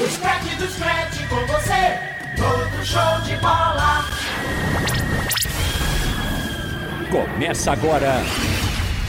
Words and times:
O 0.00 0.08
scratch 0.08 0.56
do 0.58 0.68
scratch 0.68 1.28
com 1.28 1.44
você, 1.46 1.98
todo 2.36 2.84
show 2.84 3.20
de 3.24 3.36
bola. 3.38 4.04
Começa 7.10 7.72
agora. 7.72 8.22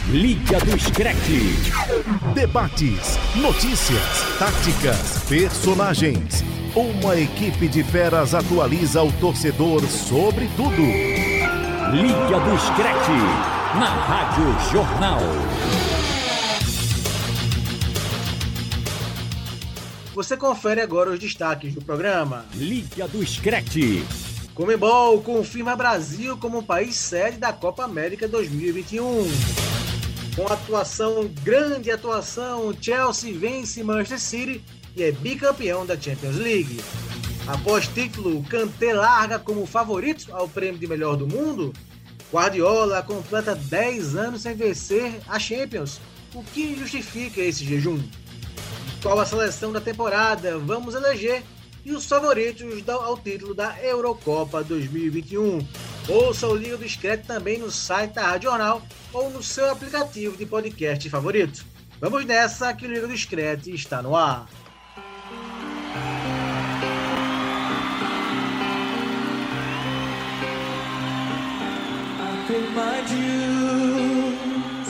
Liga 0.08 0.60
do 0.62 0.80
Screte. 0.80 1.54
Debates, 2.34 3.20
notícias, 3.36 4.02
táticas, 4.40 5.24
personagens. 5.30 6.44
Uma 6.76 7.16
equipe 7.16 7.68
de 7.68 7.84
feras 7.84 8.34
atualiza 8.34 9.04
o 9.04 9.12
torcedor 9.12 9.86
sobre 9.86 10.48
tudo. 10.56 10.82
Liga 11.92 12.40
do 12.40 12.58
Screte. 12.58 13.20
Na 13.76 13.94
Rádio 13.94 14.72
Jornal. 14.72 15.20
Você 20.20 20.36
confere 20.36 20.82
agora 20.82 21.12
os 21.12 21.18
destaques 21.18 21.74
do 21.74 21.82
programa. 21.82 22.46
Liga 22.54 23.08
do 23.08 23.26
Screte. 23.26 24.04
Comebol 24.54 25.22
confirma 25.22 25.78
Brasil 25.78 26.36
como 26.36 26.62
país 26.62 26.98
sede 26.98 27.38
da 27.38 27.54
Copa 27.54 27.86
América 27.86 28.28
2021. 28.28 29.24
Com 30.36 30.46
atuação, 30.52 31.26
grande 31.42 31.90
atuação, 31.90 32.76
Chelsea 32.82 33.34
vence 33.34 33.82
Manchester 33.82 34.20
City 34.20 34.66
e 34.94 35.04
é 35.04 35.14
bicampeão 35.14 35.86
da 35.86 35.98
Champions 35.98 36.36
League. 36.36 36.82
Após 37.48 37.88
título, 37.88 38.44
Kanté 38.44 38.94
larga 38.94 39.40
como 39.40 39.66
favorito 39.66 40.36
ao 40.36 40.50
prêmio 40.50 40.82
de 40.82 40.86
melhor 40.86 41.16
do 41.16 41.26
mundo. 41.26 41.72
Guardiola 42.30 43.02
completa 43.04 43.56
10 43.56 44.18
anos 44.18 44.42
sem 44.42 44.54
vencer 44.54 45.22
a 45.30 45.40
Champions. 45.40 46.02
O 46.36 46.44
que 46.44 46.76
justifica 46.76 47.40
esse 47.40 47.64
jejum? 47.64 48.04
Qual 49.02 49.20
a 49.20 49.26
seleção 49.26 49.72
da 49.72 49.80
temporada 49.80 50.58
vamos 50.58 50.94
eleger 50.94 51.44
e 51.86 51.92
os 51.92 52.06
favoritos 52.06 52.88
ao 52.88 53.18
título 53.18 53.54
da 53.54 53.82
Eurocopa 53.82 54.64
2021. 54.64 55.66
Ouça 56.08 56.48
o 56.48 56.56
Liga 56.56 56.78
do 56.78 56.84
Discreto 56.84 57.26
também 57.28 57.60
no 57.60 57.72
site 57.72 58.14
da 58.14 58.24
Rádio 58.24 58.50
Jornal 58.50 58.82
ou 59.14 59.30
no 59.30 59.42
seu 59.42 59.72
aplicativo 59.72 60.36
de 60.36 60.46
podcast 60.46 61.10
favorito. 61.10 61.66
Vamos 62.02 62.26
nessa 62.26 62.74
que 62.74 62.86
o 62.86 62.90
Liga 62.90 63.08
do 63.08 63.14
Discreto 63.14 63.70
está 63.70 64.02
no 64.02 64.16
ar. 64.16 64.48
my 72.76 73.02
dues, 73.08 74.90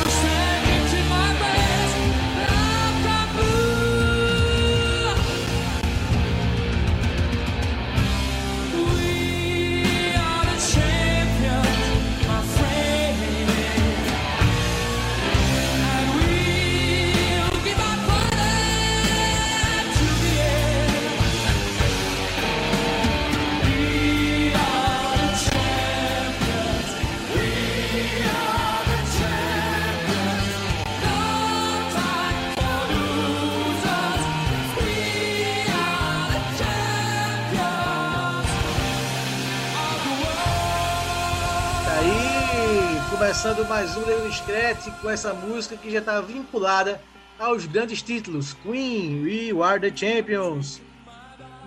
Começando 43.41 43.67
mais 43.67 43.97
um 43.97 44.05
Leon 44.05 44.31
Scratch 44.31 44.85
com 45.01 45.09
essa 45.09 45.33
música 45.33 45.75
que 45.75 45.89
já 45.89 45.97
está 45.97 46.21
vinculada 46.21 47.01
aos 47.39 47.65
grandes 47.65 47.99
títulos 47.99 48.53
Queen 48.53 49.23
We 49.23 49.65
Are 49.65 49.79
the 49.79 49.97
Champions. 49.97 50.79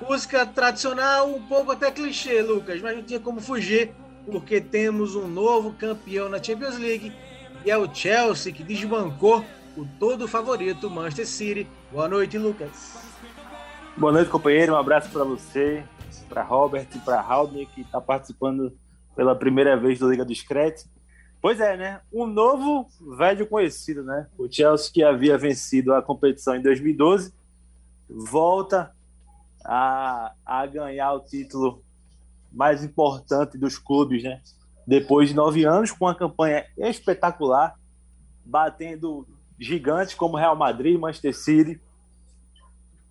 Música 0.00 0.46
tradicional, 0.46 1.34
um 1.34 1.42
pouco 1.42 1.72
até 1.72 1.90
clichê, 1.90 2.40
Lucas, 2.42 2.80
mas 2.80 2.94
não 2.94 3.02
tinha 3.02 3.18
como 3.18 3.40
fugir, 3.40 3.90
porque 4.24 4.60
temos 4.60 5.16
um 5.16 5.26
novo 5.26 5.72
campeão 5.72 6.28
na 6.28 6.40
Champions 6.40 6.78
League 6.78 7.12
e 7.64 7.70
é 7.72 7.76
o 7.76 7.92
Chelsea 7.92 8.52
que 8.52 8.62
desbancou 8.62 9.44
o 9.76 9.84
todo 9.98 10.28
favorito 10.28 10.88
Manchester 10.88 11.26
City. 11.26 11.68
Boa 11.90 12.06
noite, 12.06 12.38
Lucas. 12.38 13.02
Boa 13.96 14.12
noite, 14.12 14.30
companheiro. 14.30 14.74
Um 14.74 14.78
abraço 14.78 15.10
para 15.10 15.24
você, 15.24 15.82
para 16.28 16.44
Robert 16.44 16.86
e 16.94 16.98
para 17.00 17.20
Haldner, 17.20 17.66
que 17.74 17.80
está 17.80 18.00
participando 18.00 18.72
pela 19.16 19.34
primeira 19.34 19.76
vez 19.76 19.98
do 19.98 20.08
Liga 20.08 20.24
do 20.24 20.32
Scratch. 20.32 20.84
Pois 21.44 21.60
é, 21.60 21.76
né? 21.76 22.00
Um 22.10 22.24
novo 22.24 22.88
velho 23.18 23.46
conhecido, 23.46 24.02
né? 24.02 24.26
O 24.38 24.50
Chelsea 24.50 24.90
que 24.90 25.02
havia 25.02 25.36
vencido 25.36 25.92
a 25.92 26.00
competição 26.00 26.56
em 26.56 26.62
2012 26.62 27.34
volta 28.08 28.96
a, 29.62 30.32
a 30.42 30.64
ganhar 30.64 31.12
o 31.12 31.20
título 31.20 31.84
mais 32.50 32.82
importante 32.82 33.58
dos 33.58 33.76
clubes, 33.76 34.22
né? 34.22 34.40
Depois 34.86 35.28
de 35.28 35.34
nove 35.34 35.66
anos, 35.66 35.92
com 35.92 36.06
uma 36.06 36.14
campanha 36.14 36.64
espetacular, 36.78 37.78
batendo 38.42 39.28
gigantes 39.60 40.14
como 40.14 40.38
Real 40.38 40.56
Madrid, 40.56 40.98
Manchester 40.98 41.36
City 41.36 41.78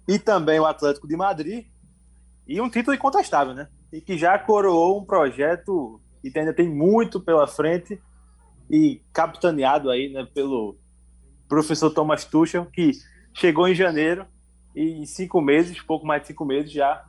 e 0.08 0.18
também 0.18 0.60
o 0.60 0.66
Atlético 0.66 1.08
de 1.08 1.16
Madrid, 1.16 1.68
e 2.48 2.60
um 2.60 2.68
título 2.68 2.96
incontestável, 2.96 3.54
né? 3.54 3.68
E 3.92 4.02
que 4.02 4.18
já 4.18 4.40
coroou 4.40 5.00
um 5.00 5.06
projeto 5.06 6.02
que 6.20 6.36
ainda 6.36 6.52
tem 6.52 6.68
muito 6.68 7.22
pela 7.22 7.46
frente 7.46 8.02
e 8.70 9.02
capitaneado 9.12 9.90
aí 9.90 10.10
né, 10.10 10.28
pelo 10.34 10.78
professor 11.48 11.90
Thomas 11.92 12.26
Tuchel, 12.26 12.66
que 12.66 12.92
chegou 13.34 13.68
em 13.68 13.76
janeiro 13.76 14.26
e 14.76 15.02
em 15.02 15.06
cinco 15.06 15.42
meses, 15.42 15.82
pouco 15.82 16.06
mais 16.06 16.22
de 16.22 16.30
cinco 16.30 16.46
meses, 16.46 16.72
já 16.72 17.06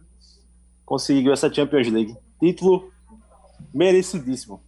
conseguiu 0.85 1.33
essa 1.33 1.53
Champions 1.53 1.89
League. 1.89 2.17
Título 2.39 2.93
merecidíssimo. 3.73 4.63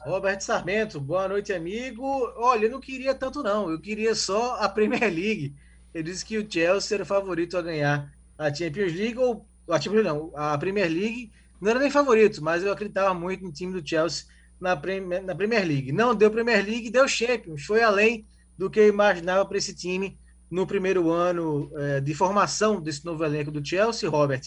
Roberto 0.00 0.42
Sarmento, 0.42 1.00
boa 1.00 1.28
noite, 1.28 1.52
amigo. 1.52 2.04
Olha, 2.36 2.66
eu 2.66 2.70
não 2.70 2.80
queria 2.80 3.14
tanto, 3.14 3.42
não. 3.42 3.70
Eu 3.70 3.80
queria 3.80 4.14
só 4.14 4.56
a 4.56 4.68
Premier 4.68 5.10
League. 5.12 5.54
Ele 5.94 6.04
disse 6.04 6.24
que 6.24 6.36
o 6.36 6.50
Chelsea 6.50 6.96
era 6.96 7.04
o 7.04 7.06
favorito 7.06 7.56
a 7.56 7.62
ganhar 7.62 8.12
a 8.36 8.52
Champions 8.52 8.92
League, 8.92 9.18
ou 9.18 9.46
a 9.68 9.80
Champions 9.80 10.04
não, 10.04 10.30
a 10.34 10.58
Premier 10.58 10.90
League 10.90 11.32
não 11.60 11.70
era 11.70 11.80
nem 11.80 11.90
favorito, 11.90 12.42
mas 12.42 12.62
eu 12.62 12.72
acreditava 12.72 13.14
muito 13.14 13.44
no 13.44 13.52
time 13.52 13.72
do 13.80 13.86
Chelsea 13.86 14.26
na, 14.64 14.74
Premier, 14.74 15.22
na 15.22 15.34
Premier 15.34 15.64
League. 15.64 15.92
Não 15.92 16.14
deu 16.14 16.30
Premier 16.30 16.64
League, 16.64 16.90
deu 16.90 17.06
Champions. 17.06 17.64
Foi 17.64 17.82
além 17.82 18.26
do 18.56 18.70
que 18.70 18.80
eu 18.80 18.88
imaginava 18.88 19.44
para 19.44 19.58
esse 19.58 19.74
time 19.74 20.18
no 20.50 20.66
primeiro 20.66 21.10
ano 21.10 21.70
é, 21.76 22.00
de 22.00 22.14
formação 22.14 22.80
desse 22.80 23.04
novo 23.04 23.22
elenco 23.24 23.50
do 23.50 23.64
Chelsea, 23.64 24.08
Robert. 24.08 24.42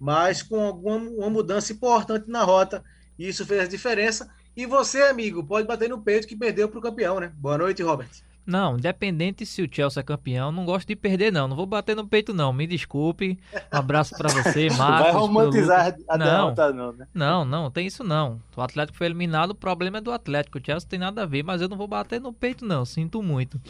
Mas 0.00 0.42
com 0.42 0.60
alguma 0.66 0.96
uma 0.96 1.30
mudança 1.30 1.72
importante 1.72 2.28
na 2.28 2.42
rota, 2.42 2.82
isso 3.16 3.46
fez 3.46 3.60
a 3.60 3.68
diferença. 3.68 4.28
E 4.56 4.66
você, 4.66 5.02
amigo, 5.02 5.44
pode 5.44 5.66
bater 5.66 5.88
no 5.88 6.02
peito 6.02 6.26
que 6.26 6.36
perdeu 6.36 6.68
para 6.68 6.78
o 6.78 6.82
campeão, 6.82 7.20
né? 7.20 7.32
Boa 7.36 7.56
noite, 7.56 7.82
Robert. 7.82 8.10
Não, 8.44 8.76
independente 8.76 9.46
se 9.46 9.62
o 9.62 9.68
Chelsea 9.70 10.00
é 10.00 10.04
campeão, 10.04 10.50
não 10.50 10.64
gosto 10.64 10.88
de 10.88 10.96
perder, 10.96 11.30
não. 11.32 11.46
Não 11.46 11.56
vou 11.56 11.66
bater 11.66 11.94
no 11.94 12.06
peito, 12.06 12.34
não. 12.34 12.52
Me 12.52 12.66
desculpe. 12.66 13.38
Um 13.72 13.76
abraço 13.76 14.16
para 14.16 14.28
você, 14.28 14.68
Marcos. 14.76 15.00
Vai 15.00 15.12
romantizar 15.12 15.96
a 16.08 16.18
não, 16.18 16.26
derrota, 16.26 16.72
não, 16.72 16.92
né? 16.92 17.06
Não, 17.14 17.44
não, 17.44 17.70
tem 17.70 17.86
isso 17.86 18.02
não. 18.02 18.40
O 18.56 18.60
Atlético 18.60 18.98
foi 18.98 19.06
eliminado, 19.06 19.50
o 19.50 19.54
problema 19.54 19.98
é 19.98 20.00
do 20.00 20.10
Atlético. 20.10 20.58
O 20.58 20.62
Chelsea 20.64 20.88
tem 20.88 20.98
nada 20.98 21.22
a 21.22 21.26
ver, 21.26 21.44
mas 21.44 21.62
eu 21.62 21.68
não 21.68 21.76
vou 21.76 21.86
bater 21.86 22.20
no 22.20 22.32
peito, 22.32 22.66
não. 22.66 22.84
Sinto 22.84 23.22
muito. 23.22 23.60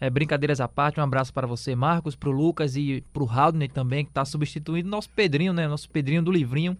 É, 0.00 0.10
brincadeiras 0.10 0.60
à 0.60 0.68
parte, 0.68 1.00
um 1.00 1.02
abraço 1.02 1.32
para 1.32 1.46
você, 1.46 1.74
Marcos, 1.74 2.14
para 2.16 2.28
o 2.28 2.32
Lucas 2.32 2.76
e 2.76 3.02
para 3.12 3.22
o 3.22 3.30
Haldner 3.30 3.70
também, 3.70 4.04
que 4.04 4.10
está 4.10 4.24
substituindo 4.24 4.88
nosso 4.88 5.08
Pedrinho, 5.10 5.52
né? 5.52 5.68
Nosso 5.68 5.88
Pedrinho 5.88 6.22
do 6.22 6.32
Livrinho, 6.32 6.76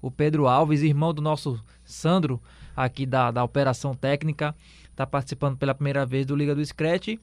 o 0.00 0.10
Pedro 0.10 0.46
Alves, 0.46 0.80
irmão 0.80 1.12
do 1.12 1.20
nosso 1.20 1.62
Sandro, 1.84 2.40
aqui 2.74 3.04
da, 3.04 3.30
da 3.30 3.44
Operação 3.44 3.94
Técnica 3.94 4.54
está 4.94 5.06
participando 5.06 5.58
pela 5.58 5.74
primeira 5.74 6.06
vez 6.06 6.24
do 6.24 6.36
Liga 6.36 6.54
do 6.54 6.64
Scratch. 6.64 7.16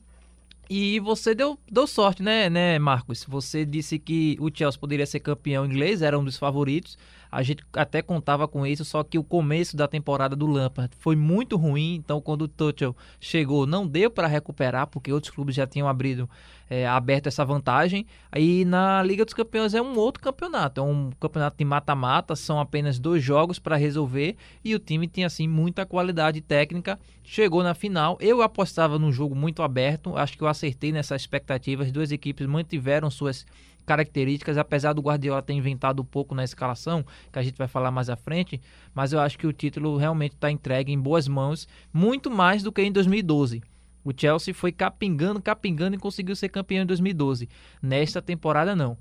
E 0.70 1.00
você 1.00 1.34
deu, 1.36 1.60
deu 1.70 1.86
sorte, 1.88 2.22
né, 2.22 2.50
né, 2.50 2.80
Marcos? 2.80 3.26
Você 3.28 3.66
disse 3.66 4.00
que 4.00 4.38
o 4.40 4.50
Chelsea 4.54 4.80
poderia 4.80 5.06
ser 5.06 5.20
campeão 5.20 5.66
inglês, 5.66 6.02
era 6.02 6.18
um 6.18 6.24
dos 6.24 6.38
favoritos. 6.38 6.98
A 7.32 7.42
gente 7.44 7.64
até 7.74 8.02
contava 8.02 8.48
com 8.48 8.66
isso, 8.66 8.84
só 8.84 9.04
que 9.04 9.18
o 9.18 9.24
começo 9.24 9.78
da 9.78 9.88
temporada 9.88 10.36
do 10.36 10.46
Lampard 10.46 10.94
foi 11.00 11.16
muito 11.16 11.56
ruim. 11.56 11.96
Então, 11.96 12.20
quando 12.20 12.42
o 12.42 12.48
Tuchel 12.48 12.96
chegou, 13.20 13.66
não 13.66 13.88
deu 13.88 14.12
para 14.12 14.28
recuperar, 14.28 14.88
porque 14.88 15.14
outros 15.14 15.34
clubes 15.34 15.56
já 15.56 15.66
tinham 15.66 15.88
abrido, 15.88 16.30
é, 16.70 16.88
aberto 16.88 17.28
essa 17.28 17.46
vantagem. 17.46 18.06
Aí 18.32 18.66
na 18.66 19.04
Liga 19.04 19.24
dos 19.24 19.34
Campeões 19.34 19.74
é 19.74 19.82
um 19.82 19.98
outro 19.98 20.22
campeonato, 20.22 20.80
é 20.82 20.84
um 20.84 21.10
campeonato 21.20 21.58
de 21.58 21.66
mata-mata, 21.66 22.36
são 22.36 22.60
apenas 22.60 23.00
dois 23.00 23.24
jogos 23.24 23.60
para 23.60 23.76
resolver 23.76 24.36
e 24.64 24.74
o 24.76 24.80
time 24.80 25.08
tem 25.08 25.24
assim 25.26 25.48
muita 25.48 25.86
qualidade 25.86 26.42
técnica. 26.42 27.00
Chegou 27.24 27.64
na 27.64 27.74
final, 27.74 28.18
eu 28.20 28.42
apostava 28.42 28.98
num 28.98 29.12
jogo 29.12 29.36
muito 29.36 29.62
aberto, 29.62 30.18
acho 30.18 30.38
que 30.38 30.44
eu 30.44 30.48
acertei 30.48 30.92
nessas 30.92 31.22
expectativas. 31.22 31.88
As 31.88 31.94
duas 31.94 32.12
equipes 32.12 32.48
mantiveram 32.48 33.10
suas 33.10 33.46
características, 33.86 34.58
apesar 34.58 34.94
do 34.94 35.02
Guardiola 35.02 35.42
ter 35.42 35.54
inventado 35.54 36.02
um 36.02 36.06
pouco 36.06 36.34
na 36.34 36.44
escalação, 36.44 37.06
que 37.32 37.40
a 37.40 37.44
gente 37.44 37.58
vai 37.58 37.68
falar 37.68 37.92
mais 37.92 38.10
à 38.10 38.16
frente, 38.16 38.62
mas 38.94 39.14
eu 39.14 39.20
acho 39.20 39.38
que 39.38 39.48
o 39.48 39.54
título 39.54 39.98
realmente 39.98 40.34
está 40.34 40.50
entregue 40.52 40.92
em 40.92 41.00
boas 41.00 41.28
mãos, 41.28 41.68
muito 41.94 42.30
mais 42.30 42.64
do 42.64 42.72
que 42.72 42.82
em 42.82 42.92
2012. 42.92 43.62
O 44.04 44.12
Chelsea 44.16 44.54
foi 44.54 44.72
capingando, 44.72 45.42
capingando 45.42 45.96
e 45.96 46.00
conseguiu 46.00 46.36
ser 46.36 46.50
campeão 46.50 46.84
em 46.84 46.88
2012. 46.88 47.48
Nesta 47.82 48.22
temporada, 48.22 48.76
não. 48.76 48.98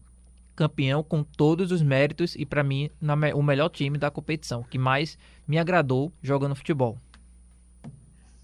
Campeão 0.54 1.02
com 1.02 1.22
todos 1.22 1.72
os 1.72 1.80
méritos 1.80 2.34
e, 2.36 2.44
para 2.44 2.62
mim, 2.62 2.90
na, 3.00 3.14
o 3.34 3.42
melhor 3.42 3.70
time 3.70 3.96
da 3.96 4.10
competição, 4.10 4.62
que 4.62 4.76
mais 4.76 5.16
me 5.48 5.58
agradou 5.58 6.12
jogando 6.22 6.54
futebol. 6.54 6.98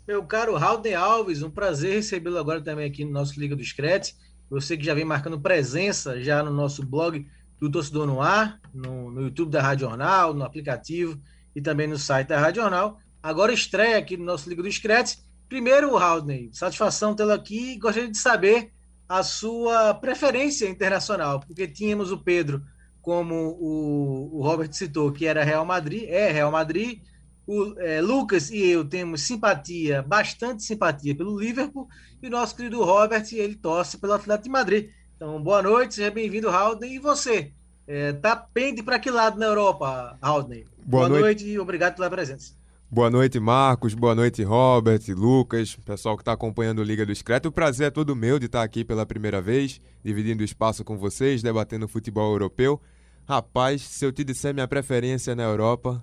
Meu 0.06 0.24
caro 0.24 0.54
Raulden 0.54 0.94
Alves, 0.94 1.42
um 1.42 1.50
prazer 1.50 1.94
recebê-lo 1.94 2.38
agora 2.38 2.60
também 2.60 2.86
aqui 2.86 3.04
no 3.04 3.10
nosso 3.10 3.38
Liga 3.38 3.56
do 3.56 3.64
Screte. 3.64 4.14
Você 4.48 4.76
que 4.76 4.84
já 4.84 4.94
vem 4.94 5.04
marcando 5.04 5.40
presença 5.40 6.22
já 6.22 6.42
no 6.42 6.50
nosso 6.50 6.84
blog 6.84 7.26
do 7.58 7.70
Torcedor 7.70 8.06
no 8.06 8.20
Ar, 8.20 8.60
no, 8.72 9.10
no 9.10 9.22
YouTube 9.22 9.50
da 9.50 9.62
Rádio 9.62 9.88
Jornal, 9.88 10.34
no 10.34 10.44
aplicativo 10.44 11.20
e 11.54 11.60
também 11.60 11.86
no 11.86 11.98
site 11.98 12.28
da 12.28 12.38
Rádio 12.38 12.62
Jornal. 12.62 12.98
Agora 13.22 13.52
estreia 13.52 13.98
aqui 13.98 14.16
no 14.16 14.24
nosso 14.24 14.48
Liga 14.48 14.62
do 14.62 14.70
Screte. 14.70 15.18
Primeiro, 15.48 15.96
Haldney, 15.96 16.50
satisfação 16.52 17.14
tê-lo 17.14 17.32
aqui. 17.32 17.78
Gostaria 17.78 18.10
de 18.10 18.18
saber 18.18 18.72
a 19.08 19.22
sua 19.22 19.94
preferência 19.94 20.68
internacional, 20.68 21.40
porque 21.40 21.66
tínhamos 21.66 22.10
o 22.10 22.18
Pedro, 22.18 22.62
como 23.00 23.56
o, 23.60 24.38
o 24.38 24.42
Robert 24.42 24.72
citou, 24.72 25.12
que 25.12 25.26
era 25.26 25.44
Real 25.44 25.64
Madrid, 25.64 26.04
é 26.08 26.30
Real 26.30 26.50
Madrid, 26.50 27.00
o 27.46 27.74
é, 27.78 28.00
Lucas 28.00 28.50
e 28.50 28.70
eu 28.70 28.84
temos 28.84 29.22
simpatia, 29.22 30.02
bastante 30.02 30.62
simpatia 30.62 31.14
pelo 31.14 31.38
Liverpool, 31.38 31.88
e 32.22 32.26
o 32.26 32.30
nosso 32.30 32.56
querido 32.56 32.82
Robert, 32.82 33.26
ele 33.32 33.54
torce 33.54 33.98
pelo 33.98 34.14
Atlético 34.14 34.44
de 34.44 34.50
Madrid. 34.50 34.90
Então, 35.14 35.40
boa 35.42 35.62
noite, 35.62 35.94
seja 35.94 36.10
bem-vindo, 36.10 36.50
Haldane. 36.50 36.96
E 36.96 36.98
você, 36.98 37.52
é, 37.86 38.12
tá 38.12 38.34
pende 38.36 38.82
para 38.82 38.98
que 38.98 39.10
lado 39.10 39.38
na 39.38 39.46
Europa, 39.46 40.18
Haldane? 40.20 40.64
Boa, 40.84 41.08
boa 41.08 41.08
noite. 41.08 41.22
noite 41.22 41.46
e 41.46 41.58
obrigado 41.58 41.94
pela 41.94 42.10
presença. 42.10 42.54
Boa 42.88 43.10
noite, 43.10 43.40
Marcos. 43.40 43.94
Boa 43.94 44.14
noite, 44.14 44.42
Robert, 44.44 45.02
Lucas, 45.08 45.74
pessoal 45.74 46.16
que 46.16 46.22
está 46.22 46.32
acompanhando 46.32 46.78
o 46.78 46.84
Liga 46.84 47.04
do 47.04 47.10
Excreto. 47.10 47.48
O 47.48 47.52
prazer 47.52 47.88
é 47.88 47.90
todo 47.90 48.14
meu 48.14 48.38
de 48.38 48.46
estar 48.46 48.62
aqui 48.62 48.84
pela 48.84 49.04
primeira 49.04 49.40
vez, 49.40 49.80
dividindo 50.04 50.44
espaço 50.44 50.84
com 50.84 50.96
vocês, 50.96 51.42
debatendo 51.42 51.88
futebol 51.88 52.32
europeu. 52.32 52.80
Rapaz, 53.28 53.82
se 53.82 54.04
eu 54.04 54.12
te 54.12 54.22
disser 54.22 54.54
minha 54.54 54.68
preferência 54.68 55.34
na 55.34 55.42
Europa, 55.42 56.02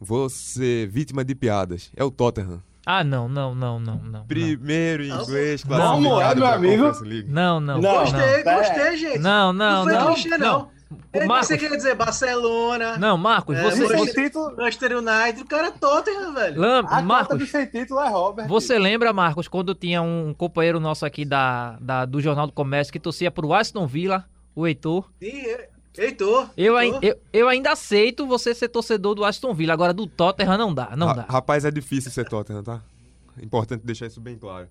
vou 0.00 0.28
ser 0.28 0.88
vítima 0.88 1.24
de 1.24 1.34
piadas. 1.34 1.90
É 1.94 2.02
o 2.02 2.10
Tottenham. 2.10 2.62
Ah, 2.86 3.04
não, 3.04 3.28
não, 3.28 3.54
não, 3.54 3.78
não, 3.78 3.96
não. 3.96 4.24
Primeiro 4.24 5.06
não. 5.06 5.22
inglês 5.22 5.62
classificado 5.62 6.00
não, 6.00 6.20
é, 6.20 6.34
meu 6.34 6.46
amigo. 6.46 6.92
Não, 7.28 7.60
não, 7.60 7.80
não. 7.80 8.00
Gostei, 8.00 8.42
não. 8.42 8.54
gostei, 8.54 8.96
gente. 8.96 9.18
Não, 9.18 9.52
não, 9.52 9.84
não. 9.84 9.94
Não, 9.94 10.14
clichê, 10.14 10.28
não. 10.30 10.38
não. 10.38 10.80
Marcos... 11.26 11.46
Você 11.46 11.58
quer 11.58 11.76
dizer 11.76 11.94
Barcelona? 11.94 12.96
Não, 12.98 13.16
Marcos, 13.16 13.56
é, 13.56 13.62
você... 13.62 13.82
Manchester, 13.82 14.24
título... 14.24 14.56
Manchester 14.56 14.96
United, 14.96 15.42
o 15.42 15.46
cara 15.46 15.68
é 15.68 15.70
Tottenham, 15.70 16.34
velho. 16.34 16.60
Lam... 16.60 16.84
A 16.88 17.00
Marcos, 17.00 17.38
do 17.38 17.46
sem 17.46 17.66
título 17.66 18.00
é 18.00 18.08
Robert. 18.08 18.48
Você 18.48 18.76
lembra, 18.76 19.12
Marcos, 19.12 19.46
quando 19.46 19.72
tinha 19.72 20.02
um 20.02 20.34
companheiro 20.34 20.80
nosso 20.80 21.06
aqui 21.06 21.24
da, 21.24 21.76
da, 21.80 22.04
do 22.04 22.20
Jornal 22.20 22.48
do 22.48 22.52
Comércio 22.52 22.92
que 22.92 22.98
torcia 22.98 23.30
pro 23.30 23.52
Aston 23.52 23.86
Villa, 23.86 24.24
o 24.52 24.66
Heitor? 24.66 25.08
Sim, 25.22 25.44
Heitor. 25.96 26.50
Eu, 26.56 26.78
Heitor. 26.78 27.00
eu, 27.02 27.20
eu, 27.32 27.48
ainda 27.48 27.72
aceito 27.72 28.26
você 28.26 28.54
ser 28.54 28.68
torcedor 28.68 29.14
do 29.14 29.24
Aston 29.24 29.52
Villa, 29.52 29.72
agora 29.72 29.92
do 29.92 30.06
Tottenham 30.06 30.56
não 30.56 30.72
dá, 30.72 30.94
não 30.96 31.08
Ra 31.08 31.14
dá. 31.14 31.22
Rapaz, 31.22 31.64
é 31.64 31.70
difícil 31.70 32.10
ser 32.10 32.28
Tottenham, 32.28 32.62
tá? 32.62 32.82
É 33.40 33.44
importante 33.44 33.84
deixar 33.84 34.06
isso 34.06 34.20
bem 34.20 34.38
claro. 34.38 34.68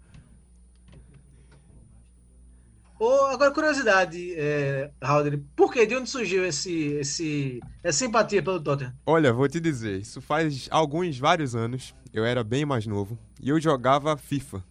Oh, 3.02 3.28
agora, 3.28 3.52
curiosidade, 3.52 4.34
é, 4.36 4.92
Halder, 5.02 5.42
por 5.56 5.72
que? 5.72 5.86
De 5.86 5.96
onde 5.96 6.10
surgiu 6.10 6.46
esse, 6.46 6.94
esse, 6.96 7.62
essa 7.82 7.98
simpatia 7.98 8.44
pelo 8.44 8.60
Tottenham? 8.60 8.94
Olha, 9.06 9.32
vou 9.32 9.48
te 9.48 9.58
dizer, 9.60 10.02
isso 10.02 10.20
faz 10.20 10.68
alguns, 10.70 11.18
vários 11.18 11.56
anos, 11.56 11.96
eu 12.14 12.26
era 12.26 12.44
bem 12.44 12.66
mais 12.66 12.86
novo, 12.86 13.18
e 13.42 13.50
eu 13.50 13.60
jogava 13.60 14.18
FIFA. 14.18 14.62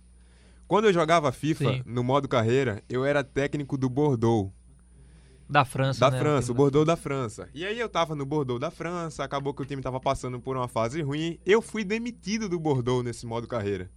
Quando 0.67 0.85
eu 0.85 0.93
jogava 0.93 1.33
FIFA, 1.33 1.65
Sim. 1.65 1.83
no 1.87 2.05
modo 2.05 2.29
carreira, 2.29 2.83
eu 2.87 3.03
era 3.03 3.25
técnico 3.25 3.79
do 3.79 3.89
Bordeaux. 3.89 4.53
Da 5.49 5.65
França, 5.65 6.01
Da 6.01 6.11
né? 6.11 6.19
França, 6.19 6.53
o 6.53 6.55
Bordeaux 6.55 6.87
da 6.87 6.97
França. 6.97 7.49
E 7.55 7.65
aí 7.65 7.79
eu 7.79 7.89
tava 7.89 8.15
no 8.15 8.27
Bordeaux 8.27 8.61
da 8.61 8.71
França, 8.71 9.25
acabou 9.25 9.55
que 9.55 9.63
o 9.63 9.65
time 9.65 9.81
tava 9.81 9.99
passando 9.99 10.39
por 10.39 10.57
uma 10.57 10.69
fase 10.69 11.01
ruim, 11.01 11.39
eu 11.47 11.63
fui 11.63 11.85
demitido 11.85 12.49
do 12.49 12.59
Bordeaux 12.59 13.03
nesse 13.03 13.25
modo 13.25 13.47
carreira. 13.47 13.91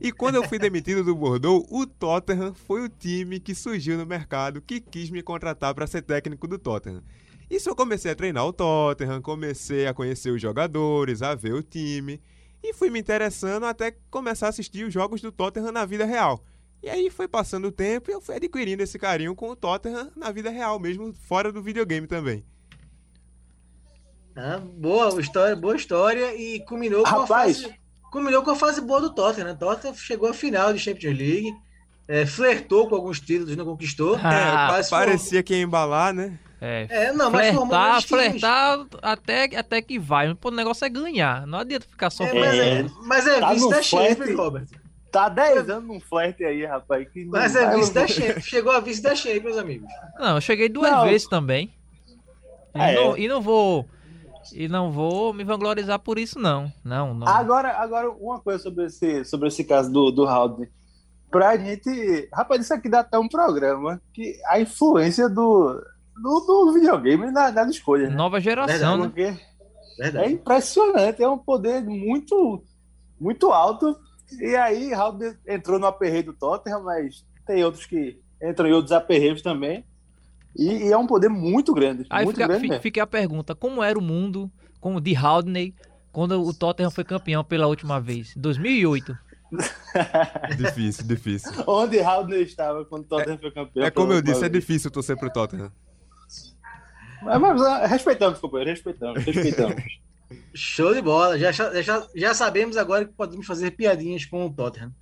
E 0.00 0.12
quando 0.12 0.36
eu 0.36 0.44
fui 0.44 0.58
demitido 0.60 1.02
do 1.02 1.14
Bordeaux, 1.16 1.66
o 1.70 1.84
Tottenham 1.84 2.54
foi 2.54 2.84
o 2.84 2.88
time 2.88 3.40
que 3.40 3.54
surgiu 3.54 3.98
no 3.98 4.06
mercado 4.06 4.62
que 4.62 4.80
quis 4.80 5.10
me 5.10 5.22
contratar 5.22 5.74
para 5.74 5.86
ser 5.86 6.02
técnico 6.02 6.46
do 6.46 6.58
Tottenham. 6.58 7.02
Isso 7.50 7.68
eu 7.68 7.74
comecei 7.74 8.12
a 8.12 8.14
treinar 8.14 8.46
o 8.46 8.52
Tottenham, 8.52 9.20
comecei 9.20 9.86
a 9.86 9.94
conhecer 9.94 10.30
os 10.30 10.40
jogadores, 10.40 11.22
a 11.22 11.34
ver 11.34 11.54
o 11.54 11.62
time 11.62 12.20
e 12.62 12.74
fui 12.74 12.90
me 12.90 12.98
interessando 12.98 13.64
até 13.64 13.96
começar 14.10 14.46
a 14.46 14.48
assistir 14.50 14.84
os 14.84 14.92
jogos 14.92 15.20
do 15.20 15.32
Tottenham 15.32 15.72
na 15.72 15.84
vida 15.84 16.04
real. 16.04 16.44
E 16.82 16.88
aí 16.88 17.10
foi 17.10 17.26
passando 17.26 17.68
o 17.68 17.72
tempo 17.72 18.10
e 18.10 18.14
eu 18.14 18.20
fui 18.20 18.36
adquirindo 18.36 18.82
esse 18.82 18.98
carinho 18.98 19.34
com 19.34 19.50
o 19.50 19.56
Tottenham 19.56 20.10
na 20.16 20.30
vida 20.30 20.50
real, 20.50 20.78
mesmo 20.78 21.12
fora 21.12 21.52
do 21.52 21.62
videogame 21.62 22.06
também. 22.06 22.44
Ah, 24.36 24.58
boa 24.58 25.20
história, 25.20 25.56
boa 25.56 25.74
história 25.74 26.34
e 26.36 26.60
culminou 26.60 27.02
Rapaz, 27.02 27.16
com 27.16 27.22
a 27.22 27.26
fase 27.26 27.78
culminou 28.10 28.42
com 28.42 28.50
a 28.50 28.56
fase 28.56 28.80
boa 28.80 29.00
do 29.00 29.10
Tottenham. 29.10 29.48
Né? 29.48 29.54
Tottenham 29.54 29.94
chegou 29.94 30.28
à 30.28 30.34
final 30.34 30.72
de 30.72 30.78
Champions 30.78 31.16
League, 31.16 31.54
é, 32.06 32.24
flertou 32.24 32.88
com 32.88 32.94
alguns 32.94 33.20
títulos, 33.20 33.56
não 33.56 33.64
conquistou. 33.64 34.18
Ah, 34.22 34.78
é, 34.78 34.88
parecia 34.88 35.42
que 35.42 35.54
ia 35.54 35.62
embalar, 35.62 36.12
né? 36.12 36.38
É, 36.60 36.86
é 36.90 37.12
não, 37.12 37.30
flertar, 37.30 37.66
mas 37.66 38.04
flertar 38.04 38.86
até, 39.00 39.44
até 39.56 39.80
que 39.80 39.98
vai. 39.98 40.36
O 40.42 40.50
negócio 40.50 40.84
é 40.84 40.88
ganhar. 40.88 41.46
Não 41.46 41.60
adianta 41.60 41.86
ficar 41.88 42.10
só 42.10 42.24
é, 42.24 42.32
mas, 42.32 42.58
é, 42.58 42.86
mas 43.04 43.26
é 43.26 43.40
tá 43.40 43.52
vice 43.52 43.68
da 43.68 43.82
Champions, 43.82 44.36
Robert. 44.36 44.66
Tá 45.10 45.28
10 45.28 45.70
anos 45.70 45.88
num 45.88 46.00
flerte 46.00 46.44
aí, 46.44 46.64
rapaz. 46.64 47.08
Que 47.08 47.24
mas 47.24 47.56
é 47.56 47.74
vice 47.74 47.92
da 47.92 48.06
Champions. 48.06 48.44
Chegou 48.44 48.72
a 48.72 48.80
vice 48.80 49.02
da 49.02 49.14
Champions, 49.14 49.56
amigos. 49.56 49.88
Não, 50.18 50.34
eu 50.36 50.40
cheguei 50.40 50.68
duas 50.68 50.90
não. 50.90 51.04
vezes 51.04 51.26
também. 51.26 51.72
E, 52.74 52.80
ah, 52.80 52.92
não, 52.92 53.16
é. 53.16 53.20
e 53.20 53.28
não 53.28 53.40
vou 53.40 53.88
e 54.52 54.68
não 54.68 54.90
vou 54.90 55.32
me 55.32 55.44
vangloriar 55.44 55.98
por 55.98 56.18
isso, 56.18 56.38
não. 56.38 56.72
Não, 56.84 57.14
não. 57.14 57.28
Agora, 57.28 57.76
agora 57.76 58.10
uma 58.10 58.40
coisa 58.40 58.62
sobre 58.62 58.86
esse, 58.86 59.24
sobre 59.24 59.48
esse 59.48 59.64
caso 59.64 59.90
do, 59.90 60.10
do 60.10 60.26
Haldane. 60.26 60.68
Pra 61.30 61.56
gente. 61.56 62.28
Rapaz, 62.32 62.62
isso 62.62 62.72
aqui 62.72 62.88
dá 62.88 63.00
até 63.00 63.18
um 63.18 63.28
programa 63.28 64.00
que 64.14 64.38
a 64.46 64.60
influência 64.60 65.28
do, 65.28 65.74
do, 66.16 66.40
do 66.40 66.72
videogame 66.72 67.30
na, 67.30 67.50
na 67.52 67.68
escolha. 67.68 68.08
Né? 68.08 68.16
Nova 68.16 68.40
geração, 68.40 69.02
Verdade, 69.02 69.32
né? 69.32 69.40
Verdade. 69.98 70.26
É 70.26 70.30
impressionante, 70.30 71.22
é 71.22 71.28
um 71.28 71.38
poder 71.38 71.82
muito, 71.82 72.62
muito 73.20 73.50
alto. 73.52 73.98
E 74.40 74.54
aí, 74.56 74.92
Haldane 74.92 75.36
entrou 75.46 75.78
no 75.78 75.86
aperreio 75.86 76.24
do 76.24 76.32
Tottenham, 76.32 76.82
mas 76.82 77.24
tem 77.46 77.64
outros 77.64 77.86
que 77.86 78.20
entram 78.42 78.68
em 78.68 78.72
outros 78.72 78.92
aperreios 78.92 79.42
também. 79.42 79.84
E, 80.56 80.88
e, 80.88 80.92
é 80.92 80.96
um 80.96 81.06
poder 81.06 81.28
muito 81.28 81.72
grande. 81.72 82.06
Aí 82.10 82.24
muito 82.24 82.36
fica, 82.36 82.48
grande 82.48 82.80
fica 82.80 83.02
a 83.02 83.06
pergunta: 83.06 83.54
como 83.54 83.82
era 83.82 83.98
o 83.98 84.02
mundo 84.02 84.50
com 84.80 85.00
de 85.00 85.14
Haldney 85.14 85.74
quando 86.12 86.42
o 86.42 86.52
Tottenham 86.52 86.90
foi 86.90 87.04
campeão 87.04 87.44
pela 87.44 87.66
última 87.66 88.00
vez? 88.00 88.34
2008. 88.36 89.16
difícil, 90.56 91.06
difícil. 91.06 91.52
Onde 91.66 92.00
Haldney 92.00 92.42
estava 92.42 92.84
quando 92.84 93.04
o 93.04 93.06
Tottenham 93.06 93.36
é, 93.36 93.38
foi 93.38 93.50
campeão? 93.50 93.86
É 93.86 93.90
como 93.90 94.12
eu 94.12 94.20
disse, 94.20 94.44
é 94.44 94.48
difícil 94.48 94.90
torcer 94.90 95.16
pro 95.16 95.30
Tottenham. 95.30 95.72
Mas, 97.22 97.40
mas 97.40 97.62
ah, 97.62 97.86
respeitamos, 97.86 98.38
companheiro, 98.38 98.70
respeitamos, 98.70 99.24
respeitamos. 99.24 99.82
Show 100.54 100.94
de 100.94 101.00
bola. 101.00 101.38
Já, 101.38 101.52
já, 101.52 102.06
já 102.14 102.34
sabemos 102.34 102.76
agora 102.76 103.04
que 103.04 103.12
podemos 103.12 103.46
fazer 103.46 103.70
piadinhas 103.72 104.24
com 104.24 104.46
o 104.46 104.52
Tottenham. 104.52 104.92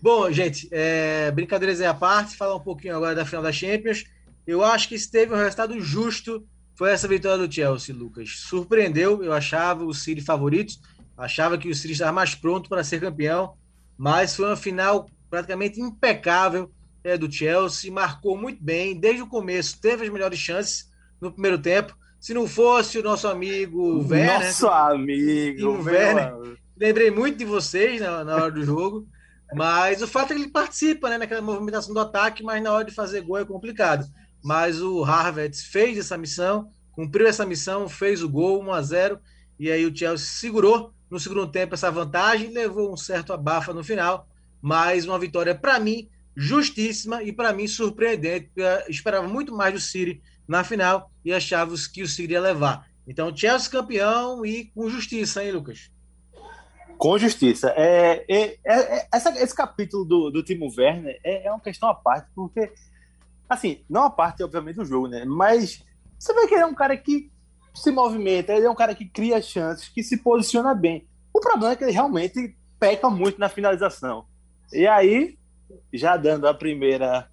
Bom, 0.00 0.30
gente, 0.30 0.68
é, 0.70 1.30
brincadeiras 1.30 1.80
à 1.80 1.94
parte, 1.94 2.36
falar 2.36 2.54
um 2.54 2.60
pouquinho 2.60 2.96
agora 2.96 3.14
da 3.14 3.24
final 3.24 3.42
da 3.42 3.52
Champions. 3.52 4.04
Eu 4.46 4.62
acho 4.62 4.88
que 4.88 4.94
esteve 4.94 5.32
um 5.32 5.36
resultado 5.36 5.80
justo. 5.80 6.46
Foi 6.76 6.90
essa 6.90 7.08
vitória 7.08 7.46
do 7.46 7.52
Chelsea, 7.52 7.94
Lucas. 7.94 8.40
Surpreendeu, 8.40 9.24
eu 9.24 9.32
achava 9.32 9.84
o 9.84 9.94
City 9.94 10.20
favorito, 10.20 10.74
achava 11.16 11.56
que 11.56 11.68
o 11.68 11.74
City 11.74 11.94
estava 11.94 12.12
mais 12.12 12.34
pronto 12.34 12.68
para 12.68 12.84
ser 12.84 13.00
campeão, 13.00 13.54
mas 13.96 14.36
foi 14.36 14.46
uma 14.46 14.56
final 14.56 15.08
praticamente 15.30 15.80
impecável 15.80 16.70
é, 17.02 17.16
do 17.16 17.32
Chelsea, 17.32 17.90
marcou 17.90 18.36
muito 18.36 18.62
bem, 18.62 18.98
desde 18.98 19.22
o 19.22 19.26
começo 19.26 19.80
teve 19.80 20.04
as 20.04 20.12
melhores 20.12 20.38
chances 20.38 20.90
no 21.20 21.32
primeiro 21.32 21.58
tempo. 21.58 21.96
Se 22.26 22.34
não 22.34 22.48
fosse 22.48 22.98
o 22.98 23.04
nosso 23.04 23.28
amigo 23.28 23.98
Werner, 23.98 24.46
Nosso 24.46 24.66
amigo, 24.66 25.80
Werner? 25.80 26.34
amigo. 26.34 26.58
lembrei 26.76 27.08
muito 27.08 27.38
de 27.38 27.44
vocês 27.44 28.00
na, 28.00 28.24
na 28.24 28.34
hora 28.34 28.50
do 28.50 28.64
jogo. 28.64 29.06
Mas 29.54 30.02
o 30.02 30.08
fato 30.08 30.32
é 30.32 30.34
que 30.34 30.42
ele 30.42 30.50
participa 30.50 31.08
né, 31.08 31.18
naquela 31.18 31.40
movimentação 31.40 31.94
do 31.94 32.00
ataque, 32.00 32.42
mas 32.42 32.60
na 32.60 32.72
hora 32.72 32.84
de 32.84 32.90
fazer 32.90 33.20
gol 33.20 33.38
é 33.38 33.44
complicado. 33.44 34.04
Mas 34.42 34.82
o 34.82 35.02
Harvard 35.02 35.56
fez 35.56 35.98
essa 35.98 36.18
missão, 36.18 36.68
cumpriu 36.90 37.28
essa 37.28 37.46
missão, 37.46 37.88
fez 37.88 38.24
o 38.24 38.28
gol 38.28 38.60
1 38.60 38.72
a 38.72 38.82
0 38.82 39.20
e 39.56 39.70
aí 39.70 39.86
o 39.86 39.96
Chelsea 39.96 40.26
segurou 40.26 40.92
no 41.08 41.20
segundo 41.20 41.46
tempo 41.46 41.74
essa 41.74 41.92
vantagem, 41.92 42.50
levou 42.50 42.92
um 42.92 42.96
certo 42.96 43.32
abafa 43.32 43.72
no 43.72 43.84
final, 43.84 44.26
mas 44.60 45.04
uma 45.04 45.16
vitória 45.16 45.54
para 45.54 45.78
mim 45.78 46.08
justíssima 46.36 47.22
e 47.22 47.32
para 47.32 47.52
mim 47.52 47.68
surpreendente. 47.68 48.50
Eu 48.56 48.66
esperava 48.88 49.28
muito 49.28 49.54
mais 49.54 49.72
do 49.72 49.78
City 49.78 50.20
na 50.48 50.64
final 50.64 51.08
e 51.26 51.32
achava 51.32 51.74
que 51.92 52.02
o 52.02 52.06
City 52.08 52.32
ia 52.34 52.40
levar. 52.40 52.86
Então, 53.06 53.34
Chelsea 53.36 53.70
campeão 53.70 54.46
e 54.46 54.66
com 54.66 54.88
justiça, 54.88 55.44
hein, 55.44 55.50
Lucas? 55.52 55.90
Com 56.96 57.18
justiça. 57.18 57.72
É, 57.76 58.24
é- 58.28 58.58
é- 58.64 58.98
é- 58.98 59.08
essa- 59.12 59.36
esse 59.42 59.54
capítulo 59.54 60.04
do, 60.04 60.30
do 60.30 60.42
Timo 60.42 60.72
Werner 60.76 61.18
é, 61.24 61.46
é 61.46 61.50
uma 61.50 61.60
questão 61.60 61.88
à 61.88 61.94
parte, 61.94 62.28
porque, 62.34 62.72
assim, 63.48 63.84
não 63.90 64.04
a 64.04 64.10
parte, 64.10 64.42
obviamente, 64.42 64.76
do 64.76 64.84
jogo, 64.84 65.08
né? 65.08 65.24
Mas 65.24 65.84
você 66.18 66.32
vê 66.32 66.46
que 66.46 66.54
ele 66.54 66.62
é 66.62 66.66
um 66.66 66.74
cara 66.74 66.96
que 66.96 67.30
se 67.74 67.90
movimenta, 67.90 68.52
ele 68.54 68.66
é 68.66 68.70
um 68.70 68.74
cara 68.74 68.94
que 68.94 69.04
cria 69.04 69.42
chances, 69.42 69.88
que 69.88 70.02
se 70.02 70.18
posiciona 70.22 70.74
bem. 70.74 71.06
O 71.34 71.40
problema 71.40 71.72
é 71.72 71.76
que 71.76 71.84
ele 71.84 71.92
realmente 71.92 72.56
peca 72.78 73.10
muito 73.10 73.38
na 73.38 73.48
finalização. 73.48 74.24
E 74.72 74.86
aí, 74.86 75.36
já 75.92 76.16
dando 76.16 76.46
a 76.48 76.54
primeira 76.54 77.28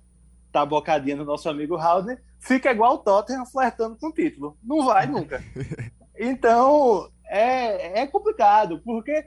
tabocadinha 0.51 1.15
no 1.15 1.23
nosso 1.25 1.47
amigo 1.47 1.77
Haldner, 1.77 2.21
fica 2.43 2.71
igual 2.71 2.95
o 2.95 2.97
Tottenham 2.99 3.45
flertando 3.45 3.97
com 3.97 4.07
o 4.07 4.13
título. 4.13 4.57
Não 4.63 4.85
vai 4.85 5.07
nunca. 5.07 5.43
Então, 6.15 7.09
é, 7.25 8.01
é 8.01 8.07
complicado, 8.07 8.79
porque 8.85 9.25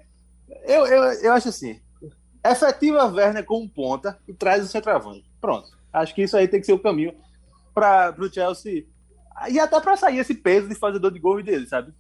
eu, 0.65 0.87
eu, 0.87 1.03
eu 1.15 1.33
acho 1.33 1.49
assim, 1.49 1.81
efetiva 2.45 3.07
Werner 3.07 3.45
como 3.45 3.69
ponta 3.69 4.17
e 4.29 4.33
traz 4.33 4.63
o 4.63 4.69
centroavante. 4.69 5.29
Pronto. 5.41 5.69
Acho 5.93 6.15
que 6.15 6.23
isso 6.23 6.37
aí 6.37 6.47
tem 6.47 6.61
que 6.61 6.67
ser 6.67 6.75
o 6.75 6.79
caminho 6.79 7.13
para 7.75 8.15
o 8.17 8.33
Chelsea. 8.33 8.87
E 9.51 9.59
até 9.59 9.81
para 9.81 9.97
sair 9.97 10.19
esse 10.19 10.33
peso 10.33 10.69
de 10.69 10.77
fazedor 10.77 11.11
de 11.11 11.19
gols 11.19 11.45
dele, 11.45 11.67
sabe? 11.67 11.93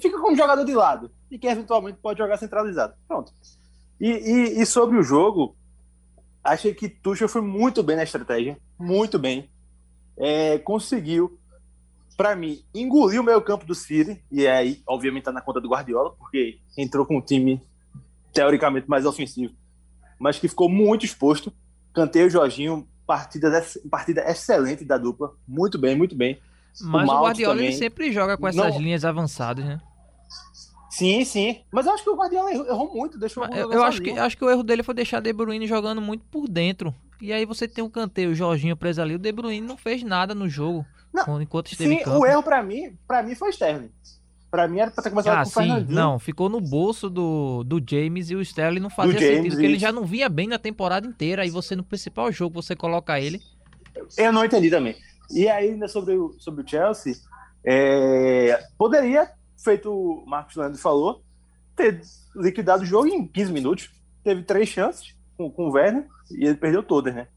Fica 0.00 0.20
como 0.20 0.36
jogador 0.36 0.64
de 0.64 0.74
lado 0.74 1.08
e 1.30 1.38
que 1.38 1.46
eventualmente 1.46 2.00
pode 2.02 2.18
jogar 2.18 2.36
centralizado. 2.38 2.94
Pronto. 3.06 3.32
E, 4.00 4.08
e, 4.08 4.60
e 4.60 4.66
sobre 4.66 4.98
o 4.98 5.04
jogo, 5.04 5.56
achei 6.42 6.74
que 6.74 6.88
Tuchel 6.88 7.28
foi 7.28 7.42
muito 7.42 7.80
bem 7.80 7.94
na 7.94 8.02
estratégia, 8.02 8.58
muito 8.76 9.20
bem. 9.20 9.48
É, 10.16 10.58
conseguiu, 10.58 11.38
para 12.16 12.36
mim, 12.36 12.62
engolir 12.74 13.20
o 13.20 13.24
meio 13.24 13.40
campo 13.42 13.64
do 13.64 13.74
City, 13.74 14.22
e 14.30 14.46
aí, 14.46 14.82
obviamente, 14.86 15.24
tá 15.24 15.32
na 15.32 15.40
conta 15.40 15.60
do 15.60 15.68
Guardiola, 15.68 16.10
porque 16.10 16.58
entrou 16.76 17.06
com 17.06 17.18
um 17.18 17.20
time 17.20 17.60
teoricamente 18.32 18.88
mais 18.88 19.04
ofensivo, 19.04 19.54
mas 20.18 20.38
que 20.38 20.48
ficou 20.48 20.68
muito 20.68 21.04
exposto. 21.04 21.52
Cantei 21.92 22.24
o 22.24 22.30
Jorginho, 22.30 22.88
partida, 23.06 23.64
partida 23.90 24.22
excelente 24.30 24.84
da 24.84 24.96
dupla, 24.96 25.34
muito 25.46 25.78
bem, 25.78 25.96
muito 25.96 26.14
bem. 26.14 26.38
Mas 26.80 27.08
o, 27.08 27.12
Mount 27.12 27.24
Guardiola 27.24 27.72
sempre 27.72 28.10
joga 28.12 28.36
com 28.36 28.48
essas 28.48 28.74
Não- 28.74 28.80
linhas 28.80 29.04
avançadas, 29.04 29.64
né? 29.64 29.80
Sim, 30.88 31.24
sim. 31.24 31.62
Mas 31.70 31.86
eu 31.86 31.92
acho 31.94 32.04
que 32.04 32.10
o 32.10 32.16
Guardiola 32.16 32.52
errou, 32.52 32.94
muito, 32.94 33.18
deixou 33.18 33.42
o 33.42 33.54
Eu, 33.54 33.72
eu 33.72 33.82
acho, 33.82 34.02
que, 34.02 34.10
acho 34.10 34.36
que 34.36 34.44
o 34.44 34.50
erro 34.50 34.62
dele 34.62 34.82
foi 34.82 34.94
deixar 34.94 35.20
De 35.20 35.32
Bruyne 35.32 35.66
jogando 35.66 36.02
muito 36.02 36.22
por 36.26 36.46
dentro. 36.46 36.94
E 37.22 37.32
aí 37.32 37.46
você 37.46 37.68
tem 37.68 37.84
um 37.84 37.88
canteio, 37.88 38.32
o 38.32 38.34
Jorginho 38.34 38.76
preso 38.76 39.00
ali. 39.00 39.14
O 39.14 39.18
De 39.18 39.30
Bruyne 39.30 39.64
não 39.64 39.76
fez 39.76 40.02
nada 40.02 40.34
no 40.34 40.48
jogo 40.48 40.84
Não, 41.14 41.40
enquanto 41.40 41.70
esteve 41.70 41.98
Sim, 41.98 42.10
o 42.10 42.26
erro 42.26 42.42
pra 42.42 42.60
mim, 42.64 42.98
para 43.06 43.22
mim 43.22 43.36
foi 43.36 43.50
Sterling. 43.50 43.92
Pra 44.50 44.66
mim 44.66 44.80
era 44.80 44.90
pra 44.90 45.04
ter 45.04 45.10
começado 45.10 45.38
Ah, 45.38 45.44
com 45.44 45.48
o 45.48 45.52
Fernandinho. 45.52 45.94
não, 45.94 46.18
ficou 46.18 46.48
no 46.48 46.60
bolso 46.60 47.08
do, 47.08 47.62
do 47.62 47.80
James 47.88 48.28
e 48.28 48.34
o 48.34 48.42
Sterling 48.42 48.80
não 48.80 48.90
fazia 48.90 49.20
James, 49.20 49.36
sentido, 49.36 49.52
porque 49.52 49.66
ele 49.66 49.78
já 49.78 49.92
não 49.92 50.04
vinha 50.04 50.28
bem 50.28 50.48
na 50.48 50.58
temporada 50.58 51.06
inteira. 51.06 51.42
Aí 51.42 51.50
você 51.50 51.76
no 51.76 51.84
principal 51.84 52.32
jogo 52.32 52.60
você 52.60 52.74
coloca 52.74 53.20
ele. 53.20 53.40
Eu 54.18 54.32
não 54.32 54.44
entendi 54.44 54.68
também. 54.68 54.96
E 55.30 55.48
aí, 55.48 55.70
ainda 55.70 55.86
sobre 55.86 56.16
o, 56.16 56.34
sobre 56.40 56.64
o 56.64 56.68
Chelsea, 56.68 57.14
é, 57.64 58.60
poderia, 58.76 59.30
feito 59.62 59.92
o 59.92 60.26
Marcos 60.26 60.56
Leandro 60.56 60.76
falou, 60.76 61.22
ter 61.76 62.00
liquidado 62.34 62.82
o 62.82 62.86
jogo 62.86 63.06
em 63.06 63.28
15 63.28 63.52
minutos. 63.52 63.90
Teve 64.24 64.42
três 64.42 64.68
chances 64.68 65.14
com, 65.36 65.48
com 65.48 65.68
o 65.68 65.72
Werner 65.72 66.04
e 66.38 66.44
ele 66.44 66.56
perdeu 66.56 66.82
todas, 66.82 67.14
né? 67.14 67.28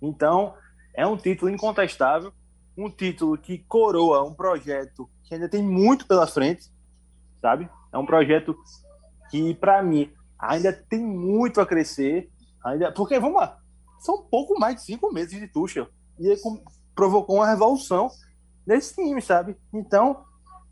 Então, 0.00 0.54
é 0.94 1.06
um 1.06 1.16
título 1.16 1.50
incontestável, 1.50 2.32
um 2.76 2.90
título 2.90 3.36
que 3.36 3.58
coroa 3.58 4.24
um 4.24 4.34
projeto 4.34 5.08
que 5.24 5.34
ainda 5.34 5.48
tem 5.48 5.62
muito 5.62 6.06
pela 6.06 6.26
frente, 6.26 6.70
sabe? 7.40 7.68
É 7.92 7.98
um 7.98 8.06
projeto 8.06 8.56
que, 9.30 9.54
para 9.54 9.82
mim, 9.82 10.10
ainda 10.38 10.72
tem 10.72 11.04
muito 11.04 11.60
a 11.60 11.66
crescer. 11.66 12.30
Ainda, 12.64 12.92
porque, 12.92 13.18
vamos 13.18 13.40
lá, 13.40 13.58
são 13.98 14.22
pouco 14.22 14.58
mais 14.58 14.76
de 14.76 14.82
cinco 14.82 15.12
meses 15.12 15.38
de 15.38 15.48
Tuchel. 15.48 15.88
E 16.18 16.28
ele 16.28 16.40
provocou 16.94 17.36
uma 17.36 17.48
revolução 17.48 18.08
nesse 18.66 18.94
time, 18.94 19.20
sabe? 19.20 19.56
Então, 19.72 20.24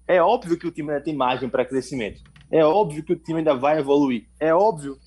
é 0.07 0.23
óbvio 0.23 0.59
que 0.59 0.67
o 0.67 0.71
time 0.71 0.91
ainda 0.91 1.05
tem 1.05 1.17
margem 1.17 1.49
para 1.49 1.65
crescimento. 1.65 2.23
É 2.51 2.65
óbvio 2.65 3.03
que 3.03 3.13
o 3.13 3.19
time 3.19 3.39
ainda 3.39 3.55
vai 3.55 3.79
evoluir. 3.79 4.29
É 4.39 4.55
óbvio 4.55 4.99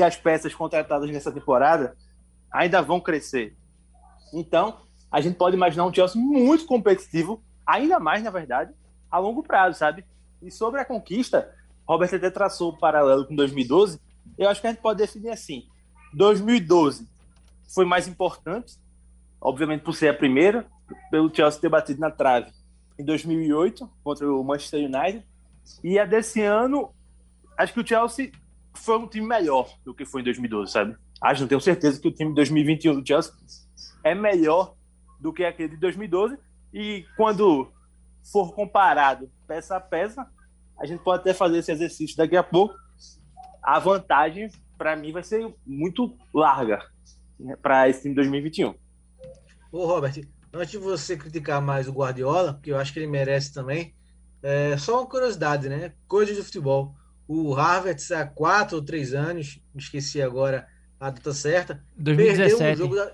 que 0.00 0.04
as 0.04 0.16
peças 0.16 0.54
contratadas 0.54 1.10
nessa 1.10 1.30
temporada 1.30 1.94
ainda 2.50 2.80
vão 2.80 2.98
crescer. 2.98 3.54
Então, 4.32 4.78
a 5.12 5.20
gente 5.20 5.36
pode 5.36 5.54
imaginar 5.54 5.84
um 5.84 5.92
Chelsea 5.92 6.20
muito 6.20 6.64
competitivo, 6.64 7.42
ainda 7.66 8.00
mais, 8.00 8.22
na 8.22 8.30
verdade, 8.30 8.72
a 9.10 9.18
longo 9.18 9.42
prazo, 9.42 9.78
sabe? 9.78 10.06
E 10.40 10.50
sobre 10.50 10.80
a 10.80 10.86
conquista, 10.86 11.54
Robert 11.86 12.14
até 12.14 12.30
traçou 12.30 12.70
o 12.70 12.78
paralelo 12.78 13.26
com 13.26 13.34
2012. 13.34 14.00
Eu 14.38 14.48
acho 14.48 14.62
que 14.62 14.68
a 14.68 14.70
gente 14.70 14.80
pode 14.80 15.00
definir 15.00 15.28
assim: 15.28 15.66
2012 16.14 17.06
foi 17.74 17.84
mais 17.84 18.08
importante, 18.08 18.78
obviamente 19.38 19.82
por 19.82 19.94
ser 19.94 20.08
a 20.08 20.14
primeira, 20.14 20.66
pelo 21.10 21.34
Chelsea 21.34 21.60
ter 21.60 21.68
batido 21.68 22.00
na 22.00 22.10
trave 22.10 22.50
em 22.98 23.04
2008 23.04 23.86
contra 24.02 24.32
o 24.32 24.42
Manchester 24.42 24.80
United. 24.80 25.26
E 25.84 25.98
a 25.98 26.06
desse 26.06 26.40
ano, 26.40 26.90
acho 27.58 27.74
que 27.74 27.80
o 27.80 27.86
Chelsea 27.86 28.32
foi 28.80 28.98
um 28.98 29.06
time 29.06 29.26
melhor 29.26 29.68
do 29.84 29.94
que 29.94 30.04
foi 30.04 30.20
em 30.20 30.24
2012, 30.24 30.72
sabe? 30.72 30.96
Acho, 31.22 31.42
não 31.42 31.48
tenho 31.48 31.60
certeza 31.60 32.00
que 32.00 32.08
o 32.08 32.12
time 32.12 32.30
de 32.30 32.36
2021 32.36 33.00
do 33.00 33.06
Chelsea 33.06 33.32
é 34.02 34.14
melhor 34.14 34.74
do 35.20 35.32
que 35.32 35.44
aquele 35.44 35.70
de 35.70 35.76
2012. 35.76 36.38
E 36.72 37.04
quando 37.16 37.70
for 38.32 38.54
comparado 38.54 39.30
peça 39.46 39.76
a 39.76 39.80
peça, 39.80 40.26
a 40.78 40.86
gente 40.86 41.02
pode 41.02 41.20
até 41.20 41.34
fazer 41.34 41.58
esse 41.58 41.72
exercício 41.72 42.16
daqui 42.16 42.36
a 42.36 42.42
pouco. 42.42 42.74
A 43.62 43.78
vantagem, 43.78 44.48
para 44.78 44.96
mim, 44.96 45.12
vai 45.12 45.22
ser 45.22 45.54
muito 45.66 46.16
larga 46.32 46.82
para 47.60 47.88
esse 47.88 48.02
time 48.02 48.14
de 48.14 48.16
2021. 48.16 48.74
Ô, 49.72 49.86
Robert, 49.86 50.14
antes 50.52 50.70
de 50.70 50.78
você 50.78 51.16
criticar 51.16 51.60
mais 51.60 51.86
o 51.86 51.92
Guardiola, 51.92 52.54
porque 52.54 52.72
eu 52.72 52.78
acho 52.78 52.92
que 52.92 52.98
ele 52.98 53.06
merece 53.06 53.52
também, 53.52 53.94
é 54.42 54.76
só 54.78 55.00
uma 55.00 55.08
curiosidade, 55.08 55.68
né? 55.68 55.92
Coisa 56.08 56.34
de 56.34 56.42
futebol. 56.42 56.94
O 57.32 57.52
Harvard, 57.52 58.02
há 58.12 58.26
quatro 58.26 58.76
ou 58.78 58.82
três 58.82 59.14
anos, 59.14 59.60
esqueci 59.76 60.20
agora 60.20 60.66
a 60.98 61.10
data 61.10 61.32
certa, 61.32 61.80
perdeu 61.96 62.24
um 62.24 62.36
2017. 62.36 62.78
jogo 62.78 62.96
da, 62.96 63.12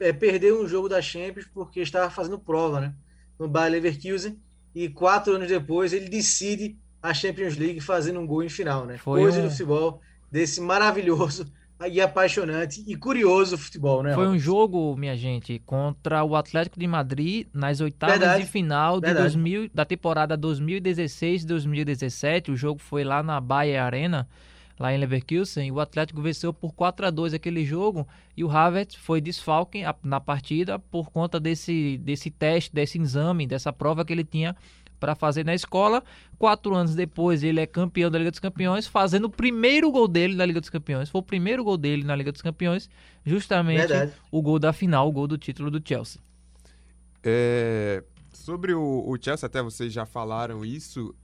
é, 0.00 0.12
perdeu 0.12 0.62
um 0.62 0.68
jogo 0.68 0.86
da 0.86 1.00
Champions 1.00 1.46
porque 1.52 1.80
estava 1.80 2.10
fazendo 2.10 2.38
prova, 2.38 2.78
né? 2.78 2.94
No 3.38 3.48
Bayer 3.48 3.72
Leverkusen, 3.72 4.38
e 4.74 4.90
quatro 4.90 5.34
anos 5.36 5.48
depois 5.48 5.94
ele 5.94 6.10
decide 6.10 6.76
a 7.02 7.14
Champions 7.14 7.56
League 7.56 7.80
fazendo 7.80 8.20
um 8.20 8.26
gol 8.26 8.42
em 8.42 8.50
final, 8.50 8.84
né? 8.84 8.98
Foi 8.98 9.22
Coisa 9.22 9.40
um- 9.40 9.44
do 9.44 9.50
futebol, 9.50 10.00
desse 10.30 10.60
maravilhoso 10.60 11.50
e 11.88 12.00
apaixonante 12.00 12.84
e 12.86 12.94
curioso 12.96 13.58
futebol, 13.58 14.02
né? 14.02 14.14
Foi 14.14 14.26
um 14.28 14.38
jogo, 14.38 14.96
minha 14.96 15.14
gente, 15.16 15.60
contra 15.66 16.24
o 16.24 16.36
Atlético 16.36 16.78
de 16.78 16.86
Madrid 16.86 17.46
nas 17.52 17.80
oitavas 17.80 18.18
Verdade. 18.18 18.44
de 18.44 18.48
final 18.48 19.00
de 19.00 19.06
Verdade. 19.06 19.34
2000, 19.34 19.70
da 19.74 19.84
temporada 19.84 20.38
2016-2017. 20.38 22.50
O 22.50 22.56
jogo 22.56 22.80
foi 22.80 23.04
lá 23.04 23.22
na 23.22 23.38
Bayer 23.40 23.82
Arena, 23.82 24.26
lá 24.78 24.94
em 24.94 24.98
Leverkusen. 24.98 25.66
E 25.66 25.72
o 25.72 25.80
Atlético 25.80 26.22
venceu 26.22 26.54
por 26.54 26.72
4 26.72 27.06
a 27.06 27.10
2 27.10 27.34
aquele 27.34 27.64
jogo. 27.64 28.06
E 28.36 28.44
o 28.44 28.50
Havertz 28.50 28.94
foi 28.94 29.20
desfalque 29.20 29.82
na 30.02 30.20
partida 30.20 30.78
por 30.78 31.10
conta 31.10 31.40
desse, 31.40 31.98
desse 31.98 32.30
teste, 32.30 32.72
desse 32.72 32.98
exame, 32.98 33.46
dessa 33.46 33.72
prova 33.72 34.04
que 34.04 34.12
ele 34.12 34.24
tinha 34.24 34.56
para 34.98 35.14
fazer 35.14 35.44
na 35.44 35.54
escola. 35.54 36.02
Quatro 36.38 36.74
anos 36.74 36.94
depois, 36.94 37.42
ele 37.42 37.60
é 37.60 37.66
campeão 37.66 38.10
da 38.10 38.18
Liga 38.18 38.30
dos 38.30 38.40
Campeões, 38.40 38.86
fazendo 38.86 39.26
o 39.26 39.30
primeiro 39.30 39.90
gol 39.90 40.08
dele 40.08 40.34
na 40.34 40.44
Liga 40.44 40.60
dos 40.60 40.70
Campeões. 40.70 41.08
Foi 41.08 41.20
o 41.20 41.24
primeiro 41.24 41.64
gol 41.64 41.76
dele 41.76 42.04
na 42.04 42.14
Liga 42.14 42.32
dos 42.32 42.42
Campeões, 42.42 42.88
justamente 43.24 43.78
Verdade. 43.78 44.12
o 44.30 44.42
gol 44.42 44.58
da 44.58 44.72
final, 44.72 45.08
o 45.08 45.12
gol 45.12 45.26
do 45.26 45.38
título 45.38 45.70
do 45.70 45.80
Chelsea. 45.86 46.20
É, 47.22 48.02
sobre 48.32 48.74
o, 48.74 49.04
o 49.06 49.16
Chelsea, 49.20 49.46
até 49.46 49.62
vocês 49.62 49.92
já 49.92 50.04
falaram 50.04 50.64
isso. 50.64 51.14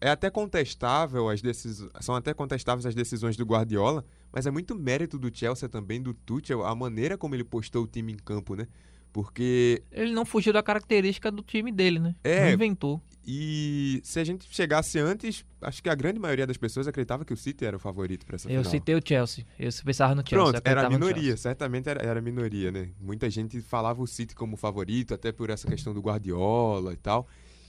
É 0.00 0.10
até 0.10 0.28
contestável 0.28 1.30
as 1.30 1.40
decisões, 1.40 1.90
são 2.00 2.14
até 2.14 2.34
contestáveis 2.34 2.84
as 2.84 2.94
decisões 2.94 3.36
do 3.36 3.44
Guardiola, 3.44 4.04
mas 4.32 4.46
é 4.46 4.50
muito 4.50 4.74
mérito 4.74 5.18
do 5.18 5.34
Chelsea 5.34 5.68
também, 5.68 6.02
do 6.02 6.12
Tuchel, 6.12 6.64
a 6.64 6.74
maneira 6.74 7.16
como 7.16 7.34
ele 7.34 7.44
postou 7.44 7.84
o 7.84 7.86
time 7.86 8.12
em 8.12 8.16
campo, 8.16 8.54
né? 8.54 8.66
Porque 9.14 9.80
Ele 9.92 10.10
não 10.12 10.24
fugiu 10.24 10.52
da 10.52 10.60
característica 10.60 11.30
do 11.30 11.40
time 11.40 11.70
dele, 11.70 12.00
né? 12.00 12.16
É. 12.24 12.46
Não 12.46 12.52
inventou. 12.54 13.00
E 13.24 14.00
se 14.02 14.18
a 14.18 14.24
gente 14.24 14.44
chegasse 14.50 14.98
antes, 14.98 15.46
acho 15.62 15.80
que 15.80 15.88
a 15.88 15.94
grande 15.94 16.18
maioria 16.18 16.44
das 16.48 16.56
pessoas 16.56 16.88
acreditava 16.88 17.24
que 17.24 17.32
o 17.32 17.36
City 17.36 17.64
era 17.64 17.76
o 17.76 17.78
favorito 17.78 18.26
para 18.26 18.34
essa 18.34 18.48
Eu 18.48 18.58
final. 18.62 18.70
citei 18.72 18.94
o 18.96 19.00
Chelsea. 19.02 19.46
Eu 19.56 19.70
pensava 19.84 20.16
no 20.16 20.22
Chelsea. 20.28 20.36
Pronto, 20.52 20.56
eu 20.66 20.70
era 20.70 20.86
a 20.88 20.90
minoria, 20.90 21.36
certamente 21.36 21.88
era, 21.88 22.02
era 22.04 22.18
a 22.18 22.22
minoria, 22.22 22.72
né? 22.72 22.88
Muita 23.00 23.30
gente 23.30 23.60
falava 23.60 24.02
o 24.02 24.06
City 24.06 24.34
como 24.34 24.56
favorito, 24.56 25.14
até 25.14 25.30
por 25.30 25.48
essa 25.48 25.68
questão 25.68 25.94
do 25.94 26.00
Guardiola 26.00 26.92
e 26.92 26.96
tal. 26.96 27.28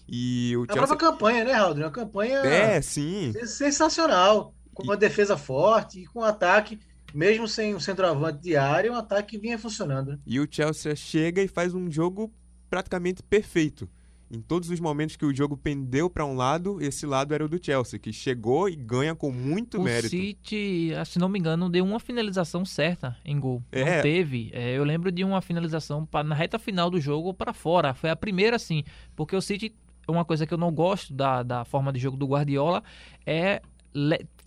E 0.10 0.58
o 0.58 0.64
A 0.64 0.66
própria 0.66 0.88
Chelsea. 0.88 0.98
campanha, 1.12 1.46
né, 1.46 1.52
Raul? 1.54 1.76
Uma 1.76 1.92
campanha 1.92 2.38
É, 2.40 2.82
sim. 2.82 3.32
sensacional. 3.46 4.52
Com 4.74 4.82
uma 4.84 4.98
defesa 4.98 5.38
forte 5.38 6.02
e 6.02 6.06
com 6.08 6.22
um 6.22 6.24
ataque, 6.24 6.80
mesmo 7.16 7.48
sem 7.48 7.74
um 7.74 7.80
centroavante 7.80 8.40
de 8.42 8.56
área, 8.58 8.92
um 8.92 8.96
ataque 8.96 9.32
que 9.32 9.38
vinha 9.38 9.58
funcionando. 9.58 10.20
E 10.26 10.40
o 10.40 10.48
Chelsea 10.50 10.96
chega 10.96 11.42
e 11.42 11.48
faz 11.48 11.74
um 11.74 11.90
jogo 11.90 12.32
praticamente 12.70 13.24
perfeito. 13.24 13.90
Em 14.30 14.42
todos 14.42 14.72
os 14.72 14.80
momentos 14.80 15.16
que 15.16 15.24
o 15.26 15.34
jogo 15.34 15.56
pendeu 15.56 16.10
para 16.10 16.26
um 16.26 16.36
lado, 16.36 16.82
esse 16.82 17.06
lado 17.06 17.34
era 17.34 17.46
o 17.46 17.48
do 17.48 17.64
Chelsea, 17.64 18.00
que 18.00 18.12
chegou 18.12 18.68
e 18.68 18.76
ganha 18.76 19.14
com 19.16 19.32
muito 19.32 19.78
O 19.80 19.84
mérito. 19.84 20.10
City, 20.10 20.92
ah, 20.98 21.06
se 21.06 21.20
não 21.20 21.30
me 21.30 21.38
engano, 21.38 21.70
deu 21.70 21.86
uma 21.86 22.00
finalização 22.00 22.66
certa 22.66 23.16
em 23.24 23.40
gol. 23.40 23.64
É. 23.72 23.98
Não 23.98 24.02
teve. 24.02 24.50
É, 24.52 24.72
eu 24.76 24.84
lembro 24.84 25.12
de 25.12 25.24
uma 25.24 25.42
finalização 25.42 26.06
pra- 26.08 26.24
na 26.24 26.34
reta 26.34 26.58
final 26.58 26.90
do 26.90 27.00
jogo 27.00 27.34
para 27.36 27.54
fora. 27.54 27.94
Foi 27.94 28.10
a 28.10 28.16
primeira, 28.16 28.58
sim. 28.58 28.84
Porque 29.16 29.36
o 29.36 29.42
City, 29.42 29.74
uma 30.08 30.26
coisa 30.26 30.46
que 30.48 30.54
eu 30.54 30.58
não 30.58 30.72
gosto 30.72 31.14
da, 31.14 31.44
da 31.44 31.64
forma 31.64 31.94
de 31.94 32.00
jogo 32.00 32.18
do 32.18 32.26
Guardiola 32.26 32.84
é 33.28 33.62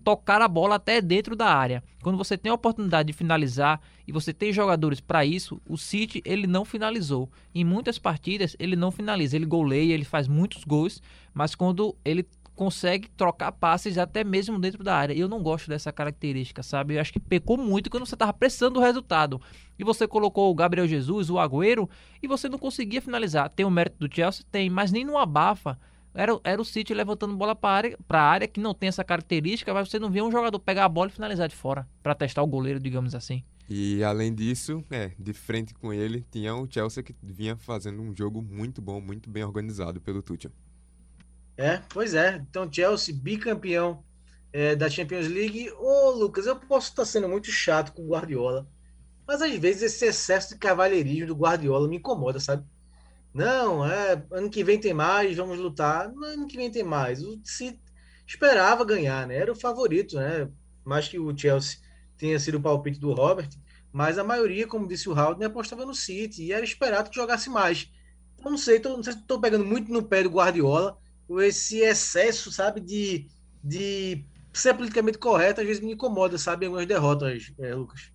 tocar 0.08 0.40
a 0.40 0.48
bola 0.48 0.76
até 0.76 1.02
dentro 1.02 1.36
da 1.36 1.54
área. 1.54 1.84
Quando 2.02 2.16
você 2.16 2.38
tem 2.38 2.50
a 2.50 2.54
oportunidade 2.54 3.08
de 3.08 3.12
finalizar 3.12 3.78
e 4.06 4.10
você 4.10 4.32
tem 4.32 4.50
jogadores 4.50 5.02
para 5.02 5.22
isso, 5.22 5.60
o 5.68 5.76
City 5.76 6.22
ele 6.24 6.46
não 6.46 6.64
finalizou. 6.64 7.30
Em 7.54 7.62
muitas 7.62 7.98
partidas 7.98 8.56
ele 8.58 8.74
não 8.74 8.90
finaliza, 8.90 9.36
ele 9.36 9.44
goleia, 9.44 9.92
ele 9.92 10.06
faz 10.06 10.26
muitos 10.26 10.64
gols, 10.64 11.02
mas 11.34 11.54
quando 11.54 11.94
ele 12.02 12.26
consegue 12.56 13.10
trocar 13.18 13.52
passes 13.52 13.98
até 13.98 14.24
mesmo 14.24 14.58
dentro 14.58 14.82
da 14.82 14.96
área. 14.96 15.12
Eu 15.12 15.28
não 15.28 15.42
gosto 15.42 15.68
dessa 15.68 15.92
característica, 15.92 16.62
sabe? 16.62 16.94
Eu 16.94 17.02
acho 17.02 17.12
que 17.12 17.20
pecou 17.20 17.58
muito 17.58 17.90
quando 17.90 18.06
você 18.06 18.16
tava 18.16 18.32
pressando 18.32 18.80
o 18.80 18.82
resultado. 18.82 19.38
E 19.78 19.84
você 19.84 20.08
colocou 20.08 20.50
o 20.50 20.54
Gabriel 20.54 20.88
Jesus, 20.88 21.28
o 21.28 21.38
Agüero, 21.38 21.86
e 22.22 22.26
você 22.26 22.48
não 22.48 22.58
conseguia 22.58 23.02
finalizar. 23.02 23.50
Tem 23.50 23.66
o 23.66 23.70
mérito 23.70 23.98
do 23.98 24.12
Chelsea? 24.12 24.42
Tem, 24.50 24.70
mas 24.70 24.90
nem 24.90 25.04
no 25.04 25.18
abafa. 25.18 25.78
Era, 26.18 26.36
era 26.42 26.60
o 26.60 26.64
City 26.64 26.92
levantando 26.92 27.36
bola 27.36 27.54
para 27.54 27.70
área, 27.70 27.98
pra 28.08 28.20
área 28.20 28.48
que 28.48 28.58
não 28.58 28.74
tem 28.74 28.88
essa 28.88 29.04
característica, 29.04 29.72
mas 29.72 29.88
você 29.88 30.00
não 30.00 30.10
vê 30.10 30.20
um 30.20 30.32
jogador 30.32 30.58
pegar 30.58 30.84
a 30.84 30.88
bola 30.88 31.08
e 31.08 31.12
finalizar 31.12 31.48
de 31.48 31.54
fora, 31.54 31.88
para 32.02 32.12
testar 32.12 32.42
o 32.42 32.46
goleiro, 32.48 32.80
digamos 32.80 33.14
assim. 33.14 33.44
E 33.70 34.02
além 34.02 34.34
disso, 34.34 34.84
é, 34.90 35.12
de 35.16 35.32
frente 35.32 35.72
com 35.74 35.92
ele, 35.92 36.26
tinha 36.28 36.52
o 36.56 36.66
Chelsea 36.68 37.04
que 37.04 37.14
vinha 37.22 37.56
fazendo 37.56 38.02
um 38.02 38.12
jogo 38.16 38.42
muito 38.42 38.82
bom, 38.82 39.00
muito 39.00 39.30
bem 39.30 39.44
organizado 39.44 40.00
pelo 40.00 40.20
Tuchel. 40.20 40.50
É, 41.56 41.80
pois 41.88 42.14
é. 42.14 42.44
Então, 42.50 42.68
Chelsea, 42.68 43.14
bicampeão 43.14 44.02
é, 44.52 44.74
da 44.74 44.90
Champions 44.90 45.28
League. 45.28 45.70
Ô, 45.78 46.10
Lucas, 46.10 46.46
eu 46.46 46.56
posso 46.56 46.88
estar 46.88 47.04
sendo 47.04 47.28
muito 47.28 47.52
chato 47.52 47.92
com 47.92 48.02
o 48.02 48.08
Guardiola, 48.08 48.68
mas 49.24 49.40
às 49.40 49.56
vezes 49.56 49.82
esse 49.82 50.06
excesso 50.06 50.54
de 50.54 50.58
cavalheirismo 50.58 51.28
do 51.28 51.36
Guardiola 51.36 51.86
me 51.86 51.98
incomoda, 51.98 52.40
sabe? 52.40 52.66
Não, 53.32 53.84
é, 53.84 54.22
ano 54.32 54.50
que 54.50 54.64
vem 54.64 54.80
tem 54.80 54.94
mais, 54.94 55.36
vamos 55.36 55.58
lutar. 55.58 56.12
Não, 56.12 56.28
ano 56.28 56.46
que 56.46 56.56
vem 56.56 56.70
tem 56.70 56.82
mais. 56.82 57.22
O 57.22 57.40
City 57.44 57.80
esperava 58.26 58.84
ganhar, 58.84 59.26
né? 59.26 59.36
Era 59.36 59.52
o 59.52 59.56
favorito, 59.56 60.16
né? 60.16 60.50
Mais 60.84 61.08
que 61.08 61.18
o 61.18 61.36
Chelsea 61.36 61.78
tenha 62.16 62.38
sido 62.38 62.58
o 62.58 62.60
palpite 62.60 62.98
do 62.98 63.12
Robert, 63.12 63.48
mas 63.92 64.18
a 64.18 64.24
maioria, 64.24 64.66
como 64.66 64.88
disse 64.88 65.08
o 65.08 65.14
Haldane, 65.14 65.44
apostava 65.44 65.86
no 65.86 65.94
City 65.94 66.44
e 66.44 66.52
era 66.52 66.64
esperado 66.64 67.10
que 67.10 67.16
jogasse 67.16 67.48
mais. 67.48 67.90
Então, 68.38 68.50
não 68.52 68.58
sei, 68.58 68.80
tô, 68.80 68.96
não 68.96 69.02
sei 69.02 69.12
se 69.12 69.20
estou 69.20 69.40
pegando 69.40 69.64
muito 69.64 69.92
no 69.92 70.02
pé 70.02 70.22
do 70.22 70.30
Guardiola, 70.30 70.98
ou 71.28 71.40
esse 71.40 71.78
excesso, 71.78 72.50
sabe, 72.50 72.80
de, 72.80 73.28
de 73.62 74.24
ser 74.52 74.74
politicamente 74.74 75.18
correto, 75.18 75.60
às 75.60 75.66
vezes 75.66 75.82
me 75.82 75.92
incomoda, 75.92 76.38
sabe, 76.38 76.66
algumas 76.66 76.86
derrotas, 76.86 77.52
é, 77.58 77.74
Lucas. 77.74 78.12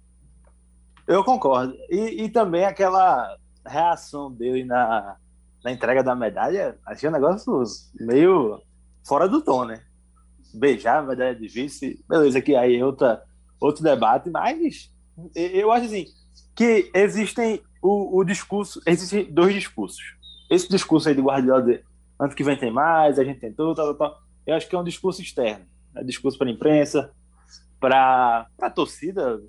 Eu 1.08 1.24
concordo. 1.24 1.76
E, 1.90 2.24
e 2.24 2.30
também 2.30 2.66
aquela 2.66 3.38
reação 3.66 4.32
dele 4.32 4.64
na, 4.64 5.18
na 5.64 5.72
entrega 5.72 6.04
da 6.04 6.16
medalha, 6.16 6.78
achei 6.86 7.08
um 7.10 7.12
negócio 7.12 7.64
meio 8.00 8.62
fora 9.06 9.28
do 9.28 9.42
tom, 9.42 9.66
né? 9.66 9.82
Beijar 10.54 11.00
a 11.00 11.04
medalha 11.04 11.36
de 11.36 11.48
vice, 11.48 12.04
beleza, 12.08 12.42
que 12.42 12.56
aí 12.56 12.78
é 12.78 12.86
outra, 12.86 13.24
outro 13.60 13.84
debate, 13.84 14.30
mas 14.30 14.92
eu 15.36 15.72
acho 15.72 15.86
assim, 15.86 16.06
que 16.56 16.92
existem 16.94 17.62
o, 17.82 18.20
o 18.20 18.24
discurso, 18.24 18.82
existem 18.86 19.32
dois 19.32 19.54
discursos. 19.54 20.04
Esse 20.50 20.70
discurso 20.70 21.10
aí 21.10 21.16
de 21.16 21.22
Guardiola 21.22 21.62
de 21.62 21.84
ano 22.20 22.36
que 22.36 22.44
vem 22.44 22.58
tem 22.58 22.72
mais, 22.72 23.20
a 23.20 23.24
gente 23.24 23.40
tentou, 23.40 23.74
tal, 23.74 23.96
tal, 23.96 24.10
tal. 24.10 24.22
Eu 24.46 24.56
acho 24.56 24.68
que 24.68 24.76
é 24.76 24.80
um 24.80 24.84
discurso 24.84 25.22
externo. 25.22 25.66
É 25.96 26.04
discurso 26.04 26.38
para 26.38 26.48
a 26.48 26.52
imprensa, 26.52 27.12
para 27.80 28.48
a 28.62 28.70
torcida, 28.70 29.42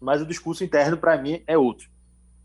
mas 0.00 0.20
o 0.20 0.26
discurso 0.26 0.64
interno 0.64 0.96
para 0.96 1.20
mim 1.20 1.42
é 1.46 1.56
outro, 1.56 1.88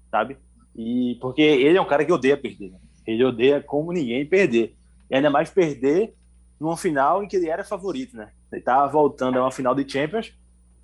sabe? 0.10 0.38
E 0.82 1.16
porque 1.22 1.44
ele 1.44 1.78
é 1.78 1.82
um 1.82 1.88
cara 1.88 2.04
que 2.04 2.12
odeia 2.12 2.36
perder. 2.36 2.72
Né? 2.72 2.80
Ele 3.06 3.24
odeia 3.24 3.62
como 3.62 3.94
ninguém 3.94 4.26
perder. 4.26 4.76
E 5.10 5.16
ainda 5.16 5.30
mais 5.30 5.52
perder 5.52 6.16
numa 6.60 6.76
final 6.76 7.24
em 7.24 7.28
que 7.28 7.36
ele 7.36 7.50
era 7.50 7.64
favorito, 7.64 8.18
né? 8.18 8.32
Ele 8.52 8.62
estava 8.62 8.92
voltando 8.92 9.38
a 9.38 9.42
uma 9.42 9.52
final 9.52 9.76
de 9.76 9.90
Champions 9.90 10.34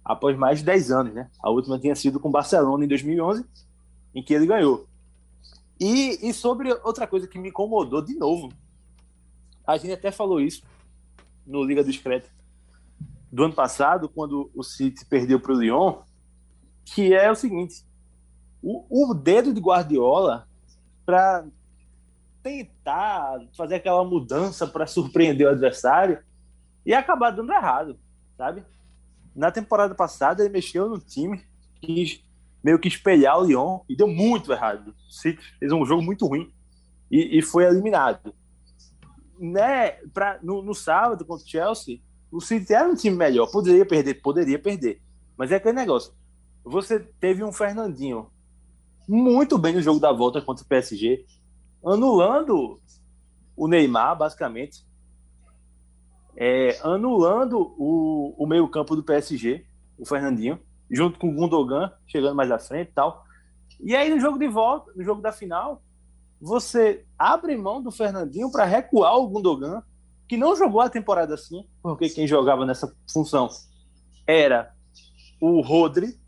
após 0.05 0.37
mais 0.37 0.59
de 0.59 0.65
10 0.65 0.91
anos, 0.91 1.13
né? 1.13 1.29
A 1.41 1.49
última 1.49 1.79
tinha 1.79 1.95
sido 1.95 2.19
com 2.19 2.29
o 2.29 2.31
Barcelona 2.31 2.85
em 2.85 2.87
2011, 2.87 3.43
em 4.13 4.23
que 4.23 4.33
ele 4.33 4.45
ganhou. 4.45 4.87
E, 5.79 6.29
e 6.29 6.33
sobre 6.33 6.71
outra 6.83 7.07
coisa 7.07 7.27
que 7.27 7.39
me 7.39 7.49
incomodou 7.49 8.01
de 8.01 8.15
novo, 8.15 8.51
a 9.65 9.77
gente 9.77 9.93
até 9.93 10.11
falou 10.11 10.39
isso 10.39 10.63
no 11.45 11.63
Liga 11.63 11.83
do 11.83 11.91
Discreto 11.91 12.29
do 13.31 13.43
ano 13.43 13.53
passado, 13.53 14.09
quando 14.09 14.49
o 14.55 14.63
City 14.63 15.05
perdeu 15.05 15.39
para 15.39 15.53
o 15.53 15.59
Lyon, 15.59 16.01
que 16.85 17.13
é 17.13 17.31
o 17.31 17.35
seguinte: 17.35 17.85
o, 18.67 19.11
o 19.11 19.13
dedo 19.13 19.53
de 19.53 19.61
Guardiola 19.61 20.45
para 21.05 21.45
tentar 22.43 23.39
fazer 23.55 23.75
aquela 23.75 24.03
mudança 24.03 24.67
para 24.67 24.85
surpreender 24.85 25.47
o 25.47 25.51
adversário 25.51 26.19
e 26.85 26.93
acabar 26.93 27.31
dando 27.31 27.53
errado, 27.53 27.97
sabe? 28.37 28.65
Na 29.33 29.51
temporada 29.51 29.95
passada 29.95 30.43
ele 30.43 30.51
mexeu 30.51 30.89
no 30.89 30.99
time, 30.99 31.41
meio 32.61 32.77
que 32.77 32.89
espelhar 32.89 33.39
o 33.39 33.45
Lyon 33.45 33.79
e 33.87 33.95
deu 33.95 34.07
muito 34.07 34.51
errado. 34.51 34.93
Fez 35.21 35.71
um 35.71 35.85
jogo 35.85 36.01
muito 36.01 36.27
ruim 36.27 36.51
e, 37.09 37.39
e 37.39 37.41
foi 37.41 37.63
eliminado. 37.63 38.33
Né, 39.39 39.91
pra, 40.13 40.39
no, 40.41 40.61
no 40.61 40.73
sábado 40.73 41.23
contra 41.23 41.45
o 41.45 41.49
Chelsea, 41.49 42.01
o 42.29 42.41
City 42.41 42.73
era 42.73 42.89
um 42.89 42.95
time 42.95 43.15
melhor, 43.15 43.49
poderia 43.49 43.85
perder, 43.85 44.15
poderia 44.15 44.59
perder. 44.59 45.01
Mas 45.37 45.51
é 45.53 45.55
aquele 45.55 45.75
negócio. 45.75 46.11
Você 46.65 46.99
teve 46.99 47.43
um 47.43 47.53
Fernandinho 47.53 48.29
muito 49.07 49.57
bem 49.57 49.73
no 49.73 49.81
jogo 49.81 49.99
da 49.99 50.11
volta 50.11 50.41
contra 50.41 50.63
o 50.63 50.67
PSG, 50.67 51.25
anulando 51.85 52.79
o 53.55 53.67
Neymar, 53.67 54.17
basicamente. 54.17 54.85
É, 56.35 56.79
anulando 56.83 57.73
o, 57.77 58.35
o 58.37 58.45
meio-campo 58.45 58.95
do 58.95 59.03
PSG, 59.03 59.65
o 59.97 60.05
Fernandinho, 60.05 60.59
junto 60.91 61.17
com 61.17 61.29
o 61.29 61.33
Gundogan, 61.33 61.91
chegando 62.05 62.35
mais 62.35 62.51
à 62.51 62.59
frente 62.59 62.89
e 62.89 62.93
tal. 62.93 63.23
E 63.79 63.95
aí, 63.95 64.09
no 64.09 64.19
jogo 64.19 64.37
de 64.37 64.47
volta, 64.47 64.91
no 64.95 65.03
jogo 65.03 65.21
da 65.21 65.31
final, 65.31 65.81
você 66.39 67.05
abre 67.17 67.57
mão 67.57 67.81
do 67.81 67.91
Fernandinho 67.91 68.51
para 68.51 68.65
recuar 68.65 69.15
o 69.17 69.27
Gundogan, 69.27 69.81
que 70.27 70.37
não 70.37 70.55
jogou 70.55 70.81
a 70.81 70.89
temporada 70.89 71.33
assim, 71.33 71.65
porque 71.81 72.09
quem 72.09 72.27
jogava 72.27 72.65
nessa 72.65 72.93
função 73.11 73.49
era 74.25 74.73
o 75.39 75.61
Rodri 75.61 76.19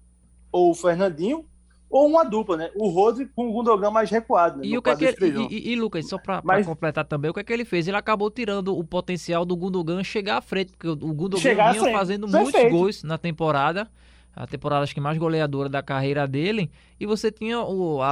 ou 0.51 0.71
o 0.71 0.75
Fernandinho, 0.75 1.45
ou 1.89 2.08
uma 2.08 2.23
dupla, 2.23 2.56
né? 2.56 2.69
O 2.75 2.88
Rodri 2.89 3.25
com 3.36 3.49
o 3.49 3.52
Gundogan 3.54 3.89
mais 3.91 4.10
recuado. 4.10 4.60
Né? 4.60 4.67
E, 4.67 4.78
o 4.78 4.82
que 4.82 4.89
é 4.89 4.95
que 4.95 5.06
ele, 5.06 5.47
e, 5.49 5.71
e- 5.71 5.75
Lucas, 5.75 6.08
só 6.08 6.17
pra 6.17 6.41
Mas- 6.43 6.65
completar 6.65 7.06
também, 7.06 7.32
o 7.32 7.34
que 7.34 7.39
é 7.39 7.43
que 7.43 7.52
ele 7.52 7.65
fez? 7.65 7.88
Ele 7.88 7.97
acabou 7.97 8.30
tirando 8.30 8.78
o 8.78 8.84
potencial 8.84 9.43
do 9.43 9.56
Gundogan 9.56 10.04
chegar 10.04 10.38
à 10.38 10.41
frente, 10.41 10.71
porque 10.71 10.88
o 10.88 10.95
Gundogan 10.95 11.41
Chegar 11.41 11.73
vinha 11.73 11.91
fazendo 11.91 12.30
Perfeito. 12.30 12.54
muitos 12.58 12.71
gols 12.71 13.04
na 13.04 13.17
temporada, 13.17 13.89
a 14.36 14.45
temporada 14.45 14.84
acho 14.84 14.93
que 14.93 15.02
mais 15.02 15.17
goleadora 15.17 15.67
da 15.67 15.82
carreira 15.82 16.28
dele, 16.28 16.69
e 16.99 17.06
você 17.06 17.32
tinha 17.32 17.60
o, 17.62 18.02
a, 18.02 18.12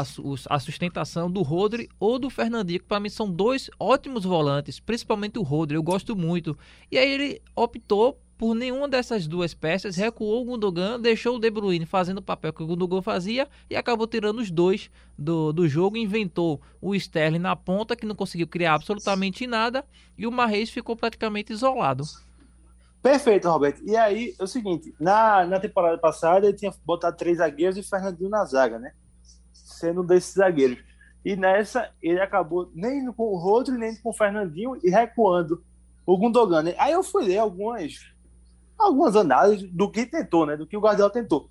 a 0.49 0.59
sustentação 0.59 1.29
do 1.29 1.41
Rodri 1.41 1.87
ou 1.99 2.17
do 2.17 2.29
Fernandinho, 2.29 2.79
que 2.79 2.85
para 2.85 2.99
mim 2.99 3.09
são 3.09 3.29
dois 3.31 3.69
ótimos 3.79 4.25
volantes, 4.25 4.79
principalmente 4.79 5.37
o 5.37 5.43
Rodri, 5.43 5.75
eu 5.77 5.83
gosto 5.83 6.15
muito. 6.15 6.57
E 6.91 6.97
aí 6.97 7.09
ele 7.09 7.41
optou 7.55 8.17
por 8.37 8.53
nenhuma 8.53 8.87
dessas 8.87 9.27
duas 9.27 9.53
peças, 9.53 9.95
recuou 9.95 10.41
o 10.41 10.45
Gundogan, 10.45 10.99
deixou 10.99 11.35
o 11.37 11.39
De 11.39 11.49
Bruyne 11.49 11.85
fazendo 11.85 12.19
o 12.19 12.21
papel 12.21 12.53
que 12.53 12.61
o 12.61 12.67
Gundogan 12.67 13.01
fazia 13.01 13.47
e 13.69 13.75
acabou 13.75 14.05
tirando 14.05 14.39
os 14.39 14.51
dois 14.51 14.91
do, 15.17 15.51
do 15.51 15.67
jogo, 15.67 15.97
inventou 15.97 16.61
o 16.79 16.93
Sterling 16.93 17.39
na 17.39 17.55
ponta, 17.55 17.95
que 17.95 18.05
não 18.05 18.15
conseguiu 18.15 18.47
criar 18.47 18.75
absolutamente 18.75 19.47
nada, 19.47 19.83
e 20.17 20.27
o 20.27 20.31
Marreis 20.31 20.69
ficou 20.69 20.95
praticamente 20.95 21.51
isolado. 21.51 22.03
Perfeito, 23.01 23.49
Roberto. 23.49 23.81
E 23.85 23.95
aí, 23.95 24.35
é 24.39 24.43
o 24.43 24.47
seguinte, 24.47 24.93
na, 24.99 25.45
na 25.45 25.59
temporada 25.59 25.97
passada 25.97 26.45
ele 26.45 26.57
tinha 26.57 26.73
botado 26.85 27.17
três 27.17 27.37
zagueiros 27.37 27.77
e 27.77 27.83
Fernandinho 27.83 28.29
na 28.29 28.43
zaga, 28.45 28.77
né? 28.77 28.91
Sendo 29.53 30.01
um 30.01 30.05
desses 30.05 30.33
zagueiros. 30.33 30.79
E 31.23 31.35
nessa, 31.35 31.89
ele 32.01 32.19
acabou 32.19 32.71
nem 32.73 33.11
com 33.11 33.23
o 33.23 33.37
Rodri, 33.37 33.77
nem 33.77 33.95
com 33.97 34.09
o 34.09 34.13
Fernandinho 34.13 34.77
e 34.83 34.89
recuando 34.89 35.63
o 36.05 36.17
Gundogan. 36.17 36.63
né? 36.63 36.75
Aí 36.77 36.93
eu 36.93 37.03
fui 37.03 37.25
ler 37.25 37.37
algumas, 37.37 37.99
algumas 38.77 39.15
análises 39.15 39.69
do 39.71 39.89
que 39.89 40.05
tentou, 40.05 40.45
né? 40.45 40.55
Do 40.55 40.67
que 40.67 40.77
o 40.77 40.81
Guardiola 40.81 41.11
tentou. 41.11 41.49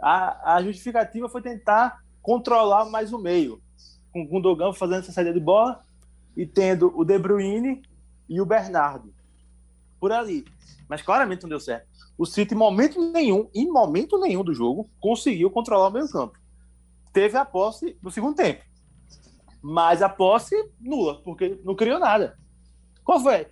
A, 0.00 0.56
a 0.56 0.62
justificativa 0.62 1.28
foi 1.28 1.40
tentar 1.40 2.02
controlar 2.20 2.86
mais 2.86 3.12
o 3.12 3.18
meio, 3.18 3.62
com 4.12 4.22
o 4.22 4.26
Gundogan 4.28 4.72
fazendo 4.72 5.00
essa 5.00 5.12
saída 5.12 5.32
de 5.32 5.40
bola 5.40 5.84
e 6.36 6.46
tendo 6.46 6.92
o 6.96 7.04
De 7.04 7.18
Bruyne 7.18 7.82
e 8.28 8.40
o 8.40 8.46
Bernardo 8.46 9.14
por 10.04 10.12
ali. 10.12 10.44
Mas 10.88 11.00
claramente 11.00 11.42
não 11.42 11.48
deu 11.48 11.60
certo. 11.60 11.88
O 12.18 12.26
City, 12.26 12.54
em 12.54 12.58
momento 12.58 13.00
nenhum, 13.10 13.48
em 13.54 13.66
momento 13.66 14.18
nenhum 14.18 14.44
do 14.44 14.54
jogo, 14.54 14.88
conseguiu 15.00 15.50
controlar 15.50 15.88
o 15.88 15.90
meio 15.90 16.08
campo. 16.10 16.38
Teve 17.12 17.36
a 17.38 17.44
posse 17.44 17.96
no 18.02 18.10
segundo 18.10 18.36
tempo. 18.36 18.62
Mas 19.62 20.02
a 20.02 20.08
posse 20.08 20.54
nula, 20.78 21.22
porque 21.22 21.58
não 21.64 21.74
criou 21.74 21.98
nada. 21.98 22.36
Qual 23.02 23.18
foi? 23.18 23.46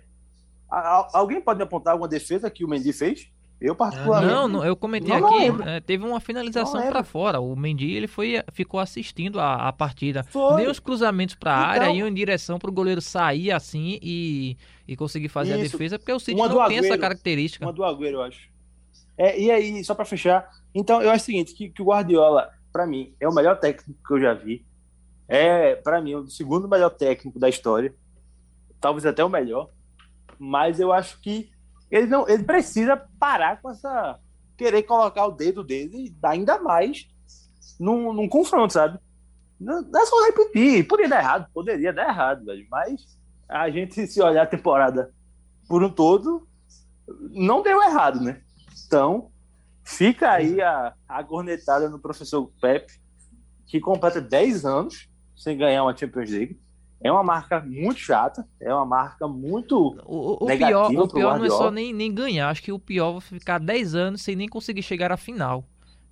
A- 0.73 0.99
a- 0.99 1.07
alguém 1.13 1.39
pode 1.41 1.57
me 1.57 1.63
apontar 1.63 1.91
alguma 1.93 2.07
defesa 2.07 2.49
que 2.49 2.63
o 2.65 2.67
Mendy 2.67 2.91
fez? 2.93 3.29
Eu, 3.61 3.75
particularmente. 3.75 4.33
Não, 4.33 4.47
não, 4.47 4.65
eu 4.65 4.75
comentei 4.75 5.09
Não, 5.09 5.19
não 5.21 5.27
aqui, 5.29 5.37
lembro. 5.39 5.69
é, 5.69 5.79
teve 5.79 6.03
uma 6.03 6.13
Não 6.15 6.19
finalização 6.19 6.85
pra 6.89 7.03
fora. 7.03 7.39
O 7.39 7.55
Mendy 7.55 7.93
ele 7.93 8.07
foi, 8.07 8.43
ficou 8.51 8.77
assistindo 8.79 9.39
a, 9.39 9.69
a 9.69 9.71
partida. 9.71 10.23
Foi. 10.23 10.55
Nem 10.57 10.67
os 10.69 10.79
cruzamentos 10.79 11.35
pra 11.35 11.51
Então- 11.53 11.69
área 11.83 11.93
iam 11.93 12.07
em 12.07 12.13
direção 12.13 12.59
pro 12.59 12.71
goleiro 12.73 12.99
sair 12.99 13.51
assim 13.51 13.99
e, 14.01 14.57
e 14.85 14.97
conseguir 14.97 15.29
fazer 15.29 15.53
a 15.53 15.57
Isso. 15.59 15.71
defesa, 15.77 15.97
porque 15.97 16.11
o 16.11 16.19
City 16.19 16.35
Uma 16.41 16.49
não 16.49 16.67
tem 16.67 16.77
essa 16.79 16.87
Agüero. 16.87 16.99
característica. 17.01 17.63
Uma 17.65 17.71
do 17.71 17.83
Agüero, 17.85 18.15
eu 18.15 18.21
acho. 18.23 18.49
É, 19.17 19.39
e 19.39 19.49
aí, 19.51 19.83
só 19.85 19.93
para 19.95 20.03
fechar, 20.05 20.49
então 20.75 21.01
eu 21.01 21.09
acho 21.11 21.21
o 21.21 21.25
seguinte, 21.25 21.53
que, 21.53 21.69
que 21.69 21.81
o 21.81 21.85
Guardiola, 21.85 22.49
para 22.71 22.85
mim, 22.87 23.13
é 23.19 23.29
o 23.29 23.33
melhor 23.33 23.57
técnico 23.59 23.97
que 24.05 24.13
eu 24.13 24.19
já 24.19 24.33
vi. 24.33 24.65
É, 25.27 25.75
para 25.75 26.01
mim, 26.01 26.15
o 26.15 26.27
segundo 26.27 26.67
melhor 26.67 26.89
técnico 26.89 27.39
da 27.39 27.47
história. 27.47 27.93
Talvez 28.81 29.05
até 29.05 29.23
o 29.23 29.29
melhor. 29.29 29.69
Mas 30.43 30.77
eu 30.77 30.91
acho 30.91 31.21
que 31.21 31.49
ele 31.89 32.07
não, 32.07 32.27
ele 32.27 32.43
precisa 32.43 32.97
parar 33.17 33.61
com 33.61 33.69
essa 33.69 34.19
querer 34.57 34.83
colocar 34.83 35.25
o 35.25 35.31
dedo 35.31 35.63
dele 35.63 36.13
ainda 36.21 36.59
mais 36.59 37.07
num, 37.79 38.11
num 38.11 38.27
confronto, 38.27 38.73
sabe? 38.73 38.99
Não, 39.59 39.81
não 39.81 40.01
é 40.01 40.05
só 40.05 40.25
repetir, 40.25 40.85
poderia 40.87 41.09
dar 41.09 41.19
errado, 41.19 41.47
poderia 41.53 41.93
dar 41.93 42.09
errado, 42.09 42.45
velho, 42.45 42.67
mas 42.69 43.17
a 43.47 43.69
gente 43.69 44.05
se 44.05 44.21
olhar 44.21 44.43
a 44.43 44.47
temporada 44.47 45.13
por 45.67 45.81
um 45.81 45.89
todo, 45.89 46.47
não 47.31 47.63
deu 47.63 47.81
errado, 47.81 48.19
né? 48.19 48.41
Então, 48.85 49.31
fica 49.83 50.29
aí 50.29 50.61
a, 50.61 50.93
a 51.07 51.23
cornetada 51.23 51.89
no 51.89 51.99
professor 51.99 52.51
Pepe, 52.61 52.93
que 53.65 53.79
completa 53.79 54.19
10 54.19 54.65
anos 54.65 55.09
sem 55.35 55.57
ganhar 55.57 55.83
uma 55.83 55.95
Champions 55.95 56.29
League. 56.29 56.59
É 57.03 57.11
uma 57.11 57.23
marca 57.23 57.59
muito 57.59 57.99
chata, 57.99 58.47
é 58.61 58.73
uma 58.73 58.85
marca 58.85 59.27
muito. 59.27 59.95
O, 60.05 60.45
o 60.45 60.47
Negativa 60.47 60.89
pior, 60.89 61.03
o 61.03 61.07
pior 61.09 61.37
não 61.37 61.45
é 61.45 61.49
só 61.49 61.69
nem, 61.69 61.93
nem 61.93 62.13
ganhar, 62.13 62.49
acho 62.49 62.63
que 62.63 62.71
o 62.71 62.79
pior 62.79 63.17
é 63.17 63.21
ficar 63.21 63.59
10 63.59 63.93
anos 63.93 64.21
sem 64.21 64.35
nem 64.35 64.47
conseguir 64.47 64.81
chegar 64.81 65.11
à 65.11 65.17
final. 65.17 65.65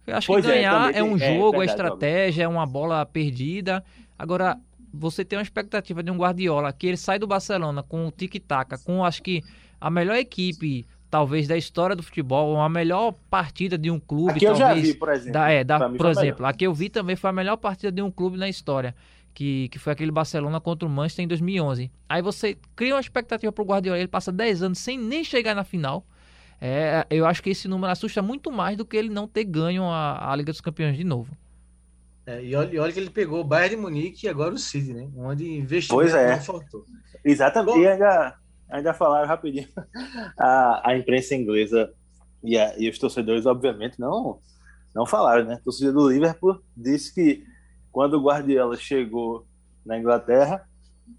Eu 0.05 0.17
acho 0.17 0.27
Pois 0.27 0.43
que 0.43 0.51
é, 0.51 0.55
ganhar 0.55 0.87
também 0.87 0.99
é, 0.99 1.03
um 1.03 1.17
tem- 1.17 1.27
é, 1.27 1.35
jogo, 1.37 1.55
é 1.55 1.65
verdade, 1.65 1.71
estratégia, 1.71 2.43
é 2.43 2.47
uma 2.47 2.65
bola 2.65 3.05
perdida. 3.05 3.83
Agora, 4.19 4.57
você 4.93 5.23
tem 5.23 5.37
uma 5.39 5.43
expectativa 5.43 6.03
de 6.03 6.11
um 6.11 6.17
Guardiola 6.17 6.73
que 6.73 6.87
ele 6.87 6.97
sai 6.97 7.17
do 7.17 7.25
Barcelona 7.27 7.81
com 7.81 8.07
o 8.07 8.11
tic-tac, 8.11 8.83
com 8.83 9.05
acho 9.05 9.23
que 9.23 9.41
a 9.79 9.89
melhor 9.89 10.15
equipe, 10.17 10.85
talvez, 11.09 11.47
da 11.47 11.55
história 11.55 11.95
do 11.95 12.03
futebol, 12.03 12.59
a 12.59 12.67
melhor 12.67 13.13
partida 13.29 13.77
de 13.77 13.89
um 13.89 13.99
clube, 13.99 14.31
Aqui 14.33 14.45
eu 14.45 14.55
já 14.55 14.67
talvez. 14.67 14.87
vi, 14.89 14.93
por 14.95 15.09
exemplo. 15.09 15.31
Da, 15.31 15.49
é, 15.49 15.63
da, 15.63 15.79
por 15.79 15.89
melhor. 15.91 16.11
exemplo, 16.11 16.45
a 16.45 16.51
que 16.53 16.67
eu 16.67 16.73
vi 16.73 16.89
também 16.89 17.15
foi 17.15 17.29
a 17.29 17.33
melhor 17.33 17.55
partida 17.57 17.91
de 17.91 18.01
um 18.01 18.11
clube 18.11 18.37
na 18.37 18.49
história, 18.49 18.93
que, 19.33 19.69
que 19.69 19.79
foi 19.79 19.93
aquele 19.93 20.11
Barcelona 20.11 20.59
contra 20.59 20.87
o 20.87 20.91
Manchester 20.91 21.25
em 21.25 21.27
2011. 21.27 21.91
Aí 22.09 22.21
você 22.21 22.57
cria 22.75 22.93
uma 22.95 22.99
expectativa 23.01 23.51
pro 23.51 23.63
Guardiola, 23.63 23.97
ele 23.99 24.07
passa 24.07 24.31
10 24.31 24.63
anos 24.63 24.79
sem 24.79 24.97
nem 24.97 25.23
chegar 25.23 25.55
na 25.55 25.63
final. 25.63 26.05
É, 26.59 27.05
eu 27.09 27.25
acho 27.25 27.41
que 27.41 27.49
esse 27.49 27.67
número 27.67 27.91
assusta 27.91 28.21
muito 28.21 28.51
mais 28.51 28.77
do 28.77 28.85
que 28.85 28.95
ele 28.95 29.09
não 29.09 29.27
ter 29.27 29.43
ganho 29.45 29.83
a, 29.83 30.31
a 30.31 30.35
Liga 30.35 30.51
dos 30.51 30.61
Campeões 30.61 30.95
de 30.95 31.03
novo. 31.03 31.35
É, 32.25 32.43
e, 32.43 32.55
olha, 32.55 32.75
e 32.75 32.77
olha 32.77 32.93
que 32.93 32.99
ele 32.99 33.09
pegou 33.09 33.41
o 33.41 33.43
Bayern 33.43 33.75
de 33.75 33.81
Munique 33.81 34.27
e 34.27 34.29
agora 34.29 34.53
o 34.53 34.57
City, 34.59 34.93
né? 34.93 35.09
Onde 35.17 35.43
investimento 35.57 36.03
Pois 36.03 36.13
é. 36.13 36.35
não 36.35 36.43
faltou. 36.43 36.85
Exatamente. 37.25 37.73
Bom. 37.75 37.81
E 37.81 37.87
ainda, 37.87 38.35
ainda 38.69 38.93
falaram 38.93 39.27
rapidinho. 39.27 39.67
A, 40.37 40.91
a 40.91 40.97
imprensa 40.97 41.33
inglesa 41.35 41.91
e, 42.43 42.57
a- 42.59 42.77
e 42.77 42.87
os 42.89 42.99
torcedores, 42.99 43.47
obviamente, 43.47 43.99
não, 43.99 44.39
não 44.93 45.05
falaram, 45.05 45.45
né? 45.45 45.55
O 45.55 45.63
torcedor 45.63 45.93
do 45.93 46.09
Liverpool 46.11 46.61
disse 46.77 47.11
que 47.13 47.43
quando 47.91 48.15
o 48.15 48.23
Guardiola 48.23 48.77
chegou 48.77 49.45
na 49.85 49.97
Inglaterra, 49.97 50.67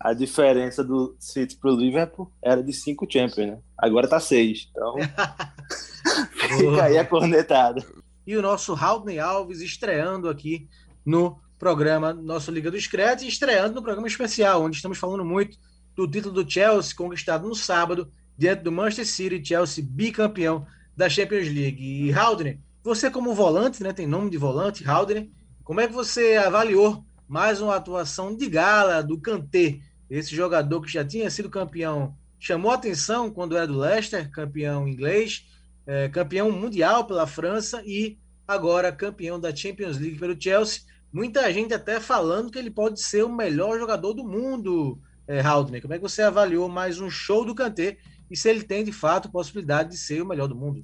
a 0.00 0.12
diferença 0.12 0.82
do 0.82 1.14
City 1.18 1.56
pro 1.56 1.74
Liverpool 1.74 2.30
era 2.42 2.62
de 2.62 2.72
cinco 2.72 3.06
Champions, 3.10 3.50
né? 3.50 3.58
Agora 3.76 4.08
tá 4.08 4.18
seis. 4.18 4.68
Então, 4.70 4.94
fica 6.56 6.84
aí 6.84 6.98
a 6.98 7.04
cornetada. 7.04 7.84
E 8.26 8.36
o 8.36 8.42
nosso 8.42 8.74
Haldney 8.74 9.18
Alves 9.18 9.60
estreando 9.60 10.28
aqui 10.28 10.68
no 11.04 11.38
programa 11.58 12.12
Nosso 12.12 12.50
Liga 12.50 12.70
do 12.70 12.80
Scratch, 12.80 13.22
e 13.22 13.28
estreando 13.28 13.74
no 13.74 13.82
programa 13.82 14.08
especial, 14.08 14.62
onde 14.62 14.76
estamos 14.76 14.98
falando 14.98 15.24
muito 15.24 15.56
do 15.94 16.08
título 16.08 16.42
do 16.42 16.50
Chelsea, 16.50 16.96
conquistado 16.96 17.46
no 17.46 17.54
sábado, 17.54 18.10
diante 18.36 18.62
do 18.62 18.72
Manchester 18.72 19.06
City, 19.06 19.44
Chelsea 19.44 19.84
bicampeão 19.86 20.66
da 20.96 21.08
Champions 21.08 21.46
League. 21.46 21.80
E 21.80 22.12
Haldner, 22.12 22.58
você 22.82 23.10
como 23.10 23.34
volante, 23.34 23.82
né, 23.82 23.92
tem 23.92 24.06
nome 24.06 24.30
de 24.30 24.38
volante, 24.38 24.88
Haldner, 24.88 25.28
como 25.64 25.80
é 25.80 25.86
que 25.86 25.92
você 25.92 26.36
avaliou 26.36 27.04
mais 27.28 27.60
uma 27.60 27.76
atuação 27.76 28.34
de 28.36 28.48
gala 28.48 29.02
do 29.02 29.18
Kanté, 29.18 29.80
esse 30.10 30.34
jogador 30.34 30.82
que 30.82 30.92
já 30.92 31.04
tinha 31.04 31.30
sido 31.30 31.48
campeão, 31.48 32.16
chamou 32.38 32.72
atenção 32.72 33.30
quando 33.30 33.56
era 33.56 33.66
do 33.66 33.78
Leicester, 33.78 34.30
campeão 34.30 34.88
inglês, 34.88 35.46
é, 35.86 36.08
campeão 36.08 36.50
mundial 36.50 37.06
pela 37.06 37.26
França 37.26 37.82
e 37.86 38.18
agora 38.46 38.92
campeão 38.92 39.38
da 39.38 39.54
Champions 39.54 39.98
League 39.98 40.18
pelo 40.18 40.40
Chelsea. 40.40 40.82
Muita 41.12 41.52
gente 41.52 41.72
até 41.72 42.00
falando 42.00 42.50
que 42.50 42.58
ele 42.58 42.70
pode 42.70 43.00
ser 43.00 43.24
o 43.24 43.32
melhor 43.32 43.78
jogador 43.78 44.12
do 44.12 44.24
mundo, 44.24 45.00
é, 45.26 45.40
Haldner. 45.40 45.80
Como 45.80 45.94
é 45.94 45.96
que 45.96 46.02
você 46.02 46.22
avaliou 46.22 46.68
mais 46.68 47.00
um 47.00 47.08
show 47.08 47.44
do 47.44 47.54
Kanté 47.54 47.98
e 48.30 48.36
se 48.36 48.48
ele 48.48 48.62
tem 48.62 48.84
de 48.84 48.92
fato 48.92 49.30
possibilidade 49.30 49.90
de 49.90 49.96
ser 49.96 50.22
o 50.22 50.26
melhor 50.26 50.48
do 50.48 50.56
mundo? 50.56 50.82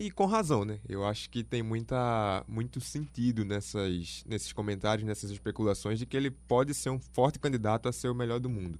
E 0.00 0.12
com 0.12 0.26
razão, 0.26 0.64
né? 0.64 0.78
Eu 0.88 1.04
acho 1.04 1.28
que 1.28 1.42
tem 1.42 1.60
muita, 1.60 2.44
muito 2.46 2.80
sentido 2.80 3.44
nessas, 3.44 4.22
nesses 4.24 4.52
comentários, 4.52 5.04
nessas 5.04 5.28
especulações 5.28 5.98
de 5.98 6.06
que 6.06 6.16
ele 6.16 6.30
pode 6.30 6.72
ser 6.72 6.90
um 6.90 7.00
forte 7.00 7.40
candidato 7.40 7.88
a 7.88 7.92
ser 7.92 8.08
o 8.08 8.14
melhor 8.14 8.38
do 8.38 8.48
mundo. 8.48 8.78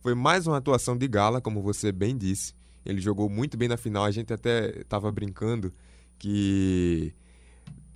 Foi 0.00 0.14
mais 0.14 0.46
uma 0.46 0.58
atuação 0.58 0.94
de 0.94 1.08
gala, 1.08 1.40
como 1.40 1.62
você 1.62 1.90
bem 1.90 2.14
disse. 2.14 2.52
Ele 2.84 3.00
jogou 3.00 3.30
muito 3.30 3.56
bem 3.56 3.66
na 3.66 3.78
final. 3.78 4.04
A 4.04 4.10
gente 4.10 4.30
até 4.30 4.80
estava 4.80 5.10
brincando 5.10 5.72
que 6.18 7.14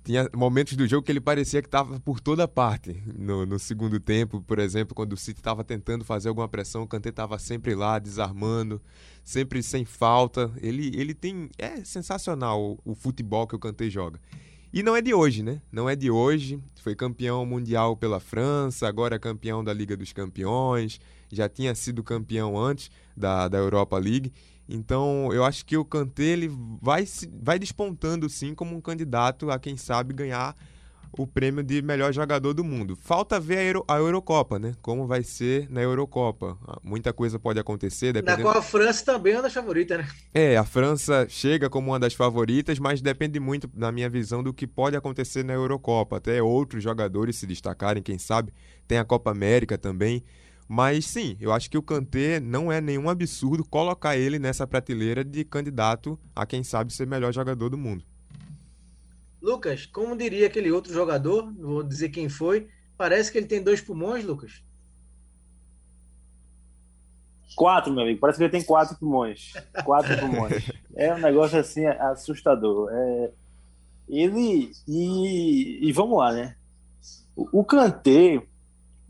tinha 0.03 0.29
momentos 0.35 0.75
do 0.75 0.85
jogo 0.85 1.03
que 1.03 1.11
ele 1.11 1.21
parecia 1.21 1.61
que 1.61 1.67
estava 1.67 1.99
por 1.99 2.19
toda 2.19 2.47
parte. 2.47 3.01
No, 3.17 3.45
no 3.45 3.57
segundo 3.57 3.99
tempo, 3.99 4.41
por 4.41 4.59
exemplo, 4.59 4.93
quando 4.93 5.13
o 5.13 5.17
City 5.17 5.39
estava 5.39 5.63
tentando 5.63 6.03
fazer 6.03 6.29
alguma 6.29 6.47
pressão, 6.47 6.83
o 6.83 6.87
Kanté 6.87 7.09
estava 7.09 7.39
sempre 7.39 7.73
lá, 7.73 7.99
desarmando, 7.99 8.81
sempre 9.23 9.63
sem 9.63 9.85
falta. 9.85 10.51
Ele, 10.61 10.91
ele 10.99 11.13
tem. 11.13 11.49
É 11.57 11.83
sensacional 11.85 12.61
o, 12.61 12.79
o 12.83 12.95
futebol 12.95 13.47
que 13.47 13.55
o 13.55 13.59
Kanté 13.59 13.89
joga. 13.89 14.19
E 14.73 14.81
não 14.81 14.95
é 14.95 15.01
de 15.01 15.13
hoje, 15.13 15.43
né? 15.43 15.61
Não 15.71 15.87
é 15.87 15.95
de 15.95 16.09
hoje. 16.09 16.59
Foi 16.81 16.95
campeão 16.95 17.45
mundial 17.45 17.95
pela 17.95 18.19
França, 18.19 18.87
agora 18.87 19.15
é 19.15 19.19
campeão 19.19 19.63
da 19.63 19.71
Liga 19.71 19.95
dos 19.95 20.11
Campeões, 20.11 20.99
já 21.31 21.47
tinha 21.47 21.73
sido 21.75 22.03
campeão 22.03 22.57
antes 22.59 22.91
da, 23.15 23.47
da 23.47 23.57
Europa 23.57 23.97
League. 23.97 24.33
Então, 24.67 25.29
eu 25.33 25.43
acho 25.43 25.65
que 25.65 25.77
o 25.77 25.85
Kanté 25.85 26.23
ele 26.23 26.49
vai, 26.81 27.05
vai 27.41 27.59
despontando 27.59 28.29
sim 28.29 28.55
como 28.55 28.75
um 28.75 28.81
candidato 28.81 29.51
a 29.51 29.59
quem 29.59 29.75
sabe 29.77 30.13
ganhar 30.13 30.55
o 31.11 31.27
prêmio 31.27 31.63
de 31.63 31.81
melhor 31.81 32.11
jogador 32.13 32.53
do 32.53 32.63
mundo. 32.63 32.95
Falta 32.95 33.39
ver 33.39 33.57
a, 33.59 33.63
Euro- 33.63 33.85
a 33.87 33.97
Eurocopa, 33.97 34.57
né? 34.57 34.73
Como 34.81 35.05
vai 35.05 35.23
ser 35.23 35.69
na 35.69 35.81
Eurocopa. 35.81 36.57
Ah, 36.67 36.79
Muita 36.83 37.13
coisa 37.13 37.37
pode 37.37 37.59
acontecer, 37.59 38.13
dependendo. 38.13 38.43
qual 38.49 38.57
a 38.57 38.61
França 38.61 39.05
também 39.05 39.33
é 39.33 39.35
uma 39.37 39.43
das 39.43 39.53
favoritas, 39.53 39.99
né? 39.99 40.07
É, 40.33 40.57
a 40.57 40.63
França 40.65 41.27
chega 41.29 41.69
como 41.69 41.91
uma 41.91 41.99
das 41.99 42.15
favoritas, 42.15 42.79
mas 42.79 43.01
depende 43.01 43.39
muito, 43.39 43.69
na 43.75 43.91
minha 43.91 44.09
visão, 44.09 44.41
do 44.41 44.51
que 44.51 44.65
pode 44.65 44.95
acontecer 44.95 45.43
na 45.43 45.53
Eurocopa. 45.53 46.17
Até 46.17 46.41
outros 46.41 46.83
jogadores 46.83 47.35
se 47.35 47.45
destacarem, 47.45 48.01
quem 48.01 48.17
sabe. 48.17 48.51
Tem 48.87 48.97
a 48.97 49.05
Copa 49.05 49.29
América 49.29 49.77
também. 49.77 50.23
Mas 50.75 51.05
sim, 51.05 51.37
eu 51.39 51.53
acho 51.53 51.69
que 51.69 51.77
o 51.77 51.83
Kanté 51.83 52.39
não 52.39 52.71
é 52.71 52.81
nenhum 52.81 53.07
absurdo 53.07 53.63
colocar 53.63 54.17
ele 54.17 54.39
nessa 54.39 54.65
prateleira 54.65 55.23
de 55.23 55.45
candidato 55.45 56.19
a 56.35 56.47
quem 56.47 56.63
sabe 56.63 56.91
ser 56.91 57.05
melhor 57.05 57.31
jogador 57.31 57.69
do 57.69 57.77
mundo. 57.77 58.03
Lucas, 59.39 59.85
como 59.85 60.17
diria 60.17 60.47
aquele 60.47 60.71
outro 60.71 60.91
jogador, 60.91 61.45
não 61.45 61.73
vou 61.73 61.83
dizer 61.83 62.09
quem 62.09 62.27
foi, 62.27 62.67
parece 62.97 63.31
que 63.31 63.37
ele 63.37 63.45
tem 63.45 63.61
dois 63.61 63.81
pulmões, 63.81 64.25
Lucas. 64.25 64.63
Quatro, 67.55 67.93
meu 67.93 68.01
amigo. 68.01 68.19
Parece 68.19 68.39
que 68.39 68.43
ele 68.45 68.51
tem 68.51 68.63
quatro 68.63 68.97
pulmões. 68.97 69.53
Quatro 69.85 70.17
pulmões. 70.17 70.71
É 70.95 71.13
um 71.13 71.19
negócio 71.19 71.59
assim 71.59 71.85
assustador. 71.85 72.89
É... 72.91 73.31
Ele. 74.09 74.71
E, 74.87 75.87
e 75.87 75.91
vamos 75.91 76.17
lá, 76.17 76.31
né? 76.31 76.55
O, 77.35 77.59
o 77.61 77.63
Kanté, 77.63 78.43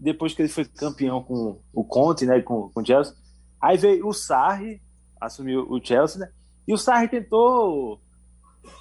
depois 0.04 0.34
que 0.34 0.42
ele 0.42 0.50
foi 0.50 0.66
campeão 0.66 1.24
com 1.24 1.62
o 1.74 1.84
Conte, 1.84 2.26
né, 2.26 2.42
com, 2.42 2.70
com 2.70 2.82
o 2.82 2.86
Chelsea. 2.86 3.13
Aí 3.62 3.78
veio 3.78 4.06
o 4.06 4.13
Sarri, 4.13 4.82
assumiu 5.20 5.66
o 5.70 5.84
Chelsea, 5.84 6.20
né? 6.20 6.30
E 6.68 6.74
o 6.74 6.78
Sarri 6.78 7.08
tentou 7.08 8.02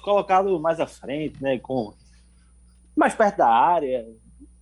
colocá-lo 0.03 0.59
mais 0.59 0.81
à 0.81 0.87
frente, 0.87 1.41
né, 1.41 1.57
com 1.59 1.93
mais 2.95 3.15
perto 3.15 3.37
da 3.37 3.47
área. 3.47 4.05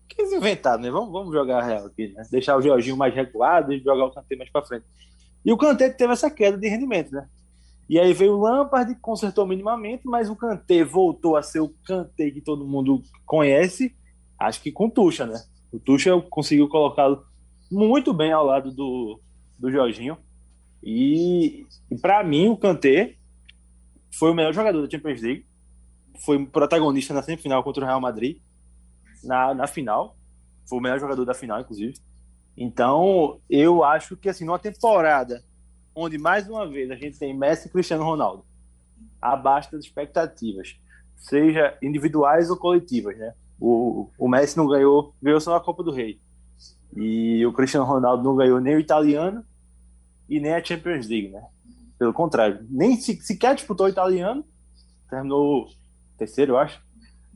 Que 0.08 0.22
eles 0.22 0.34
inventaram, 0.34 0.84
né? 0.84 0.92
Vamos, 0.92 1.12
vamos 1.12 1.34
jogar 1.34 1.64
real 1.64 1.88
aqui, 1.88 2.10
né? 2.10 2.24
Deixar 2.30 2.56
o 2.58 2.62
Jorginho 2.62 2.98
mais 2.98 3.16
recuado 3.16 3.74
e 3.74 3.80
jogar 3.80 4.06
o 4.06 4.12
Kanté 4.12 4.36
mais 4.36 4.52
para 4.52 4.66
frente. 4.66 4.86
E 5.44 5.52
o 5.52 5.58
Kanté 5.58 5.90
teve 5.90 6.14
essa 6.14 6.30
queda 6.30 6.58
de 6.58 6.68
rendimento, 6.68 7.12
né? 7.12 7.28
E 7.90 8.00
aí 8.00 8.14
veio 8.14 8.34
o 8.34 8.42
Lampard, 8.42 8.94
consertou 9.02 9.48
minimamente, 9.48 10.04
mas 10.06 10.30
o 10.30 10.36
Kanté 10.36 10.84
voltou 10.84 11.36
a 11.36 11.42
ser 11.42 11.60
o 11.60 11.74
Kanté 11.86 12.30
que 12.30 12.42
todo 12.42 12.68
mundo 12.68 13.02
conhece, 13.26 13.96
acho 14.40 14.62
que 14.62 14.72
com 14.72 14.90
Tucha, 14.90 15.26
né? 15.26 15.42
O 15.72 15.80
Tucha 15.80 16.20
conseguiu 16.30 16.68
colocá-lo 16.68 17.26
muito 17.72 18.14
bem 18.14 18.32
ao 18.32 18.46
lado 18.46 18.72
do, 18.72 19.20
do 19.58 19.72
Jorginho. 19.72 20.18
E, 20.84 21.66
e 21.90 21.98
para 21.98 22.24
mim, 22.24 22.50
o 22.50 22.58
Kanté 22.58 23.16
foi 24.14 24.32
o 24.32 24.34
melhor 24.34 24.54
jogador 24.54 24.82
da 24.82 24.90
Champions 24.90 25.22
League. 25.22 25.46
Foi 26.20 26.46
protagonista 26.46 27.14
na 27.14 27.22
semifinal 27.22 27.64
contra 27.64 27.84
o 27.84 27.88
Real 27.88 28.02
Madrid. 28.02 28.38
Na, 29.24 29.54
na 29.54 29.68
final. 29.68 30.18
Foi 30.68 30.80
o 30.80 30.82
melhor 30.82 31.00
jogador 31.00 31.24
da 31.26 31.34
final, 31.34 31.62
inclusive. 31.62 31.94
Então, 32.58 33.40
eu 33.50 33.84
acho 33.84 34.18
que, 34.18 34.30
assim, 34.30 34.46
numa 34.46 34.60
temporada 34.60 35.44
onde, 35.96 36.18
mais 36.18 36.50
uma 36.50 36.68
vez, 36.68 36.92
a 36.92 36.96
gente 36.96 37.18
tem 37.18 37.38
Messi 37.38 37.68
e 37.68 37.72
Cristiano 37.72 38.04
Ronaldo 38.04 38.46
abaixo 39.22 39.72
das 39.72 39.86
expectativas, 39.86 40.76
seja 41.16 41.78
individuais 41.82 42.50
ou 42.50 42.58
coletivas, 42.58 43.18
né? 43.18 43.34
O, 43.62 44.10
o 44.18 44.28
Messi 44.28 44.58
não 44.58 44.68
ganhou, 44.68 45.14
ganhou 45.22 45.40
só 45.40 45.56
a 45.56 45.62
Copa 45.62 45.84
do 45.84 45.92
Rei. 45.92 46.20
E 46.98 47.46
o 47.46 47.54
Cristiano 47.54 47.86
Ronaldo 47.86 48.24
não 48.24 48.36
ganhou 48.36 48.60
nem 48.60 48.76
o 48.76 48.80
italiano 48.80 49.46
e 50.28 50.40
nem 50.40 50.54
a 50.54 50.64
Champions 50.64 51.08
League, 51.08 51.30
né? 51.30 51.46
Pelo 52.00 52.12
contrário, 52.12 52.66
nem 52.70 52.98
se, 52.98 53.16
sequer 53.22 53.54
disputou 53.54 53.86
o 53.86 53.90
italiano, 53.90 54.44
terminou 55.08 55.68
terceiro, 56.18 56.54
eu 56.54 56.58
acho. 56.58 56.82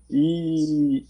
E 0.10 1.06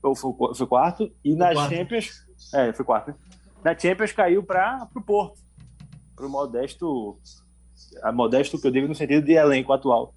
ou 0.00 0.14
foi, 0.14 0.32
foi 0.54 0.66
quarto 0.66 1.12
e 1.24 1.34
na 1.34 1.52
quarto. 1.52 1.74
Champions, 1.74 2.26
é, 2.54 2.72
foi 2.72 2.84
quarto. 2.84 3.08
Né? 3.08 3.16
Na 3.64 3.78
Champions 3.78 4.12
caiu 4.12 4.42
para 4.42 4.88
o 4.94 5.00
Porto, 5.00 5.40
para 6.14 6.26
o 6.26 6.30
modesto, 6.30 7.18
a 8.02 8.12
modesto 8.12 8.60
que 8.60 8.66
eu 8.66 8.70
digo 8.70 8.88
no 8.88 8.94
sentido 8.94 9.24
de 9.24 9.32
elenco 9.32 9.72
atual, 9.72 10.14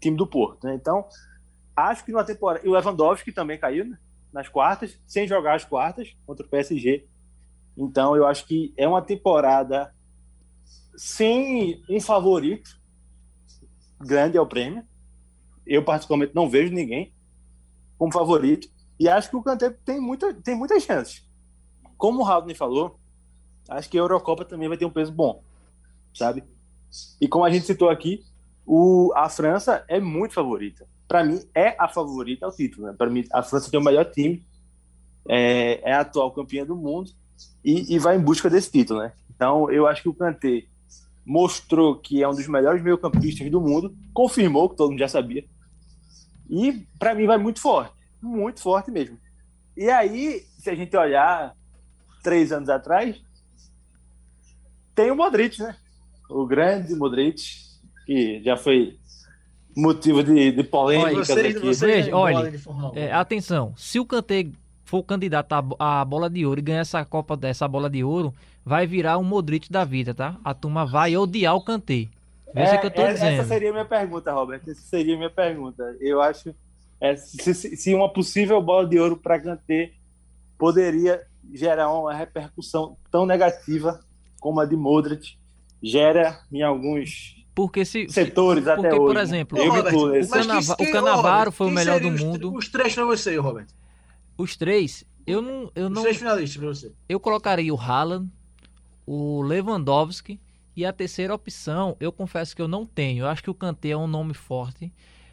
time 0.00 0.16
do 0.16 0.26
Porto. 0.26 0.66
Né? 0.66 0.74
Então, 0.74 1.06
acho 1.86 2.04
que 2.04 2.12
numa 2.12 2.24
temporada. 2.24 2.66
E 2.66 2.68
o 2.68 2.72
Lewandowski 2.72 3.32
também 3.32 3.58
caiu 3.58 3.84
né? 3.84 3.98
nas 4.32 4.48
quartas, 4.48 4.98
sem 5.06 5.26
jogar 5.26 5.54
as 5.54 5.64
quartas 5.64 6.16
contra 6.26 6.44
o 6.44 6.48
PSG. 6.48 7.06
Então, 7.76 8.16
eu 8.16 8.26
acho 8.26 8.46
que 8.46 8.72
é 8.76 8.86
uma 8.86 9.02
temporada 9.02 9.94
sem 10.96 11.82
um 11.88 12.00
favorito 12.00 12.78
grande 14.00 14.36
ao 14.36 14.46
prêmio. 14.46 14.84
Eu, 15.66 15.84
particularmente, 15.84 16.34
não 16.34 16.48
vejo 16.48 16.72
ninguém 16.72 17.12
como 17.96 18.12
favorito. 18.12 18.68
E 18.98 19.08
acho 19.08 19.30
que 19.30 19.36
o 19.36 19.42
Kanté 19.42 19.70
tem, 19.70 20.00
muita, 20.00 20.34
tem 20.34 20.56
muitas 20.56 20.82
chances. 20.82 21.26
Como 21.96 22.20
o 22.20 22.24
Raul 22.24 22.52
falou, 22.54 22.98
acho 23.68 23.88
que 23.88 23.98
a 23.98 24.00
Eurocopa 24.00 24.44
também 24.44 24.68
vai 24.68 24.76
ter 24.76 24.84
um 24.84 24.90
peso 24.90 25.12
bom, 25.12 25.42
sabe? 26.14 26.44
E 27.20 27.28
como 27.28 27.44
a 27.44 27.50
gente 27.50 27.66
citou 27.66 27.90
aqui, 27.90 28.24
o, 28.66 29.12
a 29.14 29.28
França 29.28 29.84
é 29.88 30.00
muito 30.00 30.34
favorita. 30.34 30.88
Para 31.08 31.24
mim, 31.24 31.40
é 31.54 31.74
a 31.78 31.88
favorita 31.88 32.44
ao 32.44 32.52
título. 32.52 32.86
Né? 32.86 32.94
Para 32.96 33.08
mim, 33.08 33.24
a 33.32 33.42
França 33.42 33.70
tem 33.70 33.80
o 33.80 33.82
melhor 33.82 34.04
time, 34.04 34.46
é, 35.26 35.80
é 35.90 35.94
a 35.94 36.00
atual 36.00 36.30
campeã 36.30 36.64
do 36.64 36.76
mundo 36.76 37.10
e, 37.64 37.94
e 37.94 37.98
vai 37.98 38.16
em 38.16 38.20
busca 38.20 38.50
desse 38.50 38.70
título. 38.70 39.00
Né? 39.00 39.12
Então, 39.34 39.70
eu 39.70 39.86
acho 39.86 40.02
que 40.02 40.08
o 40.08 40.14
Kanté 40.14 40.64
mostrou 41.24 41.96
que 41.96 42.22
é 42.22 42.28
um 42.28 42.34
dos 42.34 42.48
melhores 42.48 42.82
meio-campistas 42.82 43.50
do 43.50 43.60
mundo, 43.60 43.94
confirmou 44.14 44.68
que 44.68 44.76
todo 44.76 44.90
mundo 44.90 44.98
já 44.98 45.08
sabia. 45.08 45.44
E 46.48 46.86
para 46.98 47.14
mim 47.14 47.26
vai 47.26 47.36
muito 47.36 47.60
forte, 47.60 47.94
muito 48.22 48.60
forte 48.60 48.90
mesmo. 48.90 49.18
E 49.76 49.90
aí, 49.90 50.42
se 50.58 50.70
a 50.70 50.74
gente 50.74 50.96
olhar 50.96 51.54
três 52.22 52.50
anos 52.50 52.68
atrás, 52.68 53.20
tem 54.94 55.10
o 55.10 55.16
Modric, 55.16 55.60
né? 55.60 55.76
O 56.30 56.46
grande 56.46 56.94
Modric, 56.94 57.42
que 58.06 58.42
já 58.42 58.56
foi 58.56 58.98
motivo 59.80 60.22
de, 60.22 60.52
de 60.52 60.62
polêmicas 60.64 61.28
Vocês, 61.28 61.56
aqui. 61.56 61.66
vocês 61.66 61.80
Veja, 61.80 62.16
olha, 62.16 62.50
de 62.50 62.58
Fórmula 62.58 62.92
1. 62.92 62.98
É, 62.98 63.12
atenção, 63.12 63.72
se 63.76 63.98
o 64.00 64.04
Kanté 64.06 64.46
for 64.84 65.02
candidato 65.02 65.52
à, 65.78 66.00
à 66.00 66.04
bola 66.04 66.28
de 66.30 66.44
ouro 66.46 66.60
e 66.60 66.62
ganhar 66.62 66.80
essa 66.80 67.04
Copa 67.04 67.36
dessa 67.36 67.68
bola 67.68 67.88
de 67.90 68.02
ouro, 68.02 68.34
vai 68.64 68.86
virar 68.86 69.18
um 69.18 69.24
Modric 69.24 69.70
da 69.70 69.84
vida, 69.84 70.14
tá? 70.14 70.36
A 70.44 70.54
turma 70.54 70.84
vai 70.86 71.16
odiar 71.16 71.54
o 71.54 71.60
Kanté. 71.60 72.08
Veja 72.54 72.76
o 72.76 72.80
que 72.80 72.86
eu 72.86 72.90
tô 72.90 73.02
é, 73.02 73.12
dizendo. 73.12 73.40
Essa 73.40 73.48
seria 73.48 73.68
a 73.70 73.72
minha 73.72 73.84
pergunta, 73.84 74.32
Robert. 74.32 74.62
Essa 74.66 74.80
seria 74.80 75.14
a 75.14 75.18
minha 75.18 75.30
pergunta. 75.30 75.96
Eu 76.00 76.20
acho 76.22 76.54
é, 77.00 77.14
se, 77.16 77.54
se- 77.54 77.76
se 77.76 77.94
uma 77.94 78.12
possível 78.12 78.60
bola 78.62 78.86
de 78.86 78.98
ouro 78.98 79.16
para 79.16 79.38
Kanté 79.40 79.92
poderia 80.58 81.22
gerar 81.52 81.92
uma 81.92 82.12
repercussão 82.14 82.96
tão 83.10 83.24
negativa 83.24 84.00
como 84.40 84.60
a 84.60 84.66
de 84.66 84.76
Modric 84.76 85.36
gera 85.82 86.40
em 86.52 86.62
alguns 86.62 87.37
Porque 87.58 87.84
se, 87.84 88.06
se- 88.06 88.14
setores 88.14 88.68
até 88.68 88.82
porque, 88.82 88.94
hoje. 88.94 89.14
por 89.14 89.16
exemplo, 89.20 89.58
eu 89.58 89.68
Robert, 89.72 89.94
o 89.96 90.28
Canava- 90.28 90.76
quem- 90.76 90.94
o 90.94 91.16
Robert, 91.16 91.50
foi 91.52 91.66
o 91.66 91.70
melhor 91.70 91.98
do 92.00 92.08
os- 92.08 92.20
mundo. 92.22 92.54
Os 92.54 92.68
três 92.68 92.94
pra 92.94 93.04
você, 93.04 93.36
Robert. 93.36 93.66
os 94.36 94.56
três, 94.56 95.04
eu 95.26 95.42
não, 95.42 95.68
eu 95.74 95.86
Os 95.86 95.92
não, 95.92 96.02
três 96.02 96.16
finalistas 96.18 96.56
pra 96.56 96.68
você. 96.68 96.92
eu 97.08 97.18
colocaria 97.18 97.74
o 97.74 97.76
Haaland, 97.76 98.30
o 99.04 99.42
Lewandowski 99.42 100.38
e 100.76 100.86
a 100.86 100.92
terceira 100.92 101.34
opção, 101.34 101.96
eu 101.98 102.12
confesso 102.12 102.54
que 102.54 102.62
eu 102.62 102.68
não 102.68 102.86
tenho. 102.86 103.24
Eu 103.24 103.26
acho 103.26 103.42
que 103.42 103.50
o 103.50 103.54
Kanté 103.54 103.88
é 103.88 103.96
um 103.96 104.06
nome 104.06 104.34
forte, 104.34 104.92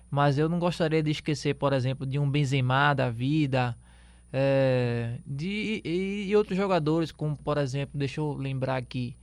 mas 0.10 0.40
eu 0.40 0.50
não 0.50 0.58
gostaria 0.58 1.04
de 1.04 1.12
esquecer, 1.12 1.54
por 1.54 1.74
exemplo, 1.74 2.08
de 2.08 2.18
um 2.18 2.28
Benzema 2.28 2.96
da 2.96 3.12
vida, 3.12 3.78
é, 4.34 5.20
de 5.28 5.82
e, 5.86 6.26
e 6.28 6.36
outros 6.36 6.58
jogadores, 6.58 7.12
como 7.12 7.38
por 7.38 7.60
exemplo, 7.60 7.92
deixa 8.00 8.20
eu 8.20 8.34
lembrar 8.34 8.78
aqui, 8.78 9.16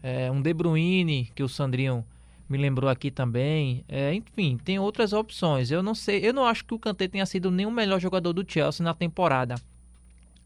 é, 0.00 0.30
um 0.30 0.40
De 0.40 0.54
Bruyne 0.54 1.28
que 1.34 1.42
o 1.42 1.48
Sandrinho 1.48 2.04
me 2.48 2.56
lembrou 2.58 2.88
aqui 2.90 3.10
também. 3.10 3.84
É, 3.88 4.14
enfim, 4.14 4.58
tem 4.64 4.78
outras 4.78 5.12
opções. 5.12 5.70
Eu 5.70 5.82
não 5.82 5.94
sei, 5.94 6.20
eu 6.26 6.32
não 6.32 6.44
acho 6.44 6.64
que 6.64 6.74
o 6.74 6.78
Kanté 6.78 7.06
tenha 7.08 7.26
sido 7.26 7.50
nem 7.50 7.66
o 7.66 7.70
melhor 7.70 8.00
jogador 8.00 8.32
do 8.32 8.44
Chelsea 8.46 8.82
na 8.84 8.94
temporada. 8.94 9.56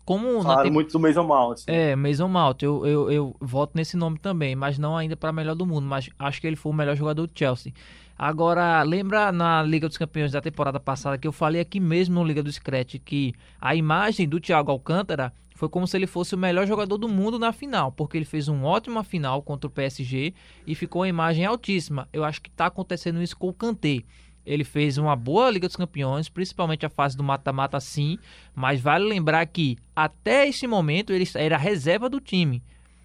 Como 0.04 0.38
na 0.38 0.42
Falaram 0.42 0.62
tem- 0.64 0.72
muito 0.72 0.92
do 0.92 0.98
Mason 0.98 1.22
Mount. 1.22 1.62
é, 1.68 1.94
Mason 1.94 2.26
Mount, 2.26 2.62
eu, 2.62 2.84
eu, 2.84 3.10
eu 3.10 3.36
voto 3.40 3.72
nesse 3.76 3.96
nome 3.96 4.18
também, 4.18 4.56
mas 4.56 4.76
não 4.78 4.96
ainda 4.96 5.16
para 5.16 5.32
melhor 5.32 5.54
do 5.54 5.64
mundo, 5.64 5.86
mas 5.86 6.10
acho 6.18 6.40
que 6.40 6.46
ele 6.46 6.56
foi 6.56 6.72
o 6.72 6.74
melhor 6.74 6.96
jogador 6.96 7.26
do 7.26 7.32
Chelsea. 7.38 7.72
Agora, 8.18 8.82
lembra 8.82 9.30
na 9.32 9.62
Liga 9.62 9.88
dos 9.88 9.96
Campeões 9.96 10.32
da 10.32 10.40
temporada 10.40 10.78
passada 10.80 11.16
que 11.18 11.26
eu 11.26 11.32
falei 11.32 11.60
aqui 11.60 11.78
mesmo 11.80 12.16
no 12.16 12.24
Liga 12.24 12.42
do 12.42 12.52
Scratch 12.52 12.96
que 13.04 13.32
a 13.60 13.74
imagem 13.76 14.28
do 14.28 14.40
Thiago 14.40 14.70
Alcântara 14.70 15.32
foi 15.62 15.68
como 15.68 15.86
se 15.86 15.96
ele 15.96 16.08
fosse 16.08 16.34
o 16.34 16.38
melhor 16.38 16.66
jogador 16.66 16.98
do 16.98 17.08
mundo 17.08 17.38
na 17.38 17.52
final, 17.52 17.92
porque 17.92 18.16
ele 18.16 18.24
fez 18.24 18.48
uma 18.48 18.66
ótima 18.66 19.04
final 19.04 19.40
contra 19.42 19.68
o 19.68 19.70
PSG 19.70 20.34
e 20.66 20.74
ficou 20.74 21.02
uma 21.02 21.08
imagem 21.08 21.44
altíssima. 21.44 22.08
Eu 22.12 22.24
acho 22.24 22.42
que 22.42 22.50
está 22.50 22.66
acontecendo 22.66 23.22
isso 23.22 23.36
com 23.36 23.46
o 23.46 23.54
Kanté. 23.54 24.02
Ele 24.44 24.64
fez 24.64 24.98
uma 24.98 25.14
boa 25.14 25.48
Liga 25.48 25.68
dos 25.68 25.76
Campeões, 25.76 26.28
principalmente 26.28 26.84
a 26.84 26.88
fase 26.88 27.16
do 27.16 27.22
mata-mata 27.22 27.78
sim, 27.78 28.18
mas 28.52 28.80
vale 28.80 29.04
lembrar 29.04 29.46
que 29.46 29.78
até 29.94 30.48
esse 30.48 30.66
momento 30.66 31.12
ele 31.12 31.28
era 31.36 31.56
reserva 31.56 32.10
do 32.10 32.18
time. 32.20 32.60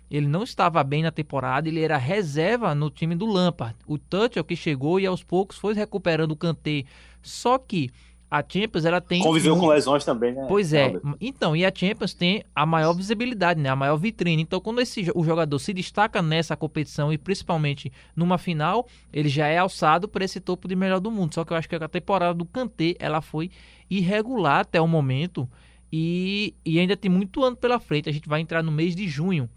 Ele 0.09 0.25
não 0.25 0.41
estava 0.41 0.83
bem 0.83 1.03
na 1.03 1.11
temporada, 1.11 1.69
ele 1.69 1.81
era 1.81 1.95
reserva 1.95 2.73
no 2.73 2.89
time 2.89 3.13
do 3.13 3.27
Lampard. 3.27 3.75
O 3.85 3.99
Tuchel 3.99 4.43
que 4.43 4.55
chegou 4.55 4.99
e 4.99 5.05
aos 5.05 5.21
poucos 5.21 5.59
foi 5.59 5.75
recuperando 5.75 6.31
o 6.31 6.35
Kanté. 6.35 6.85
Só 7.21 7.59
que 7.59 7.91
a 8.29 8.43
Champions 8.47 8.83
ela 8.83 8.99
tem 8.99 9.21
Conviveu 9.23 9.55
um- 9.55 9.59
com 9.59 9.67
lesões 9.67 10.03
também, 10.03 10.33
né? 10.33 10.45
Pois 10.49 10.73
é. 10.73 10.87
Robert? 10.87 11.15
Então, 11.21 11.55
e 11.55 11.65
a 11.65 11.71
Champions 11.73 12.13
tem 12.13 12.43
a 12.53 12.65
maior 12.65 12.93
visibilidade, 12.93 13.59
né? 13.59 13.69
A 13.69 13.75
maior 13.75 13.95
vitrine. 13.97 14.41
Então, 14.41 14.59
quando 14.59 14.81
esse, 14.81 15.09
o 15.15 15.23
jogador 15.23 15.57
se 15.59 15.73
destaca 15.73 16.21
nessa 16.21 16.55
competição 16.57 17.11
e 17.13 17.17
principalmente 17.17 17.91
numa 18.15 18.37
final, 18.37 18.85
ele 19.13 19.29
já 19.29 19.47
é 19.47 19.57
alçado 19.57 20.07
para 20.09 20.25
esse 20.25 20.39
topo 20.41 20.67
de 20.67 20.75
melhor 20.75 20.99
do 20.99 21.09
mundo. 21.09 21.33
Só 21.33 21.45
que 21.45 21.53
eu 21.53 21.57
acho 21.57 21.69
que 21.69 21.75
a 21.75 21.87
temporada 21.87 22.33
do 22.33 22.43
Kanté, 22.45 22.95
ela 22.99 23.21
foi 23.21 23.49
irregular 23.89 24.59
até 24.59 24.81
o 24.81 24.87
momento 24.87 25.49
e, 25.91 26.53
e 26.65 26.79
ainda 26.79 26.97
tem 26.97 27.09
muito 27.09 27.43
ano 27.43 27.55
pela 27.55 27.79
frente. 27.79 28.09
A 28.09 28.11
gente 28.11 28.27
vai 28.27 28.41
entrar 28.41 28.61
no 28.61 28.71
mês 28.71 28.95
de 28.95 29.07
junho. 29.07 29.49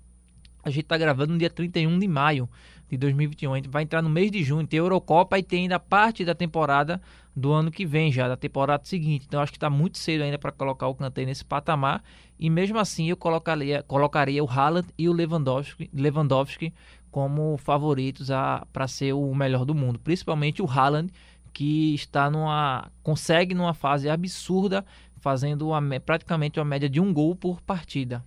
A 0.62 0.70
gente 0.70 0.84
tá 0.84 0.96
gravando 0.96 1.32
no 1.32 1.38
dia 1.38 1.50
31 1.50 1.98
de 1.98 2.06
maio 2.06 2.48
de 2.90 2.96
2021. 2.98 3.52
A 3.52 3.56
gente 3.56 3.68
vai 3.68 3.84
entrar 3.84 4.02
no 4.02 4.10
mês 4.10 4.30
de 4.30 4.42
junho. 4.42 4.66
Tem 4.66 4.78
Eurocopa 4.78 5.38
e 5.38 5.42
tem 5.42 5.62
ainda 5.62 5.78
parte 5.78 6.24
da 6.24 6.34
temporada 6.34 7.00
do 7.34 7.52
ano 7.52 7.70
que 7.70 7.86
vem 7.86 8.10
já, 8.10 8.28
da 8.28 8.36
temporada 8.36 8.84
seguinte. 8.84 9.26
Então 9.26 9.40
acho 9.40 9.52
que 9.52 9.56
está 9.58 9.70
muito 9.70 9.98
cedo 9.98 10.22
ainda 10.22 10.38
para 10.38 10.50
colocar 10.50 10.88
o 10.88 10.94
Kanté 10.94 11.24
nesse 11.24 11.44
patamar. 11.44 12.02
E 12.38 12.50
mesmo 12.50 12.78
assim 12.78 13.08
eu 13.08 13.16
colocaria, 13.16 13.82
colocaria 13.84 14.42
o 14.42 14.50
Haaland 14.50 14.88
e 14.98 15.08
o 15.08 15.12
Lewandowski, 15.12 15.88
Lewandowski 15.94 16.74
como 17.10 17.56
favoritos 17.56 18.28
para 18.72 18.88
ser 18.88 19.12
o 19.12 19.34
melhor 19.34 19.64
do 19.64 19.74
mundo. 19.74 19.98
Principalmente 19.98 20.62
o 20.62 20.66
Haaland, 20.66 21.12
que 21.52 21.94
está 21.94 22.30
numa. 22.30 22.90
consegue 23.02 23.54
numa 23.54 23.74
fase 23.74 24.08
absurda, 24.08 24.84
fazendo 25.20 25.68
uma, 25.68 26.00
praticamente 26.00 26.58
uma 26.58 26.64
média 26.64 26.88
de 26.88 27.00
um 27.00 27.12
gol 27.12 27.34
por 27.34 27.60
partida. 27.60 28.24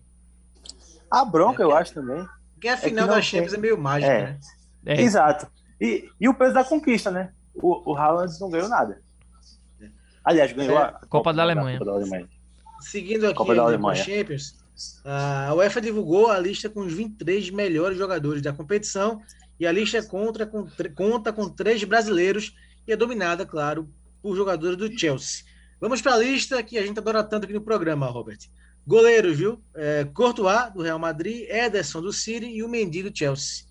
A 1.12 1.24
bronca, 1.24 1.62
eu 1.62 1.76
acho 1.76 1.94
também. 1.94 2.26
Porque 2.64 2.70
a 2.70 2.78
final 2.78 3.02
não 3.08 3.16
da 3.16 3.20
tem- 3.20 3.24
Champions 3.30 3.54
é 3.54 3.58
meio 3.58 3.78
mágica, 3.78 4.12
É. 4.14 4.22
né? 4.24 4.40
É, 4.86 5.02
Exato. 5.02 5.48
E, 5.82 6.10
e 6.18 6.30
o 6.30 6.34
peso 6.34 6.54
da 6.54 6.64
conquista, 6.64 7.12
né? 7.12 7.34
O, 7.54 7.92
o 7.92 7.98
Haaland 7.98 8.34
não 8.40 8.50
ganhou 8.50 8.70
nada. 8.70 9.02
Aliás, 10.24 10.54
ganhou 10.54 10.78
É, 10.80 10.84
a 10.84 10.92
Copa 11.10 11.34
da 11.34 11.42
Alemanha. 11.44 11.78
Copa 11.78 11.92
da 11.92 11.98
Alemanha. 11.98 12.30
Seguindo 12.80 13.26
aqui 13.26 13.36
Copa 13.36 13.54
da 13.54 13.64
Alemanha. 13.64 14.02
Champions, 14.02 14.56
a 15.04 15.54
UEFA 15.54 15.82
divulgou 15.82 16.32
a 16.32 16.40
lista 16.40 16.70
com 16.70 16.80
os 16.80 16.94
23 16.94 17.50
melhores 17.50 17.98
jogadores 17.98 18.42
da 18.42 18.54
competição 18.54 19.22
e 19.60 19.68
a 19.68 19.72
lista 19.74 20.02
conta 20.02 20.46
com, 20.46 20.66
conta 20.96 21.34
com 21.34 21.50
três 21.50 21.84
brasileiros 21.84 22.56
e 22.88 22.94
é 22.94 22.96
dominada, 22.96 23.46
claro, 23.46 23.90
por 24.22 24.38
jogadores 24.38 24.78
do 24.78 24.90
Chelsea. 24.98 25.44
Vamos 25.82 26.02
para 26.02 26.14
a 26.14 26.18
lista 26.18 26.64
que 26.64 26.78
a 26.78 26.86
gente 26.86 26.98
adora 26.98 27.24
tanto 27.26 27.44
aqui 27.44 27.54
no 27.54 27.60
programa, 27.62 28.08
Robert. 28.08 28.40
Goleiros, 28.86 29.38
viu? 29.38 29.62
É, 29.76 30.04
Courtois, 30.14 30.74
do 30.74 30.82
Real 30.82 31.00
Madrid, 31.00 31.48
Ederson, 31.50 32.02
do 32.02 32.12
City 32.12 32.48
e 32.48 32.64
o 32.64 32.70
Mendy, 32.70 33.04
do 33.04 33.18
Chelsea. 33.18 33.66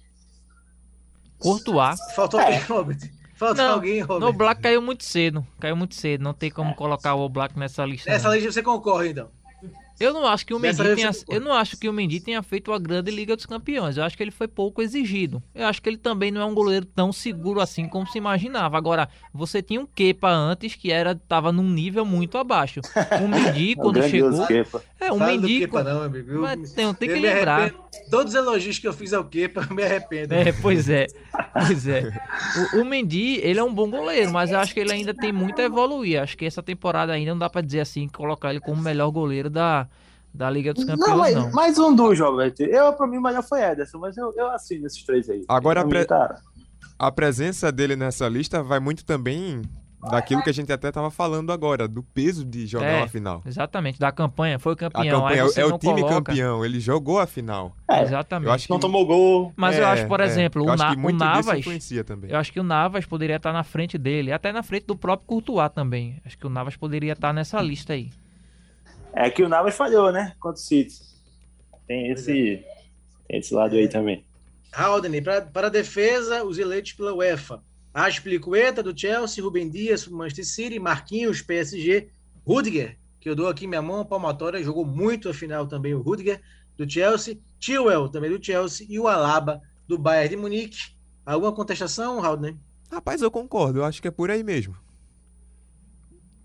Courtois. 1.38 1.98
Faltou 2.14 2.40
É. 2.40 2.44
alguém, 2.44 2.60
Robert? 2.60 2.98
Faltou 3.34 3.64
Não, 3.64 3.72
alguém, 3.74 4.00
Robert? 4.00 4.20
No 4.20 4.32
Black 4.32 4.62
caiu 4.62 4.80
muito 4.80 5.04
cedo. 5.04 5.44
Caiu 5.58 5.74
muito 5.76 5.94
cedo. 5.94 6.22
Não 6.22 6.32
tem 6.32 6.50
como 6.50 6.74
colocar 6.74 7.14
o 7.14 7.28
Black 7.28 7.58
nessa 7.58 7.84
lista. 7.84 8.10
Nessa 8.10 8.28
não. 8.28 8.34
lista 8.36 8.52
você 8.52 8.62
concorre, 8.62 9.10
então. 9.10 9.30
Eu 10.02 10.12
não 10.12 10.26
acho 10.26 10.44
que 10.44 10.52
o 10.52 10.58
Mendy 10.58 10.94
tenha, 10.96 11.10
eu 11.28 11.40
não 11.40 11.52
acho 11.52 11.76
que 11.76 11.88
o 11.88 11.92
Mendy 11.92 12.18
tenha 12.20 12.42
feito 12.42 12.72
a 12.72 12.78
grande 12.78 13.10
Liga 13.10 13.36
dos 13.36 13.46
Campeões. 13.46 13.96
Eu 13.96 14.02
acho 14.02 14.16
que 14.16 14.22
ele 14.22 14.32
foi 14.32 14.48
pouco 14.48 14.82
exigido. 14.82 15.42
Eu 15.54 15.66
acho 15.66 15.80
que 15.80 15.88
ele 15.88 15.96
também 15.96 16.32
não 16.32 16.40
é 16.40 16.44
um 16.44 16.54
goleiro 16.54 16.84
tão 16.84 17.12
seguro 17.12 17.60
assim 17.60 17.88
como 17.88 18.06
se 18.06 18.18
imaginava. 18.18 18.76
Agora, 18.76 19.08
você 19.32 19.62
tinha 19.62 19.80
um 19.80 19.86
Kepa 19.86 20.28
antes 20.28 20.74
que 20.74 20.90
era 20.90 21.14
tava 21.14 21.52
num 21.52 21.68
nível 21.68 22.04
muito 22.04 22.36
abaixo. 22.36 22.80
O 23.22 23.28
Mendy 23.28 23.74
O 23.78 23.82
quando 23.82 24.02
chegou, 24.02 24.46
Kepa. 24.46 24.82
é 25.00 25.12
o 25.12 25.18
Fala 25.18 25.36
do 25.36 25.42
Mendy, 25.42 25.60
Kepa 25.60 25.84
não, 25.84 26.02
amigo. 26.02 26.40
Mas 26.40 26.72
tem, 26.72 26.92
tem 26.94 27.08
que 27.08 27.20
lembrar. 27.20 27.72
Todos 28.10 28.34
os 28.34 28.38
elogios 28.38 28.78
que 28.78 28.88
eu 28.88 28.92
fiz 28.92 29.12
ao 29.12 29.24
Kepa, 29.24 29.66
eu 29.68 29.76
me 29.76 29.84
arrependo. 29.84 30.34
É, 30.34 30.52
pois 30.52 30.88
é. 30.88 31.06
Pois 31.52 31.86
é. 31.86 32.10
O, 32.74 32.80
o 32.80 32.84
Mendy, 32.84 33.38
ele 33.42 33.60
é 33.60 33.62
um 33.62 33.72
bom 33.72 33.88
goleiro, 33.88 34.32
mas 34.32 34.50
eu 34.50 34.58
acho 34.58 34.74
que 34.74 34.80
ele 34.80 34.92
ainda 34.92 35.14
tem 35.14 35.32
muito 35.32 35.60
a 35.60 35.64
evoluir. 35.64 36.20
Acho 36.20 36.36
que 36.36 36.44
essa 36.44 36.62
temporada 36.62 37.12
ainda 37.12 37.30
não 37.30 37.38
dá 37.38 37.48
pra 37.48 37.60
dizer 37.60 37.80
assim, 37.80 38.08
colocar 38.08 38.50
ele 38.50 38.60
como 38.60 38.80
o 38.80 38.84
melhor 38.84 39.10
goleiro 39.10 39.48
da, 39.48 39.86
da 40.34 40.48
Liga 40.50 40.72
dos 40.72 40.84
Campeões, 40.84 41.10
Não, 41.10 41.16
mas, 41.18 41.34
não. 41.34 41.50
mais 41.52 41.78
um 41.78 41.94
dos, 41.94 42.18
Robert. 42.18 42.54
Eu, 42.58 42.92
pra 42.94 43.06
mim, 43.06 43.18
o 43.18 43.22
melhor 43.22 43.42
foi 43.42 43.62
Ederson, 43.62 43.98
mas 43.98 44.16
eu, 44.16 44.32
eu 44.36 44.50
assino 44.50 44.86
esses 44.86 45.02
três 45.04 45.28
aí. 45.28 45.44
Agora, 45.48 45.84
mim, 45.84 45.90
pre- 45.90 46.06
A 46.98 47.10
presença 47.12 47.70
dele 47.72 47.96
nessa 47.96 48.28
lista 48.28 48.62
vai 48.62 48.80
muito 48.80 49.04
também 49.04 49.60
daquilo 50.10 50.42
que 50.42 50.50
a 50.50 50.52
gente 50.52 50.72
até 50.72 50.90
tava 50.90 51.10
falando 51.12 51.52
agora, 51.52 51.86
do 51.86 52.02
peso 52.02 52.44
de 52.44 52.66
jogar 52.66 52.86
É. 52.86 52.96
uma 52.98 53.08
final. 53.08 53.40
Exatamente, 53.46 54.00
da 54.00 54.10
campanha, 54.10 54.58
foi 54.58 54.72
o 54.72 54.74
A 54.74 54.76
campeão. 54.78 55.20
campanha 55.22 55.42
é 55.56 55.64
o 55.64 55.68
não 55.70 55.78
time 55.78 56.00
coloca. 56.00 56.14
campeão, 56.14 56.64
ele 56.64 56.80
jogou 56.80 57.20
a 57.20 57.26
final. 57.26 57.72
É, 57.88 58.02
Exatamente. 58.02 58.46
Eu 58.48 58.52
acho 58.52 58.66
que 58.66 58.72
não 58.72 58.80
tomou 58.80 59.06
gol. 59.06 59.52
Mas 59.54 59.76
eu 59.78 59.84
É, 59.84 59.86
acho, 59.86 60.08
por 60.08 60.18
é. 60.20 60.24
exemplo, 60.24 60.62
Eu 60.62 60.66
o, 60.66 60.70
acho 60.72 60.82
Na- 60.82 60.96
que 60.96 61.06
o 61.06 61.12
Navas. 61.12 61.66
Eu 62.28 62.38
acho 62.38 62.52
que 62.52 62.58
o 62.58 62.64
Navas 62.64 63.04
poderia 63.06 63.36
estar 63.36 63.52
na 63.52 63.62
frente 63.62 63.96
dele, 63.96 64.32
até 64.32 64.50
na 64.50 64.62
frente 64.64 64.86
do 64.86 64.96
próprio 64.96 65.26
Courtois 65.28 65.70
também. 65.72 66.20
Acho 66.26 66.36
que 66.36 66.46
o 66.46 66.50
Navas 66.50 66.74
poderia 66.76 67.12
estar 67.12 67.32
nessa 67.32 67.60
lista 67.60 67.92
aí. 67.92 68.10
É 69.14 69.30
que 69.30 69.42
o 69.42 69.48
Navas 69.48 69.74
falhou, 69.74 70.10
né? 70.10 70.34
Contra 70.40 70.58
o 70.58 70.64
City. 70.64 70.94
Tem 71.86 72.10
esse, 72.10 72.64
tem 73.28 73.38
esse 73.38 73.52
lado 73.54 73.76
aí 73.76 73.88
também. 73.88 74.24
Haldane, 74.72 75.20
para 75.20 75.66
a 75.66 75.68
defesa, 75.68 76.44
os 76.44 76.58
eleitos 76.58 76.92
pela 76.92 77.14
UEFA. 77.14 77.62
Aspilicueta, 77.92 78.82
do 78.82 78.98
Chelsea, 78.98 79.44
Rubem 79.44 79.68
Dias, 79.68 80.08
Manchester 80.08 80.46
City, 80.46 80.78
Marquinhos, 80.78 81.42
PSG, 81.42 82.08
Rudiger, 82.46 82.98
que 83.20 83.28
eu 83.28 83.36
dou 83.36 83.48
aqui 83.48 83.66
minha 83.66 83.82
mão 83.82 84.04
palmatória, 84.04 84.62
jogou 84.62 84.86
muito 84.86 85.28
a 85.28 85.34
final 85.34 85.66
também 85.66 85.92
o 85.92 86.00
Rudiger, 86.00 86.40
do 86.76 86.90
Chelsea, 86.90 87.38
Chilwell, 87.60 88.08
também 88.08 88.30
do 88.30 88.42
Chelsea, 88.42 88.86
e 88.88 88.98
o 88.98 89.06
Alaba, 89.06 89.60
do 89.86 89.98
Bayern 89.98 90.30
de 90.30 90.36
Munique. 90.36 90.96
Alguma 91.24 91.52
contestação, 91.52 92.24
Haldane? 92.24 92.58
Rapaz, 92.90 93.20
eu 93.20 93.30
concordo, 93.30 93.80
eu 93.80 93.84
acho 93.84 94.00
que 94.00 94.08
é 94.08 94.10
por 94.10 94.30
aí 94.30 94.42
mesmo. 94.42 94.74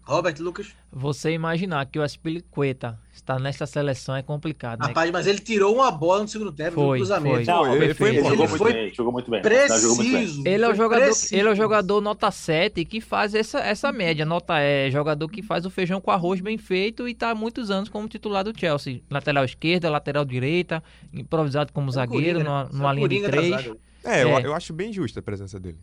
Robert, 0.08 0.36
Lucas? 0.40 0.68
Você 0.92 1.32
imaginar 1.32 1.86
que 1.86 2.00
o 2.00 2.02
Aspilicueta 2.02 2.98
está 3.14 3.38
nessa 3.38 3.66
seleção 3.66 4.16
é 4.16 4.24
complicado, 4.24 4.80
né? 4.80 4.88
Rapaz, 4.88 5.12
mas 5.12 5.28
ele 5.28 5.40
tirou 5.40 5.76
uma 5.76 5.92
bola 5.92 6.22
no 6.22 6.28
segundo 6.30 6.52
tempo, 6.52 6.76
Foi, 6.76 6.84
no 6.98 7.06
cruzamento. 7.06 7.36
foi. 7.36 7.46
Não, 7.46 7.76
ele 7.76 7.94
foi 7.94 8.10
ele 8.10 8.18
jogou 8.20 8.32
Ele 8.32 8.38
muito 8.48 8.58
foi 8.58 8.74
bem, 8.74 8.94
jogou 8.94 9.12
muito 9.14 9.32
bem. 9.32 9.42
Não, 9.42 9.50
jogou 9.80 9.96
muito 9.98 10.12
bem. 10.12 10.22
Preciso. 10.22 10.44
Ele 10.48 10.64
é, 10.64 10.70
o 10.70 10.74
jogador, 10.74 11.04
preciso. 11.06 11.36
ele 11.36 11.48
é 11.50 11.52
o 11.52 11.56
jogador 11.56 12.00
nota 12.02 12.32
7 12.32 12.86
que 12.86 13.02
faz 13.02 13.36
essa, 13.36 13.60
essa 13.60 13.92
média. 13.92 14.26
Nota 14.26 14.58
é 14.60 14.90
jogador 14.90 15.28
que 15.28 15.42
faz 15.44 15.66
o 15.66 15.70
feijão 15.70 16.00
com 16.00 16.10
arroz 16.10 16.40
bem 16.40 16.58
feito 16.58 17.06
e 17.08 17.12
está 17.12 17.32
há 17.32 17.36
muitos 17.36 17.70
anos 17.70 17.90
como 17.90 18.08
titular 18.08 18.46
do 18.46 18.58
Chelsea. 18.58 19.02
Lateral 19.12 19.44
esquerda, 19.44 19.90
lateral 19.90 20.24
direita, 20.24 20.82
improvisado 21.14 21.74
como 21.74 21.92
zagueiro, 21.92 22.40
Coringa, 22.40 22.44
numa, 22.50 22.64
né? 22.64 22.70
numa 22.72 22.84
Só 22.90 22.94
linha 22.94 23.08
de 23.10 23.22
três. 23.24 23.54
atrasado. 23.54 23.78
É, 24.06 24.24
Eu, 24.24 24.30
É. 24.38 24.46
eu 24.46 24.54
acho 24.54 24.72
bem 24.72 24.94
justa 24.94 25.20
a 25.20 25.24
presença 25.24 25.60
dele. 25.60 25.78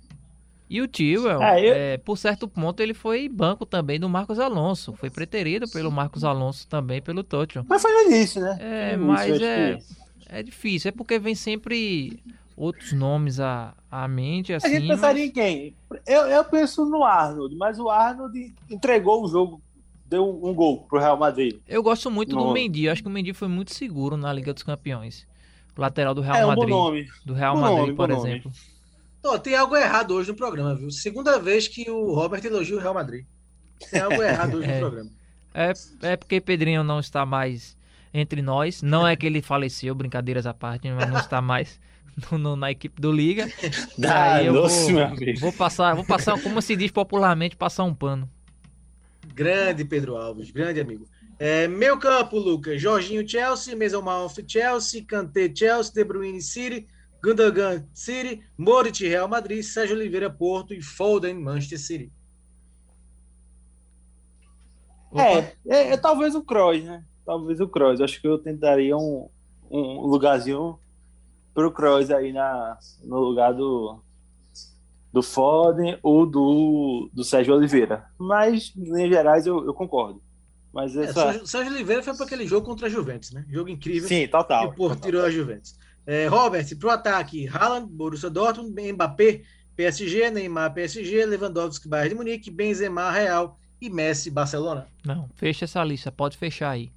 E 0.75 0.81
o 0.83 0.89
Tio, 0.89 1.29
É, 1.29 1.61
eu- 1.69 1.75
é, 1.75 1.99
por 1.99 2.19
certo 2.19 2.49
ponto, 2.49 2.81
ele 2.81 2.95
foi 2.95 3.29
banco 3.29 3.65
também 3.65 4.01
do 4.01 4.09
Marcos 4.09 4.41
Alonso. 4.41 4.93
Foi 4.95 5.09
preterido 5.09 5.69
pelo 5.71 5.89
Marcos 5.93 6.25
Alonso 6.25 6.67
também 6.67 7.01
pelo 7.01 7.23
Tocho. 7.23 7.65
Mas 7.69 7.81
foi 7.81 7.93
no 7.93 8.11
início, 8.11 8.43
né? 8.43 8.59
É, 8.61 8.97
no 8.97 9.07
mas 9.07 9.29
início, 9.29 9.45
eu 9.45 9.49
é, 9.51 9.79
é 10.31 10.43
difícil. 10.43 10.89
É 10.89 10.93
porque 10.93 11.17
vem 11.17 11.37
sempre 11.37 12.19
outros 12.57 12.93
nomes 12.93 13.39
à, 13.39 13.73
à 13.89 14.09
mente, 14.09 14.53
assim. 14.53 14.67
A 14.67 14.71
gente 14.71 14.89
pensaria 14.89 15.23
mas- 15.23 15.31
em 15.31 15.33
quem? 15.33 15.75
Eu, 16.07 16.23
eu 16.23 16.45
penso 16.45 16.85
no 16.85 17.05
Arnold, 17.05 17.55
mas 17.55 17.79
o 17.79 17.89
Arnold 17.89 18.53
entregou 18.69 19.23
o 19.25 19.29
jogo, 19.29 19.63
deu 20.07 20.29
um 20.29 20.53
gol 20.53 20.79
pro 20.89 20.99
Real 20.99 21.17
Madrid. 21.17 21.57
Eu 21.69 21.85
gosto 21.85 22.11
muito 22.11 22.31
do 22.31 22.47
Não. 22.47 22.53
Mendy. 22.53 22.87
Eu 22.87 22.93
acho 22.93 23.01
que 23.03 23.09
o 23.09 23.13
Mendy 23.13 23.33
foi 23.33 23.47
muito 23.47 23.73
seguro 23.73 24.17
na 24.17 24.33
Liga 24.33 24.53
dos 24.53 24.65
Campeões. 24.65 25.25
O 25.77 25.81
lateral 25.81 26.15
do 26.15 26.21
Real 26.21 26.37
é 26.37 26.45
um 26.47 26.49
bom 26.49 26.61
Madrid. 26.63 26.69
nome. 26.71 27.09
Do 27.25 27.33
Real 27.33 27.55
Bom 27.55 27.61
Madrid, 27.61 27.79
nome, 27.79 27.95
por 27.95 28.09
bom 28.09 28.17
nome. 28.17 28.43
Ó, 29.25 29.39
tem 29.39 29.55
algo 29.57 29.75
errado 29.77 30.13
hoje 30.15 30.31
no 30.31 30.37
programa, 30.37 30.75
viu? 30.75 30.91
Segunda 30.91 31.39
vez 31.39 31.67
que 31.67 31.91
o 31.91 32.13
Robert 32.13 32.45
elogia 32.45 32.77
o 32.77 32.81
Real 32.81 32.95
Madrid. 32.95 33.25
Tem 33.91 34.01
algo 34.01 34.23
errado 34.23 34.59
hoje 34.59 34.69
É. 34.71 34.75
no 34.75 34.81
programa. 34.81 35.11
É, 35.55 35.73
é 36.03 36.17
porque 36.17 36.41
Pedrinho 36.41 36.83
não 36.85 37.01
está 37.01 37.25
mais 37.25 37.77
entre 38.13 38.43
nós. 38.43 38.83
Não 38.83 39.07
é 39.07 39.17
que 39.17 39.25
ele 39.27 39.41
faleceu, 39.41 39.95
brincadeiras 39.95 40.47
à 40.47 40.53
parte, 40.55 40.91
mas 40.91 41.09
não 41.11 41.19
está 41.19 41.41
mais 41.41 41.81
no- 42.31 42.39
no- 42.39 42.57
na 42.57 42.71
equipe 42.71 43.01
do 43.01 43.11
Liga. 43.11 43.49
Ah, 44.07 44.35
Aí 44.35 44.47
eu 44.47 44.53
nossa, 44.53 44.93
vou, 44.93 45.17
vou 45.41 45.53
passar, 45.53 45.95
vou 45.95 46.05
passar, 46.05 46.41
como 46.43 46.61
se 46.61 46.77
diz 46.77 46.91
popularmente, 46.91 47.57
passar 47.57 47.85
um 47.85 47.95
pano. 47.95 48.29
Grande 49.35 49.85
Pedro 49.85 50.17
Alves, 50.17 50.51
grande 50.51 50.81
amigo. 50.81 51.09
É, 51.39 51.67
meu 51.67 51.99
campo, 51.99 52.39
Lucas. 52.39 52.81
Jorginho 52.81 53.27
Chelsea, 53.29 53.75
Mason 53.77 54.03
Mount 54.03 54.39
Chelsea, 54.47 55.03
Kanté 55.05 55.51
Chelsea, 55.55 55.93
De 55.93 56.05
Bruyne 56.05 56.41
City, 56.43 56.87
Gundogan 57.25 57.89
City, 57.95 58.45
Moritz 58.59 59.01
Real 59.01 59.27
Madrid, 59.27 59.63
Sérgio 59.63 59.97
Oliveira 59.97 60.29
Porto 60.29 60.75
e 60.75 60.83
Foden 60.83 61.33
Manchester 61.35 61.81
City. 61.81 62.13
É, 65.15 65.39
é, 65.67 65.93
é 65.93 65.97
talvez 65.97 66.35
o 66.35 66.43
Kroos, 66.43 66.85
né? 66.85 67.03
Talvez 67.25 67.61
o 67.61 67.69
Kroos. 67.69 68.03
Acho 68.03 68.21
que 68.21 68.29
eu 68.29 68.37
tentaria 68.39 68.95
um, 68.95 69.31
um 69.71 70.07
lugarzinho 70.07 70.79
pro 71.55 71.73
Kroos 71.73 72.11
aí 72.11 72.31
na, 72.31 72.79
no 73.03 73.21
lugar 73.21 73.55
do, 73.55 74.03
do 75.11 75.23
Foden 75.23 75.99
ou 76.03 76.27
do, 76.27 77.09
do 77.11 77.25
Sérgio 77.25 77.55
Oliveira. 77.55 78.05
Mas, 78.19 78.75
em 78.77 78.85
linhas 78.85 79.09
gerais, 79.09 79.47
eu, 79.47 79.65
eu 79.65 79.73
concordo. 79.73 80.21
Mas 80.75 80.95
É, 80.95 81.05
essa... 81.05 81.23
Sérgio, 81.23 81.47
Sérgio 81.47 81.73
Oliveira 81.73 82.03
foi 82.03 82.15
para 82.15 82.27
aquele 82.27 82.47
jogo 82.47 82.67
contra 82.67 82.89
a 82.89 82.91
Juventus, 82.91 83.31
né? 83.31 83.47
Jogo 83.49 83.71
incrível. 83.71 84.09
Sim, 84.09 84.29
total. 84.29 84.65
E 84.65 84.67
o 84.67 84.75
Porto 84.75 85.01
tirou 85.01 85.25
a 85.25 85.31
Juventus. 85.31 85.79
É, 86.07 86.27
Robert, 86.27 86.77
pro 86.79 86.91
ataque, 86.91 87.49
Haaland, 87.49 87.91
Borussia 87.91 88.29
Dortmund, 88.31 88.93
Mbappé, 88.93 89.43
PSG, 89.77 90.31
Neymar, 90.31 90.73
PSG, 90.73 91.27
Lewandowski, 91.27 91.89
Bayern 91.89 92.11
de 92.11 92.15
Munique, 92.15 92.51
Benzema, 92.51 93.11
Real 93.11 93.59
e 93.81 93.89
Messi, 93.91 94.31
Barcelona. 94.31 94.87
Não, 95.05 95.29
fecha 95.35 95.65
essa 95.65 95.83
lista, 95.83 96.13
pode 96.13 96.37
fechar 96.37 96.71
aí. 96.71 96.93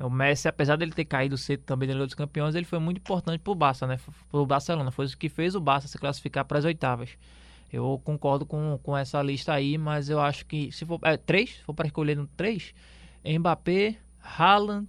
O 0.00 0.10
Messi, 0.10 0.48
apesar 0.48 0.76
dele 0.76 0.92
ter 0.92 1.04
caído 1.04 1.38
cedo 1.38 1.62
também 1.62 1.88
da 1.88 1.94
Liga 1.94 2.06
dos 2.06 2.14
Campeões, 2.14 2.54
ele 2.54 2.64
foi 2.64 2.78
muito 2.78 2.98
importante 2.98 3.40
pro 3.40 3.54
Barça, 3.54 3.86
né? 3.86 3.98
Pro 4.28 4.44
Barcelona. 4.44 4.90
Foi 4.90 5.06
o 5.06 5.16
que 5.16 5.28
fez 5.28 5.54
o 5.54 5.60
Barça 5.60 5.86
se 5.86 5.96
classificar 5.96 6.44
para 6.44 6.58
as 6.58 6.64
oitavas. 6.64 7.10
Eu 7.72 8.00
concordo 8.04 8.44
com, 8.44 8.78
com 8.82 8.96
essa 8.96 9.22
lista 9.22 9.52
aí, 9.52 9.78
mas 9.78 10.08
eu 10.08 10.20
acho 10.20 10.46
que 10.46 10.70
se 10.72 10.84
for 10.84 10.98
é, 11.02 11.16
três, 11.16 11.56
se 11.56 11.62
for 11.62 11.74
para 11.74 11.86
escolher 11.86 12.16
no 12.16 12.26
três, 12.26 12.74
Mbappé, 13.24 13.96
Haaland 14.20 14.86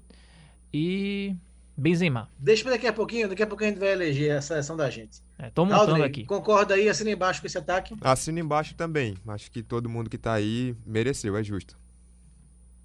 e 0.74 1.36
Benzema. 1.78 2.30
Deixa 2.38 2.64
para 2.64 2.74
daqui 2.74 2.88
a 2.88 2.94
pouquinho, 2.94 3.28
daqui 3.28 3.44
a 3.44 3.48
pouquinho 3.48 3.70
a 3.70 3.74
gente 3.74 3.80
vai 3.80 3.92
eleger 3.92 4.38
a 4.38 4.42
seleção 4.42 4.78
da 4.78 4.90
gente. 4.90 5.22
É, 5.38 5.50
tô 5.50 5.66
montando 5.66 5.92
Aldrey, 5.92 6.06
aqui. 6.06 6.26
concorda 6.26 6.76
aí, 6.76 6.88
assina 6.88 7.12
embaixo 7.12 7.42
com 7.42 7.48
esse 7.48 7.58
ataque. 7.58 7.96
Assino 8.02 8.40
embaixo 8.40 8.76
também. 8.76 9.16
Acho 9.28 9.52
que 9.52 9.62
todo 9.62 9.90
mundo 9.90 10.10
que 10.10 10.18
tá 10.18 10.34
aí 10.34 10.76
mereceu, 10.86 11.36
é 11.36 11.44
justo. 11.44 11.78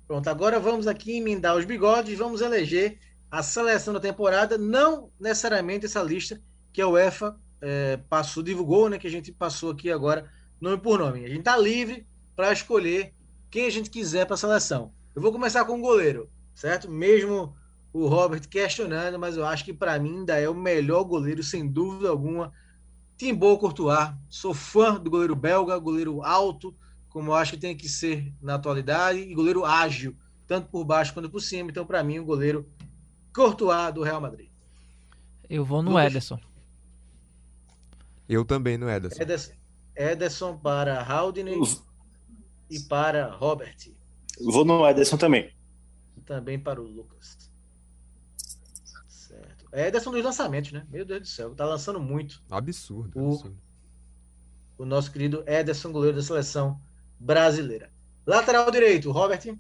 Pronto, 0.09 0.27
agora 0.29 0.59
vamos 0.59 0.89
aqui 0.89 1.19
emendar 1.19 1.57
os 1.57 1.65
bigodes, 1.65 2.19
vamos 2.19 2.41
eleger 2.41 2.99
a 3.31 3.45
seleção 3.45 3.95
da 3.95 4.01
temporada, 4.01 4.59
não 4.59 5.09
necessariamente 5.21 5.87
essa 5.87 6.03
lista 6.03 6.41
que 6.73 6.83
a 6.83 6.89
UEFA 6.89 7.37
é, 7.61 7.97
passou, 8.09 8.43
divulgou, 8.43 8.89
né? 8.89 8.99
Que 8.99 9.07
a 9.07 9.11
gente 9.11 9.31
passou 9.31 9.71
aqui 9.71 9.89
agora, 9.89 10.29
nome 10.61 10.79
por 10.79 10.99
nome. 10.99 11.25
A 11.25 11.29
gente 11.29 11.45
tá 11.45 11.57
livre 11.57 12.05
para 12.35 12.53
escolher 12.53 13.15
quem 13.49 13.67
a 13.67 13.71
gente 13.71 13.89
quiser 13.89 14.25
para 14.27 14.35
a 14.35 14.39
seleção. 14.39 14.93
Eu 15.15 15.23
vou 15.23 15.31
começar 15.31 15.65
com 15.65 15.79
o 15.79 15.81
goleiro, 15.81 16.29
certo? 16.55 16.91
Mesmo 16.91 17.55
o 17.93 18.07
Robert 18.07 18.49
questionando, 18.49 19.19
mas 19.19 19.37
eu 19.37 19.45
acho 19.45 19.65
que 19.65 19.73
para 19.73 19.99
mim 19.99 20.19
ainda 20.19 20.39
é 20.39 20.49
o 20.49 20.55
melhor 20.55 21.05
goleiro, 21.05 21.43
sem 21.43 21.67
dúvida 21.67 22.09
alguma. 22.09 22.53
Thibaut 23.17 23.61
Courtois, 23.61 24.15
sou 24.29 24.55
fã 24.55 24.99
do 24.99 25.11
goleiro 25.11 25.35
belga, 25.35 25.77
goleiro 25.79 26.23
alto, 26.23 26.75
como 27.09 27.31
eu 27.31 27.35
acho 27.35 27.53
que 27.53 27.59
tem 27.59 27.77
que 27.77 27.89
ser 27.89 28.33
na 28.41 28.55
atualidade, 28.55 29.19
e 29.19 29.35
goleiro 29.35 29.65
ágil, 29.65 30.17
tanto 30.47 30.69
por 30.69 30.85
baixo 30.85 31.13
quanto 31.13 31.29
por 31.29 31.41
cima. 31.41 31.71
Então, 31.71 31.85
para 31.85 32.03
mim, 32.03 32.19
o 32.19 32.25
goleiro 32.25 32.67
Courtois 33.35 33.93
do 33.93 34.03
Real 34.03 34.21
Madrid. 34.21 34.49
Eu 35.49 35.65
vou 35.65 35.83
no 35.83 35.91
Lucas. 35.91 36.07
Ederson. 36.07 36.41
Eu 38.29 38.45
também 38.45 38.79
no 38.79 38.89
Ederson. 38.89 39.21
Ederson, 39.21 39.53
Ederson 39.97 40.57
para 40.57 41.03
Haldane 41.03 41.61
e 42.71 42.81
para 42.81 43.33
Robert. 43.33 43.77
Vou 44.41 44.65
no 44.65 44.87
Ederson 44.89 45.17
também. 45.17 45.53
Também 46.25 46.59
para 46.59 46.81
o 46.81 46.85
Lucas. 46.85 47.50
Certo. 49.71 49.87
Ederson 49.89 50.11
dos 50.11 50.25
lançamentos, 50.25 50.73
né? 50.73 50.85
Meu 50.91 51.05
Deus 51.05 51.21
do 51.21 51.27
céu, 51.29 51.55
tá 51.55 51.65
lançando 51.65 52.01
muito. 52.01 52.43
Absurdo. 52.51 53.11
O- 53.19 53.29
absurdo. 53.35 53.57
O 54.79 54.85
nosso 54.85 55.13
querido 55.13 55.45
Ederson, 55.47 55.93
goleiro 55.93 56.17
da 56.17 56.23
seleção 56.23 56.81
brasileira. 57.19 57.91
Lateral 58.27 58.71
direito, 58.71 59.11
Robert. 59.11 59.55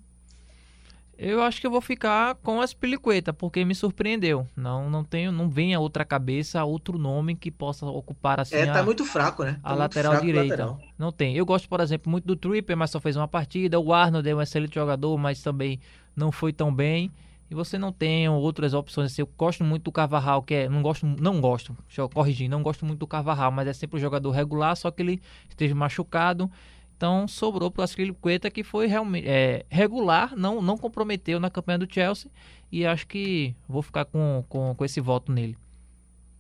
Eu 1.22 1.42
acho 1.42 1.61
que 1.61 1.66
eu 1.66 1.70
vou 1.70 1.82
ficar 1.82 2.34
com 2.36 2.62
as 2.62 2.72
Piliqueta, 2.72 3.30
porque 3.30 3.62
me 3.62 3.74
surpreendeu. 3.74 4.48
Não, 4.56 4.88
não 4.88 5.04
tenho, 5.04 5.30
não 5.30 5.50
vem 5.50 5.74
a 5.74 5.78
outra 5.80 6.02
cabeça, 6.02 6.64
outro 6.64 6.96
nome 6.96 7.36
que 7.36 7.50
possa 7.50 7.84
ocupar 7.84 8.40
assim 8.40 8.54
É, 8.56 8.70
a, 8.70 8.72
tá 8.72 8.82
muito 8.82 9.04
fraco, 9.04 9.44
né? 9.44 9.61
Tá 9.62 9.68
a 9.68 9.74
lateral 9.74 10.18
direita. 10.18 10.64
lateral. 10.64 10.80
Não 10.98 11.12
tem. 11.12 11.36
Eu 11.36 11.44
gosto, 11.44 11.68
por 11.68 11.80
exemplo, 11.80 12.11
muito 12.11 12.24
do 12.26 12.34
Tripper, 12.36 12.74
mas 12.74 12.90
só 12.90 12.98
fez 12.98 13.16
uma 13.16 13.28
partida. 13.28 13.78
O 13.78 13.92
Arnold 13.92 14.26
é 14.26 14.34
um 14.34 14.40
excelente 14.40 14.74
jogador, 14.74 15.18
mas 15.18 15.42
também 15.42 15.78
não 16.16 16.32
foi 16.32 16.54
tão 16.54 16.74
bem. 16.74 17.12
E 17.51 17.55
você 17.55 17.76
não 17.76 17.92
tem 17.92 18.28
outras 18.28 18.74
opções. 18.74 19.11
Assim, 19.11 19.22
eu 19.22 19.28
gosto 19.36 19.64
muito 19.64 19.82
do 19.82 19.92
Carvajal, 19.92 20.42
que 20.42 20.55
é. 20.55 20.68
Não 20.68 20.82
gosto, 20.82 21.05
não 21.05 21.40
gosto, 21.40 21.76
deixa 21.88 22.01
eu 22.01 22.09
corrigir, 22.09 22.48
não 22.48 22.62
gosto 22.62 22.86
muito 22.86 23.01
do 23.01 23.07
Carvajal, 23.09 23.51
mas 23.51 23.66
é 23.66 23.72
sempre 23.72 23.96
um 23.96 24.01
jogador 24.01 24.30
regular, 24.30 24.76
só 24.76 24.90
que 24.90 25.03
ele 25.03 25.20
esteja 25.48 25.74
machucado. 25.74 26.48
Então 26.96 27.26
sobrou 27.26 27.70
para 27.70 27.80
o 27.80 27.84
Aspilicueta, 27.84 28.51
que 28.51 28.62
foi 28.62 28.86
realmente 28.86 29.26
é, 29.26 29.64
regular, 29.68 30.36
não, 30.36 30.62
não 30.62 30.76
comprometeu 30.78 31.40
na 31.40 31.51
campanha 31.51 31.78
do 31.78 31.92
Chelsea. 31.92 32.30
E 32.70 32.86
acho 32.86 33.07
que 33.07 33.57
vou 33.66 33.82
ficar 33.82 34.05
com, 34.05 34.44
com, 34.48 34.74
com 34.74 34.84
esse 34.84 35.01
voto 35.01 35.32
nele. 35.32 35.57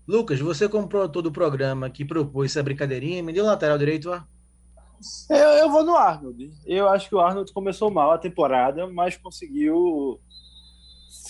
Lucas, 0.06 0.38
você 0.38 0.68
comprou 0.68 1.08
todo 1.08 1.26
o 1.26 1.32
programa 1.32 1.90
que 1.90 2.04
propôs 2.04 2.52
essa 2.52 2.62
brincadeirinha, 2.62 3.22
me 3.22 3.32
deu 3.32 3.44
lateral 3.44 3.78
direito, 3.78 4.10
ó. 4.10 4.20
Eu, 5.30 5.36
eu 5.36 5.70
vou 5.70 5.82
no 5.82 5.96
Arnold. 5.96 6.52
Eu 6.66 6.88
acho 6.88 7.08
que 7.08 7.14
o 7.14 7.20
Arnold 7.20 7.52
começou 7.52 7.90
mal 7.90 8.12
a 8.12 8.18
temporada, 8.18 8.86
mas 8.86 9.16
conseguiu 9.16 10.20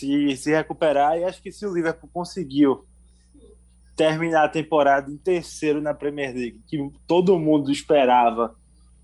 se, 0.01 0.36
se 0.36 0.51
recuperar. 0.51 1.18
E 1.18 1.24
acho 1.24 1.42
que 1.42 1.53
se 1.53 1.64
o 1.66 1.72
Liverpool 1.72 2.11
conseguiu 2.12 2.84
terminar 3.96 4.44
a 4.44 4.48
temporada 4.48 5.11
em 5.11 5.16
terceiro 5.16 5.80
na 5.80 5.92
Premier 5.92 6.34
League, 6.34 6.62
que 6.66 6.90
todo 7.07 7.38
mundo 7.38 7.70
esperava 7.70 8.57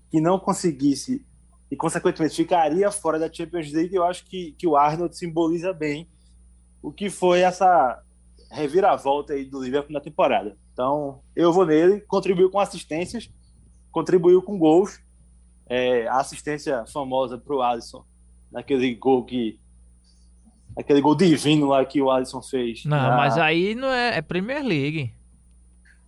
que 0.09 0.19
não 0.19 0.39
conseguisse 0.39 1.25
e, 1.69 1.75
consequentemente, 1.75 2.35
ficaria 2.35 2.89
fora 2.89 3.19
da 3.19 3.31
Champions 3.31 3.71
League, 3.71 3.93
eu 3.93 4.03
acho 4.05 4.25
que, 4.25 4.53
que 4.53 4.65
o 4.65 4.75
Arnold 4.75 5.15
simboliza 5.17 5.73
bem 5.73 6.07
o 6.81 6.91
que 6.91 7.09
foi 7.09 7.41
essa 7.41 8.01
reviravolta 8.49 9.33
aí 9.33 9.45
do 9.45 9.61
Liverpool 9.61 9.93
na 9.93 9.99
temporada. 9.99 10.57
Então, 10.71 11.21
eu 11.35 11.51
vou 11.51 11.65
nele, 11.65 11.99
contribuiu 12.01 12.49
com 12.49 12.59
assistências, 12.59 13.29
contribuiu 13.91 14.41
com 14.41 14.57
gols. 14.57 14.99
É, 15.69 16.07
a 16.07 16.19
assistência 16.19 16.85
famosa 16.85 17.37
para 17.37 17.53
o 17.53 17.61
Alisson, 17.61 18.05
naquele 18.51 18.95
gol 18.95 19.25
que. 19.25 19.59
Aquele 20.77 21.01
gol 21.01 21.15
divino 21.15 21.67
lá 21.67 21.83
que 21.85 22.01
o 22.01 22.11
Alisson 22.11 22.41
fez. 22.41 22.85
Não, 22.85 22.95
na- 22.97 23.17
mas 23.17 23.37
aí 23.37 23.73
não 23.73 23.87
é, 23.89 24.17
é 24.17 24.21
Premier 24.21 24.63
League. 24.63 25.11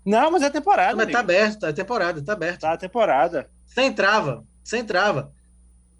Não, 0.05 0.31
mas 0.31 0.41
é 0.43 0.49
temporada. 0.49 0.95
Mas 0.95 1.11
tá 1.11 1.19
aberto, 1.19 1.59
tá 1.59 1.73
temporada, 1.73 2.21
tá 2.21 2.33
aberto. 2.33 2.61
Tá 2.61 2.73
a 2.73 2.77
temporada. 2.77 3.49
Sem 3.65 3.91
trava, 3.93 4.43
sem 4.63 4.83
trava. 4.83 5.31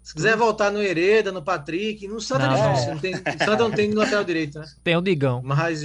Se 0.02 0.14
quiser 0.14 0.34
voltar 0.36 0.70
no 0.72 0.82
Hereda, 0.82 1.30
no 1.30 1.42
Patrick, 1.42 2.08
no 2.08 2.20
Santa 2.20 2.46
Não, 2.46 2.54
é 2.54 2.58
não. 2.62 2.72
difícil. 2.72 2.94
Não 2.94 3.00
tem, 3.00 3.14
Santa 3.14 3.56
não 3.58 3.70
tem 3.70 3.92
lateral 3.92 4.24
direito, 4.24 4.58
né? 4.58 4.64
Tem 4.82 4.96
o 4.96 5.00
Digão. 5.02 5.42
Mas 5.44 5.82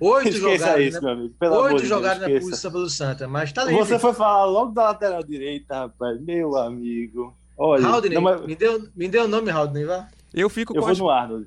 oito 0.00 0.28
Esqueça 0.30 0.58
jogadas, 0.66 0.84
isso, 0.84 0.94
né? 0.96 1.00
meu 1.02 1.10
amigo. 1.12 1.34
Pelo 1.38 1.54
Oito 1.62 1.86
jogadas 1.86 2.20
na 2.28 2.40
pulsa 2.40 2.70
pelo 2.70 2.90
Santa, 2.90 3.28
mas 3.28 3.52
tá 3.52 3.64
livre. 3.64 3.78
Você 3.78 3.98
foi 3.98 4.12
falar 4.12 4.44
logo 4.46 4.72
da 4.72 4.84
lateral 4.84 5.22
direita, 5.22 5.74
rapaz. 5.76 6.20
Meu 6.20 6.56
amigo. 6.56 7.34
Olha, 7.56 7.86
Haldane, 7.86 8.14
não, 8.16 8.22
mas 8.22 8.44
me, 8.44 8.56
deu, 8.56 8.88
me 8.96 9.08
deu 9.08 9.24
o 9.24 9.28
nome, 9.28 9.50
Haldane, 9.50 9.84
vá. 9.84 10.08
Eu 10.34 10.50
fico 10.50 10.72
eu 10.72 10.80
com 10.80 10.86
vou 10.86 10.92
as, 10.92 10.98
no 10.98 11.08
Arnold. 11.08 11.46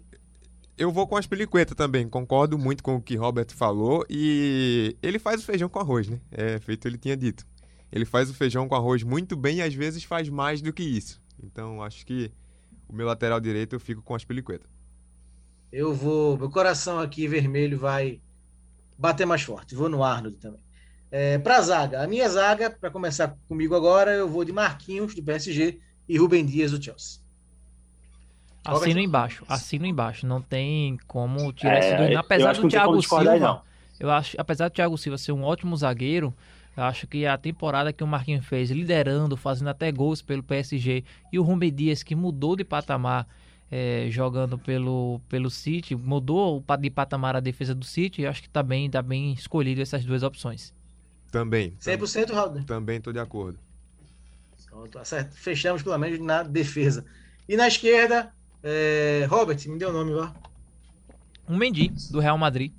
Eu 0.78 0.92
vou 0.92 1.08
com 1.08 1.16
as 1.16 1.26
peliquetas 1.26 1.76
também. 1.76 2.08
Concordo 2.08 2.58
muito 2.58 2.84
com 2.84 2.96
o 2.96 3.02
que 3.02 3.16
Robert 3.16 3.48
falou. 3.54 4.06
E 4.10 4.96
ele 5.02 5.20
faz 5.20 5.42
o 5.42 5.46
feijão 5.46 5.70
com 5.70 5.80
arroz, 5.80 6.08
né? 6.08 6.20
É 6.32 6.60
feito 6.60 6.88
ele 6.88 6.98
tinha 6.98 7.16
dito. 7.16 7.46
Ele 7.92 8.06
faz 8.06 8.30
o 8.30 8.34
feijão 8.34 8.68
com 8.68 8.76
arroz 8.76 9.04
muito 9.04 9.36
bem 9.36 9.58
e 9.58 9.62
às 9.62 9.74
vezes 9.74 10.04
faz 10.04 10.28
mais 10.30 10.62
do 10.62 10.74
que 10.74 10.84
isso. 10.84 11.22
Então 11.42 11.82
acho 11.82 12.06
que 12.06 12.32
o 12.88 12.94
meu 12.94 13.06
lateral 13.06 13.40
direito 13.40 13.76
eu 13.76 13.80
fico 13.80 14.02
com 14.02 14.16
as 14.16 14.26
peliquetas. 14.26 14.70
Eu 15.72 15.94
vou. 15.94 16.38
Meu 16.38 16.50
coração 16.50 17.00
aqui 17.00 17.28
vermelho 17.28 17.78
vai 17.78 18.22
bater 18.98 19.26
mais 19.26 19.42
forte. 19.42 19.76
Vou 19.76 19.90
no 19.90 20.04
Arnold 20.04 20.38
também. 20.38 20.62
É, 21.12 21.38
pra 21.38 21.62
zaga. 21.62 22.04
A 22.04 22.08
minha 22.08 22.28
zaga, 22.28 22.70
para 22.70 22.92
começar 22.92 23.38
comigo 23.48 23.76
agora, 23.76 24.12
eu 24.12 24.28
vou 24.28 24.44
de 24.44 24.52
Marquinhos, 24.52 25.16
do 25.16 25.24
PSG, 25.24 25.80
e 26.08 26.18
Rubem 26.18 26.46
Dias, 26.46 26.72
do 26.72 26.84
Chelsea. 26.84 27.22
Assino 28.66 29.00
embaixo, 29.00 29.46
assino 29.48 29.86
embaixo. 29.86 30.26
Não 30.28 30.42
tem 30.42 30.98
como 31.08 31.52
tirar 31.54 31.82
É, 31.84 31.96
dois. 31.98 32.12
eu 32.12 32.20
Apesar 32.20 32.52
acho 32.52 32.60
do 32.62 32.62
que 32.62 32.64
não 32.64 32.70
tem 32.70 32.80
como 32.82 32.98
Thiago 32.98 32.98
discordar, 32.98 33.34
Silva, 33.38 33.48
não. 33.48 33.62
eu 34.00 34.12
acho, 34.12 34.36
apesar 34.40 34.70
do 34.70 34.74
Thiago 34.74 34.98
Silva 34.98 35.18
ser 35.18 35.32
um 35.32 35.44
ótimo 35.44 35.76
zagueiro, 35.78 36.34
eu 36.76 36.84
acho 36.84 37.08
que 37.08 37.26
a 37.26 37.38
temporada 37.38 37.94
que 37.94 38.04
o 38.04 38.08
Marquinhos 38.08 38.46
fez, 38.46 38.70
liderando, 38.72 39.38
fazendo 39.38 39.70
até 39.70 39.92
gols 39.92 40.22
pelo 40.22 40.44
PSG, 40.44 41.04
e 41.32 41.40
o 41.40 41.44
Rubem 41.44 41.74
Dias, 41.74 42.04
que 42.04 42.16
mudou 42.16 42.56
de 42.56 42.64
patamar 42.66 43.28
é, 43.72 44.08
jogando 44.12 44.58
pelo, 44.60 45.20
pelo 45.30 45.50
City, 45.50 45.96
mudou 45.96 46.64
de 46.80 46.90
patamar 46.90 47.36
a 47.36 47.40
defesa 47.40 47.74
do 47.74 47.86
City, 47.86 48.24
eu 48.24 48.30
acho 48.30 48.42
que 48.42 48.50
tá 48.50 48.62
bem, 48.62 48.90
tá 48.90 49.02
bem 49.02 49.34
escolhido 49.34 49.82
essas 49.82 50.04
duas 50.06 50.22
opções. 50.24 50.74
Também. 51.32 51.72
tam- 51.72 51.94
100% 51.94 52.32
Haldane. 52.34 52.66
Também 52.66 53.02
tô 53.02 53.12
de 53.12 53.20
acordo. 53.20 53.58
Pronto, 54.70 55.00
acerto. 55.00 55.36
Fechamos 55.38 55.82
pelo 55.82 55.98
menos 55.98 56.20
na 56.20 56.44
defesa. 56.44 57.06
E 57.48 57.56
na 57.56 57.68
esquerda, 57.68 58.34
é, 58.68 59.28
Robert, 59.30 59.60
me 59.68 59.78
deu 59.78 59.90
o 59.90 59.94
nome, 59.94 60.12
vá. 60.12 60.34
um 61.48 61.56
Mendy, 61.56 61.92
do 62.10 62.20
Real 62.20 62.36
Madrid. 62.36 62.72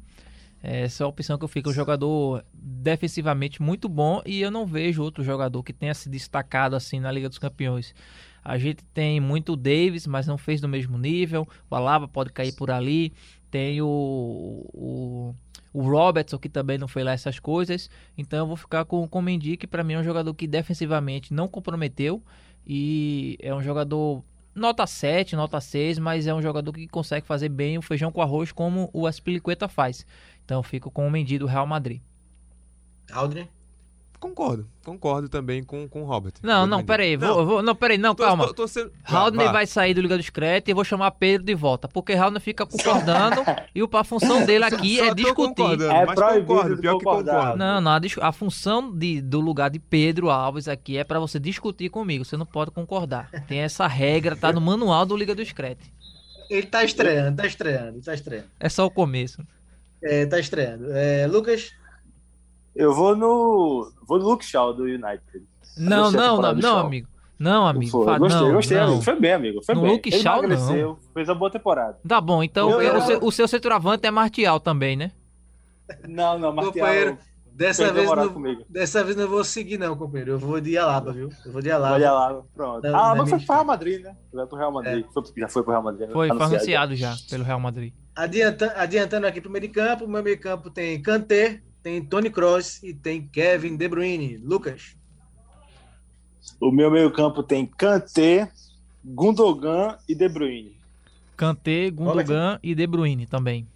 Essa 0.61 1.05
é 1.05 1.07
a 1.07 1.09
opção 1.09 1.39
que 1.39 1.45
eu 1.45 1.49
fico. 1.49 1.70
Um 1.70 1.72
jogador 1.72 2.45
defensivamente 2.53 3.62
muito 3.62 3.89
bom 3.89 4.20
e 4.26 4.41
eu 4.41 4.51
não 4.51 4.66
vejo 4.66 5.01
outro 5.01 5.22
jogador 5.22 5.62
que 5.62 5.72
tenha 5.72 5.95
se 5.95 6.09
destacado 6.09 6.74
assim 6.74 6.99
na 6.99 7.12
Liga 7.12 7.28
dos 7.28 7.39
Campeões. 7.39 7.95
A 8.43 8.59
gente 8.59 8.82
tem 8.93 9.20
muito 9.20 9.53
o 9.53 9.57
Davis, 9.57 10.09
mas 10.09 10.26
não 10.26 10.37
fez 10.37 10.61
do 10.61 10.68
mesmo 10.68 10.99
nível. 10.99 11.47
O 11.70 11.76
Alaba 11.76 12.09
pode 12.09 12.32
cair 12.32 12.51
por 12.53 12.68
ali. 12.68 13.12
Tem 13.49 13.80
o, 13.80 13.87
o, 13.87 15.34
o 15.72 15.82
Robertson, 15.82 16.37
que 16.37 16.49
também 16.49 16.78
não 16.78 16.89
foi 16.89 17.05
lá 17.05 17.12
essas 17.12 17.39
coisas. 17.39 17.89
Então 18.18 18.41
eu 18.41 18.47
vou 18.49 18.57
ficar 18.57 18.84
com, 18.84 19.07
com 19.07 19.20
o 19.20 19.22
Mendy, 19.22 19.57
que 19.57 19.68
para 19.68 19.84
mim 19.84 19.93
é 19.93 20.01
um 20.01 20.05
jogador 20.05 20.34
que 20.34 20.49
defensivamente 20.49 21.32
não 21.32 21.47
comprometeu. 21.47 22.20
E 22.66 23.39
é 23.41 23.55
um 23.55 23.62
jogador 23.62 24.24
nota 24.57 24.87
7, 24.87 25.37
nota 25.37 25.61
6, 25.61 25.99
mas 25.99 26.27
é 26.27 26.35
um 26.35 26.41
jogador 26.41 26.73
que 26.73 26.89
consegue 26.89 27.27
fazer 27.27 27.51
bem 27.51 27.77
o 27.77 27.83
feijão 27.83 28.11
com 28.11 28.23
arroz 28.23 28.51
como 28.51 28.91
o 28.93 29.07
Aspilicueta 29.07 29.69
faz. 29.69 30.07
Então 30.45 30.63
fico 30.63 30.91
com 30.91 31.07
o 31.07 31.11
Mendy 31.11 31.39
do 31.39 31.47
Real 31.47 31.67
Madrid. 31.67 32.01
Haldane. 33.13 33.49
Concordo. 34.19 34.67
Concordo 34.85 35.29
também 35.29 35.62
com, 35.62 35.87
com 35.89 36.03
o 36.03 36.05
Robert. 36.07 36.33
Não, 36.43 36.67
não, 36.67 36.83
peraí, 36.85 37.17
vou, 37.17 37.29
Não, 37.29 37.47
vou, 37.47 37.62
não, 37.62 37.75
peraí, 37.75 37.99
não, 37.99 38.14
tô- 38.14 38.23
calma. 38.25 38.47
tô- 38.47 38.55
tô 38.55 38.69
sendo- 38.69 38.91
Haldane 39.05 39.45
vá. 39.45 39.53
vai 39.53 39.67
sair 39.67 39.93
do 39.95 40.01
Liga 40.01 40.17
dos 40.17 40.31
Créditos 40.31 40.71
e 40.71 40.75
vou 40.75 40.85
chamar 40.85 41.11
Pedro 41.12 41.45
de 41.45 41.55
volta, 41.55 41.87
porque 41.87 42.12
Haldane 42.14 42.41
fica 42.41 42.64
concordando 42.64 43.43
e 43.75 43.83
o- 43.83 43.91
a 43.93 44.05
função 44.05 44.45
dele 44.47 44.64
aqui 44.64 44.97
Só 44.99 45.05
é 45.05 45.09
tô 45.09 45.14
discutir. 45.14 45.83
É 45.83 46.07
mas 46.07 46.19
concordo, 46.19 46.79
pior 46.79 46.99
que 46.99 47.05
concordar. 47.05 47.35
concordo. 47.35 47.59
Não, 47.59 47.81
não, 47.81 47.91
a, 47.93 48.01
a 48.23 48.33
função 48.33 48.91
de, 48.97 49.21
do 49.21 49.41
lugar 49.41 49.71
de 49.71 49.79
Pedro 49.79 50.31
Alves 50.31 50.67
aqui 50.69 50.97
é 50.97 51.05
pra 51.05 51.19
você 51.21 51.39
discutir 51.39 51.89
comigo, 51.91 52.25
você 52.25 52.37
não 52.37 52.47
pode 52.47 52.71
concordar. 52.71 53.29
Tem 53.47 53.59
essa 53.61 53.87
regra, 53.87 54.35
tá 54.35 54.53
no 54.53 54.61
manual 54.61 55.05
do 55.05 55.17
Liga 55.17 55.35
dos 55.35 55.53
Créditos. 55.53 55.91
Ele 56.49 56.67
tá 56.67 56.85
estreando, 56.85 57.37
tá 57.37 57.47
estreando, 57.47 58.01
tá 58.01 58.14
estreando. 58.14 58.47
É 58.61 58.69
só 58.69 58.87
o 58.87 58.91
começo. 58.91 59.43
É, 60.03 60.25
tá 60.27 60.39
estreando. 60.39 60.87
É, 60.93 61.27
Lucas, 61.27 61.73
Eu 62.77 62.95
vou 62.95 63.16
no. 63.16 63.91
Vou 64.07 64.18
no 64.18 64.24
Luke 64.29 64.45
Shaw 64.45 64.72
do 64.74 64.85
United. 64.85 65.45
Não, 65.79 66.11
não, 66.12 66.41
não, 66.41 66.55
não, 66.55 66.79
amigo. 66.79 67.09
Não, 67.39 67.66
amigo. 67.66 67.91
Foi, 67.91 68.05
fa- 68.07 68.18
gostei, 68.18 68.41
não, 68.47 68.53
gostei, 68.55 68.77
não. 68.79 68.85
amigo. 68.87 69.03
Foi 69.03 69.20
bem, 69.20 69.33
amigo. 69.33 69.62
Foi 69.64 69.74
No 69.74 69.83
bem. 69.83 69.91
Luke 69.93 70.09
Ele 70.09 70.22
Shaw, 70.22 70.39
emagreceu, 70.39 70.99
fez 71.12 71.29
uma 71.29 71.35
boa 71.35 71.51
temporada. 71.51 71.99
Tá 72.07 72.20
bom, 72.20 72.43
então 72.43 72.70
Eu- 72.70 72.81
eu- 72.83 72.97
o, 72.97 73.03
seu, 73.03 73.24
o 73.24 73.33
seu 73.33 73.49
centroavante 73.49 74.07
é 74.07 74.11
Martial 74.11 74.59
também, 74.61 74.97
né? 74.97 75.11
Não, 76.09 76.39
não, 76.39 76.55
companheiro, 76.55 77.11
Martial. 77.12 77.27
dessa 77.53 77.85
perdeu 77.85 78.05
vez, 78.05 78.16
não, 78.16 78.33
comigo. 78.33 78.62
dessa 78.68 79.05
vez 79.05 79.16
não 79.16 79.29
vou 79.29 79.45
seguir, 79.45 79.79
não, 79.79 79.95
companheiro. 79.97 80.33
Eu 80.33 80.39
vou 80.39 80.61
de 80.61 80.77
Alaba, 80.79 81.12
viu? 81.12 81.29
Eu 81.45 81.53
vou 81.53 81.61
de 81.62 81.70
Alaba. 81.70 81.95
Olha 81.95 82.11
lá, 82.12 82.43
pronto. 82.55 82.83
Não, 82.89 82.99
ah, 82.99 83.03
não 83.09 83.14
é 83.14 83.18
mas 83.18 83.29
foi 83.29 83.37
minha 83.39 83.47
pro 83.47 83.55
Real 83.55 83.64
Madrid, 83.66 84.03
né? 84.03 84.16
Vai 84.33 84.47
pro 84.47 84.59
Real 84.59 84.72
Madrid. 84.72 85.05
Foi- 85.12 85.22
já 85.37 85.49
foi 85.49 85.62
pro 85.62 85.70
Real 85.72 85.83
Madrid. 85.83 86.07
né? 86.09 86.12
Foi, 86.14 86.29
foi 86.29 86.37
Anunciado. 86.37 86.55
anunciado 86.55 86.97
já 86.97 87.14
pelo 87.31 87.45
Real 87.45 87.61
Madrid. 87.61 87.93
Adianta, 88.16 88.72
adiantando 88.79 89.27
aqui 89.27 89.41
para 89.43 89.49
o 89.49 89.53
meio 89.53 89.62
de 89.62 89.68
campo, 89.68 90.05
o 90.07 90.09
meu 90.09 90.22
meio 90.22 90.37
de 90.37 90.43
campo 90.43 90.70
tem 90.70 91.01
Kanté, 91.03 91.61
tem 91.87 92.05
Tony 92.05 92.28
Kroos 92.30 92.82
e 92.82 92.93
tem 92.93 93.24
Kevin 93.28 93.76
De 93.76 93.87
Bruyne. 93.87 94.39
Lucas. 94.39 94.97
O 96.61 96.72
meu 96.72 96.91
meio-campo 96.91 97.45
tem 97.45 97.64
Kanté, 97.64 98.51
Gundogan 99.05 99.97
e 100.09 100.12
De 100.12 100.28
Bruyne. 100.28 100.76
Kanté, 101.37 101.89
Gundogan 101.93 102.59
e 102.61 102.74
De 102.74 102.84
Bruyne 102.89 103.24
também. 103.24 103.68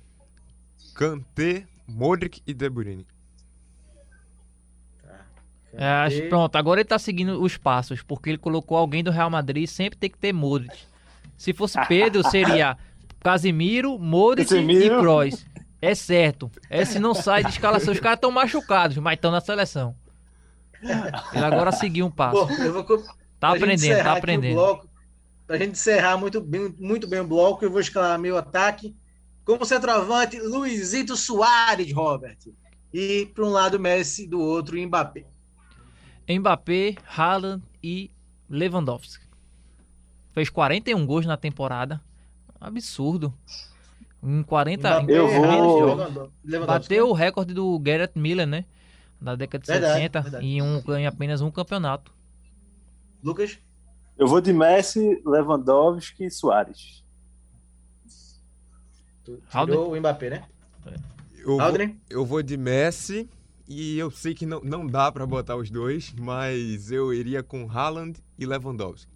Kanté, 0.93 1.69
Modric 1.87 2.43
e 2.45 2.53
De 2.53 2.69
Bruyne. 2.69 3.07
É, 5.73 5.87
acho- 5.87 6.29
pronto, 6.29 6.57
agora 6.57 6.81
ele 6.81 6.89
tá 6.89 6.99
seguindo 6.99 7.41
os 7.41 7.57
passos, 7.57 8.03
porque 8.03 8.31
ele 8.31 8.39
colocou 8.39 8.77
alguém 8.77 9.05
do 9.05 9.13
Real 9.13 9.31
Madrid, 9.31 9.69
sempre 9.69 9.97
tem 9.97 10.11
que 10.11 10.19
ter 10.19 10.33
Modric. 10.33 10.77
Se 11.37 11.53
fosse 11.53 11.79
Pedro, 11.87 12.29
seria 12.29 12.77
Casimiro, 13.21 13.97
Modric 14.01 14.49
Casemiro. 14.49 14.97
e 14.97 15.01
Kroos. 15.01 15.47
É 15.83 15.95
certo. 15.95 16.51
É 16.69 16.85
se 16.85 16.99
não 16.99 17.15
sai 17.15 17.43
de 17.43 17.51
escalação, 17.51 17.93
os 17.93 18.01
caras 18.01 18.19
estão 18.19 18.31
machucados, 18.31 18.97
mas 18.99 19.15
estão 19.15 19.31
na 19.31 19.41
seleção. 19.41 19.95
Ele 20.83 21.45
agora 21.45 21.73
seguiu 21.73 22.07
um 22.07 22.11
passo. 22.11 22.47
Bom, 22.47 22.53
eu 22.63 22.73
vou. 22.73 22.85
Tá 23.39 23.51
aprendendo, 23.55 24.03
tá 24.03 24.17
aprendendo. 24.17 24.55
bloco, 24.55 24.89
pra 25.47 25.57
gente 25.57 25.73
encerrar 25.73 26.19
muito 26.19 26.41
bem, 26.41 26.75
muito 26.79 27.09
bem 27.09 27.21
o 27.21 27.27
bloco, 27.27 27.65
eu 27.65 27.71
vou 27.71 27.81
escalar 27.81 28.19
meu 28.19 28.37
ataque 28.37 28.95
como 29.45 29.65
centroavante 29.65 30.39
Luizito 30.39 31.17
Soares, 31.17 31.93
Robert. 31.93 32.39
E 32.93 33.27
para 33.35 33.45
um 33.45 33.51
lado 33.51 33.81
Messi, 33.81 34.27
do 34.27 34.41
outro 34.41 34.79
Mbappé. 34.79 35.27
Mbappé, 36.29 36.97
Haaland 37.07 37.63
e 37.83 38.11
Lewandowski. 38.49 39.25
Fez 40.33 40.51
41 40.51 41.05
gols 41.07 41.27
na 41.27 41.37
temporada. 41.37 42.01
Absurdo. 42.61 43.35
Em 44.23 44.43
40 44.43 45.01
Mbappé, 45.03 45.13
Eu 45.13 45.29
vou- 45.29 46.67
Bateu 46.67 47.09
o 47.09 47.13
recorde 47.13 47.55
do 47.55 47.79
Gareth 47.79 48.13
Miller, 48.15 48.47
né? 48.47 48.65
Da 49.21 49.35
década 49.35 49.63
de 49.63 49.71
Verdade, 49.71 49.95
70 49.95 50.21
verdade. 50.21 50.47
em 50.47 50.61
um 50.63 50.83
em 50.97 51.07
apenas 51.07 51.41
um 51.41 51.51
campeonato. 51.51 52.13
Lucas? 53.23 53.59
Eu 54.19 54.27
vou 54.27 54.41
de 54.41 54.53
Messi, 54.53 55.21
Lewandowski 55.25 56.25
e 56.27 56.31
Soares. 56.31 57.03
Tu 59.25 59.41
tirou 59.51 59.93
o 59.93 59.97
Mbappé, 59.99 60.31
né? 60.31 60.45
Eu 61.39 61.57
vou, 61.57 61.69
eu 62.11 62.25
vou 62.27 62.43
de 62.43 62.57
Messi 62.57 63.29
e 63.67 63.99
eu 63.99 64.11
sei 64.11 64.35
que 64.35 64.45
não, 64.45 64.61
não 64.61 64.87
dá 64.87 65.11
pra 65.11 65.27
botar 65.27 65.57
os 65.57 65.71
dois, 65.71 66.13
mas 66.19 66.91
eu 66.91 67.13
iria 67.15 67.43
com 67.43 67.71
Haaland 67.71 68.19
e 68.39 68.45
Lewandowski. 68.45 69.11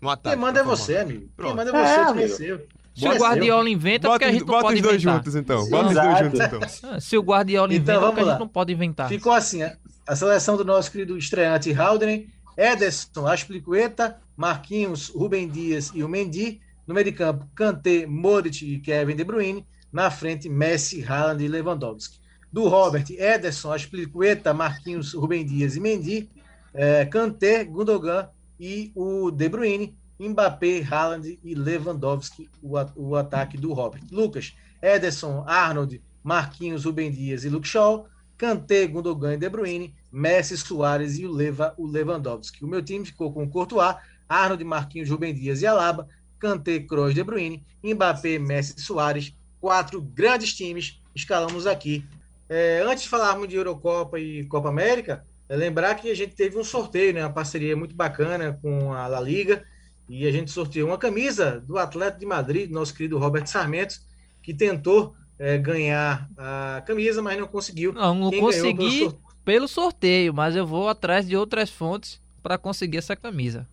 No 0.00 0.10
ataque. 0.10 0.36
Quem 0.36 0.42
manda 0.44 0.60
é 0.60 0.62
você, 0.62 0.98
amigo. 0.98 1.20
Quem 1.20 1.28
Pronto. 1.36 1.56
manda 1.56 1.70
é 1.70 1.72
você, 1.72 1.92
É, 1.92 2.04
tu 2.04 2.10
amigo. 2.10 2.28
venceu. 2.28 2.66
Se 2.96 3.06
o. 3.08 3.12
Guardiola 3.18 3.68
inventa, 3.70 4.08
Bota, 4.08 4.18
porque 4.18 4.24
a 4.24 4.32
gente 4.32 4.40
não 4.40 4.46
bota 4.46 4.62
pode 4.62 4.76
os 4.76 4.82
dois 4.82 4.94
inventar. 4.96 5.14
juntos 5.16 5.34
então. 5.36 5.68
Bota 5.68 5.88
os 5.88 5.94
dois 5.94 6.06
Exato. 6.06 6.24
juntos 6.24 6.40
então. 6.40 6.90
Ah, 6.96 7.00
Se 7.00 7.16
o 7.18 7.22
Guardiola 7.22 7.74
Então, 7.74 7.76
inventa, 7.76 7.92
porque 7.92 8.04
a 8.04 8.10
vamos 8.10 8.26
lá. 8.26 8.32
gente 8.32 8.40
não 8.40 8.48
pode 8.48 8.72
inventar. 8.72 9.08
Ficou 9.08 9.32
assim, 9.32 9.62
a- 9.62 9.76
a 10.06 10.16
seleção 10.16 10.56
do 10.56 10.64
nosso 10.64 10.90
querido 10.90 11.16
estreante 11.18 11.72
Haldner, 11.72 12.26
Ederson, 12.56 13.26
Aspilicueta, 13.26 14.16
Marquinhos, 14.36 15.08
Rubem 15.10 15.48
Dias 15.48 15.90
e 15.94 16.02
o 16.02 16.08
Mendy. 16.08 16.60
No 16.86 16.94
meio 16.94 17.04
de 17.04 17.12
campo, 17.12 17.46
Kanté, 17.54 18.06
Modric 18.06 18.64
e 18.64 18.78
Kevin 18.78 19.16
De 19.16 19.24
Bruyne. 19.24 19.66
Na 19.92 20.10
frente, 20.10 20.48
Messi, 20.48 21.04
Haaland 21.04 21.42
e 21.44 21.48
Lewandowski. 21.48 22.18
Do 22.52 22.68
Robert, 22.68 23.04
Ederson, 23.10 23.72
Aspilicueta, 23.72 24.54
Marquinhos, 24.54 25.12
Rubem 25.12 25.44
Dias 25.44 25.74
e 25.76 25.80
Mendy. 25.80 26.28
É, 26.72 27.04
Kanté, 27.06 27.64
Gundogan 27.64 28.28
e 28.60 28.92
o 28.94 29.30
De 29.30 29.48
Bruyne. 29.48 29.94
Mbappé, 30.18 30.82
Haaland 30.82 31.38
e 31.42 31.54
Lewandowski, 31.54 32.48
o, 32.62 32.74
o 32.96 33.16
ataque 33.16 33.56
do 33.56 33.72
Robert. 33.72 34.02
Lucas, 34.10 34.54
Ederson, 34.82 35.44
Arnold, 35.46 36.02
Marquinhos, 36.22 36.84
Rubem 36.84 37.10
Dias 37.10 37.44
e 37.44 37.48
Luke 37.48 37.68
Shaw. 37.68 38.06
Kanté, 38.36 38.86
Gundogan 38.86 39.34
e 39.34 39.36
De 39.38 39.48
Bruyne, 39.48 39.94
Messi, 40.12 40.56
Soares 40.56 41.18
e 41.18 41.26
o, 41.26 41.32
Leva, 41.32 41.74
o 41.76 41.86
Lewandowski. 41.86 42.64
O 42.64 42.68
meu 42.68 42.82
time 42.82 43.04
ficou 43.04 43.32
com 43.32 43.48
Courtois, 43.48 43.96
Arnold, 44.28 44.62
Marquinhos, 44.62 45.08
Rubem 45.08 45.32
Dias 45.32 45.62
e 45.62 45.66
Alaba, 45.66 46.06
Kanté, 46.38 46.80
Kroos, 46.80 47.14
De 47.14 47.24
Bruyne, 47.24 47.64
Mbappé, 47.82 48.38
Messi, 48.38 48.80
Soares. 48.80 49.34
Quatro 49.58 50.02
grandes 50.02 50.54
times 50.54 51.00
escalamos 51.14 51.66
aqui. 51.66 52.04
É, 52.48 52.82
antes 52.86 53.04
de 53.04 53.08
falarmos 53.08 53.48
de 53.48 53.56
Eurocopa 53.56 54.20
e 54.20 54.44
Copa 54.44 54.68
América, 54.68 55.24
é 55.48 55.56
lembrar 55.56 55.94
que 55.94 56.10
a 56.10 56.14
gente 56.14 56.34
teve 56.34 56.58
um 56.58 56.64
sorteio, 56.64 57.14
né, 57.14 57.22
uma 57.22 57.32
parceria 57.32 57.74
muito 57.74 57.94
bacana 57.94 58.58
com 58.60 58.92
a 58.92 59.06
La 59.06 59.20
Liga, 59.20 59.64
e 60.08 60.26
a 60.26 60.30
gente 60.32 60.50
sorteou 60.50 60.88
uma 60.88 60.98
camisa 60.98 61.60
do 61.60 61.78
Atlético 61.78 62.20
de 62.20 62.26
Madrid, 62.26 62.70
nosso 62.70 62.94
querido 62.94 63.18
Roberto 63.18 63.48
Sarmento, 63.48 63.96
que 64.42 64.54
tentou 64.54 65.14
é, 65.38 65.58
ganhar 65.58 66.28
a 66.36 66.82
camisa, 66.86 67.20
mas 67.20 67.38
não 67.38 67.46
conseguiu. 67.48 67.92
Não, 67.92 68.14
não 68.14 68.30
Quem 68.30 68.40
ganhou 68.40 68.52
pelo 68.52 68.62
consegui 68.76 68.98
sorteio- 69.00 69.26
pelo 69.44 69.68
sorteio, 69.68 70.34
mas 70.34 70.56
eu 70.56 70.66
vou 70.66 70.88
atrás 70.88 71.26
de 71.26 71.36
outras 71.36 71.70
fontes 71.70 72.20
para 72.42 72.56
conseguir 72.58 72.98
essa 72.98 73.14
camisa. 73.16 73.66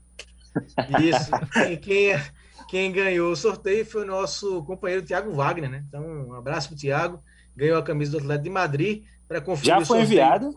Isso. 1.02 1.32
Quem, 1.52 1.78
quem, 1.78 2.22
quem 2.70 2.92
ganhou 2.92 3.32
o 3.32 3.36
sorteio 3.36 3.86
foi 3.86 4.04
o 4.04 4.08
nosso 4.08 4.64
companheiro 4.66 5.06
Tiago 5.06 5.32
Wagner, 5.34 5.70
né? 5.70 5.84
Então, 5.88 6.04
um 6.04 6.34
abraço 6.34 6.70
pro 6.70 6.78
Tiago. 6.78 7.20
Ganhou 7.56 7.78
a 7.78 7.84
camisa 7.84 8.12
do 8.12 8.18
Atlético 8.20 8.44
de 8.44 8.50
Madrid 8.50 9.04
para 9.28 9.42
conferir 9.42 9.68
Já 9.68 9.80
o 9.80 9.86
foi 9.86 10.02
enviada? 10.02 10.52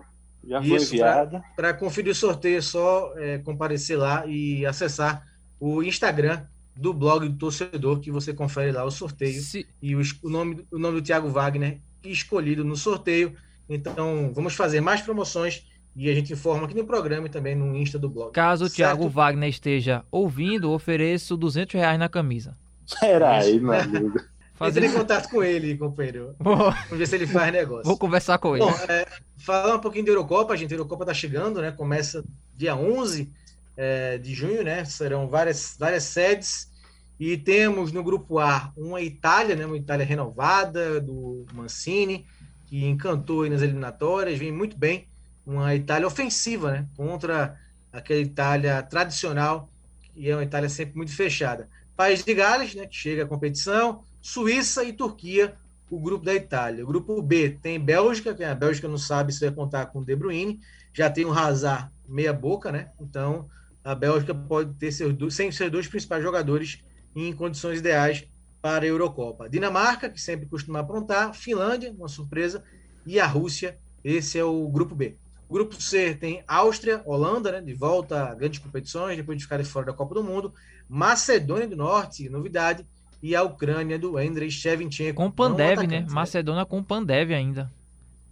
Já 0.44 0.62
foi 0.62 0.76
Isso, 0.76 0.94
enviada. 0.94 1.42
Para 1.54 1.74
conferir 1.74 2.12
o 2.12 2.14
sorteio 2.14 2.58
é 2.58 2.62
só 2.62 3.12
é, 3.16 3.38
comparecer 3.38 3.98
lá 3.98 4.26
e 4.26 4.64
acessar 4.66 5.26
o 5.60 5.82
Instagram 5.82 6.42
do 6.74 6.92
blog 6.92 7.28
do 7.28 7.36
torcedor, 7.38 8.00
que 8.00 8.10
você 8.10 8.34
confere 8.34 8.70
lá 8.72 8.84
o 8.84 8.90
sorteio 8.90 9.40
Se- 9.40 9.66
e 9.80 9.96
o, 9.96 10.00
o 10.22 10.28
nome, 10.28 10.66
o 10.70 10.78
nome 10.78 11.00
do 11.00 11.02
Thiago 11.02 11.28
Wagner 11.28 11.80
escolhido 12.04 12.64
no 12.64 12.76
sorteio. 12.76 13.34
Então, 13.68 14.30
vamos 14.34 14.54
fazer 14.54 14.80
mais 14.80 15.00
promoções 15.00 15.64
e 15.96 16.10
a 16.10 16.14
gente 16.14 16.32
informa 16.32 16.66
aqui 16.66 16.74
no 16.74 16.84
programa 16.84 17.26
e 17.26 17.30
também 17.30 17.54
no 17.56 17.74
Insta 17.76 17.98
do 17.98 18.08
blog. 18.10 18.32
caso 18.32 18.66
o 18.66 18.68
Certo? 18.68 18.76
Thiago 18.76 19.08
Wagner 19.08 19.48
esteja 19.48 20.04
ouvindo, 20.10 20.70
ofereço 20.70 21.36
200 21.36 21.74
reais 21.74 21.98
na 21.98 22.08
camisa. 22.08 22.56
Peraí, 23.00 23.58
meu 23.58 23.72
amigo. 23.72 24.12
Fazer... 24.54 24.82
Entre 24.82 24.94
em 24.94 24.98
contato 24.98 25.28
com 25.28 25.42
ele, 25.42 25.76
companheiro. 25.76 26.34
Vou, 26.38 26.56
Vamos 26.56 26.98
ver 26.98 27.06
se 27.06 27.14
ele 27.16 27.26
faz 27.26 27.52
negócio. 27.52 27.84
vou 27.84 27.98
conversar 27.98 28.38
com 28.38 28.56
ele. 28.56 28.64
Bom, 28.64 28.70
é, 28.88 29.06
falar 29.36 29.74
um 29.76 29.78
pouquinho 29.80 30.06
da 30.06 30.12
Eurocopa, 30.12 30.56
gente. 30.56 30.72
A 30.72 30.76
Eurocopa 30.76 31.04
tá 31.04 31.12
chegando, 31.12 31.60
né? 31.60 31.70
Começa 31.72 32.24
dia 32.56 32.74
11 32.74 33.30
é, 33.76 34.18
de 34.18 34.34
junho, 34.34 34.62
né? 34.64 34.84
Serão 34.84 35.28
várias, 35.28 35.76
várias 35.78 36.04
sedes. 36.04 36.70
E 37.18 37.36
temos 37.36 37.92
no 37.92 38.02
grupo 38.02 38.38
A 38.38 38.72
uma 38.76 39.00
Itália, 39.00 39.56
né? 39.56 39.66
Uma 39.66 39.76
Itália 39.76 40.04
renovada, 40.04 41.00
do 41.00 41.46
Mancini, 41.52 42.26
que 42.66 42.84
encantou 42.84 43.42
aí 43.42 43.50
nas 43.50 43.62
eliminatórias, 43.62 44.38
vem 44.38 44.52
muito 44.52 44.76
bem. 44.76 45.08
Uma 45.46 45.74
Itália 45.74 46.06
ofensiva, 46.06 46.72
né? 46.72 46.88
Contra 46.96 47.58
aquela 47.92 48.20
Itália 48.20 48.82
tradicional, 48.82 49.70
e 50.14 50.28
é 50.28 50.34
uma 50.34 50.42
Itália 50.42 50.68
sempre 50.68 50.96
muito 50.96 51.14
fechada. 51.14 51.68
País 51.96 52.22
de 52.22 52.34
Gales, 52.34 52.74
né? 52.74 52.86
Que 52.86 52.96
chega 52.96 53.24
à 53.24 53.26
competição. 53.26 54.02
Suíça 54.20 54.84
e 54.84 54.92
Turquia 54.92 55.56
o 55.90 56.00
grupo 56.00 56.24
da 56.24 56.34
Itália. 56.34 56.84
O 56.84 56.86
grupo 56.86 57.20
B 57.22 57.58
tem 57.62 57.78
Bélgica, 57.78 58.34
que 58.34 58.42
a 58.42 58.54
Bélgica 58.54 58.88
não 58.88 58.98
sabe 58.98 59.32
se 59.32 59.40
vai 59.40 59.54
contar 59.54 59.86
com 59.86 60.02
De 60.02 60.16
Bruyne, 60.16 60.60
já 60.92 61.08
tem 61.08 61.24
o 61.24 61.32
Hazard 61.32 61.90
meia 62.08 62.32
boca, 62.32 62.72
né? 62.72 62.90
Então 63.00 63.48
a 63.86 63.94
Bélgica 63.94 64.34
pode 64.34 64.74
ter 64.74 64.90
seus 64.90 65.14
dois, 65.14 65.32
sem 65.32 65.52
seus 65.52 65.70
dois 65.70 65.86
principais 65.86 66.20
jogadores 66.20 66.82
em 67.14 67.32
condições 67.32 67.78
ideais 67.78 68.26
para 68.60 68.84
a 68.84 68.88
Eurocopa. 68.88 69.48
Dinamarca, 69.48 70.10
que 70.10 70.20
sempre 70.20 70.46
costuma 70.46 70.80
aprontar, 70.80 71.32
Finlândia, 71.32 71.94
uma 71.96 72.08
surpresa, 72.08 72.64
e 73.06 73.20
a 73.20 73.26
Rússia, 73.26 73.78
esse 74.02 74.36
é 74.36 74.44
o 74.44 74.68
grupo 74.68 74.92
B. 74.92 75.16
O 75.48 75.54
grupo 75.54 75.80
C 75.80 76.16
tem 76.16 76.42
Áustria, 76.48 77.00
Holanda, 77.06 77.52
né, 77.52 77.60
de 77.60 77.74
volta 77.74 78.24
a 78.24 78.34
grandes 78.34 78.58
competições, 78.58 79.16
depois 79.16 79.38
de 79.38 79.44
ficarem 79.44 79.64
fora 79.64 79.86
da 79.86 79.92
Copa 79.92 80.16
do 80.16 80.24
Mundo, 80.24 80.52
Macedônia 80.88 81.68
do 81.68 81.76
Norte, 81.76 82.28
novidade, 82.28 82.84
e 83.22 83.36
a 83.36 83.44
Ucrânia 83.44 83.96
do 83.96 84.18
Andrei 84.18 84.50
Shevchenko. 84.50 85.14
Com 85.14 85.24
não 85.26 85.30
Pandev, 85.30 85.78
atacante, 85.78 85.92
né? 85.92 86.06
Macedônia 86.10 86.66
com 86.66 86.82
Pandev 86.82 87.32
ainda. 87.32 87.72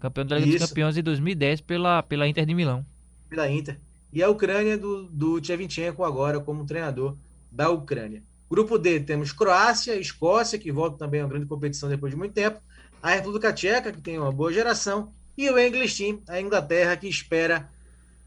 Campeão 0.00 0.26
da 0.26 0.36
Liga 0.36 0.46
dos 0.46 0.56
Isso. 0.56 0.68
Campeões 0.68 0.96
de 0.96 1.02
2010 1.02 1.60
pela, 1.60 2.02
pela 2.02 2.26
Inter 2.26 2.44
de 2.44 2.54
Milão. 2.54 2.84
pela 3.30 3.48
Inter. 3.48 3.78
E 4.14 4.22
a 4.22 4.30
Ucrânia 4.30 4.78
do, 4.78 5.08
do 5.08 5.44
Shevchenko 5.44 6.04
agora 6.04 6.38
como 6.38 6.64
treinador 6.64 7.16
da 7.50 7.68
Ucrânia. 7.68 8.22
Grupo 8.48 8.78
D 8.78 9.00
temos 9.00 9.32
Croácia, 9.32 9.96
Escócia, 9.96 10.58
que 10.58 10.70
volta 10.70 10.96
também 10.96 11.20
a 11.20 11.24
uma 11.24 11.30
grande 11.30 11.46
competição 11.46 11.88
depois 11.88 12.12
de 12.12 12.16
muito 12.16 12.32
tempo, 12.32 12.60
a 13.02 13.10
República 13.10 13.52
Tcheca, 13.52 13.90
que 13.90 14.00
tem 14.00 14.16
uma 14.16 14.30
boa 14.30 14.52
geração, 14.52 15.12
e 15.36 15.50
o 15.50 15.58
English 15.58 15.96
Team, 15.98 16.22
a 16.28 16.40
Inglaterra, 16.40 16.96
que 16.96 17.08
espera 17.08 17.68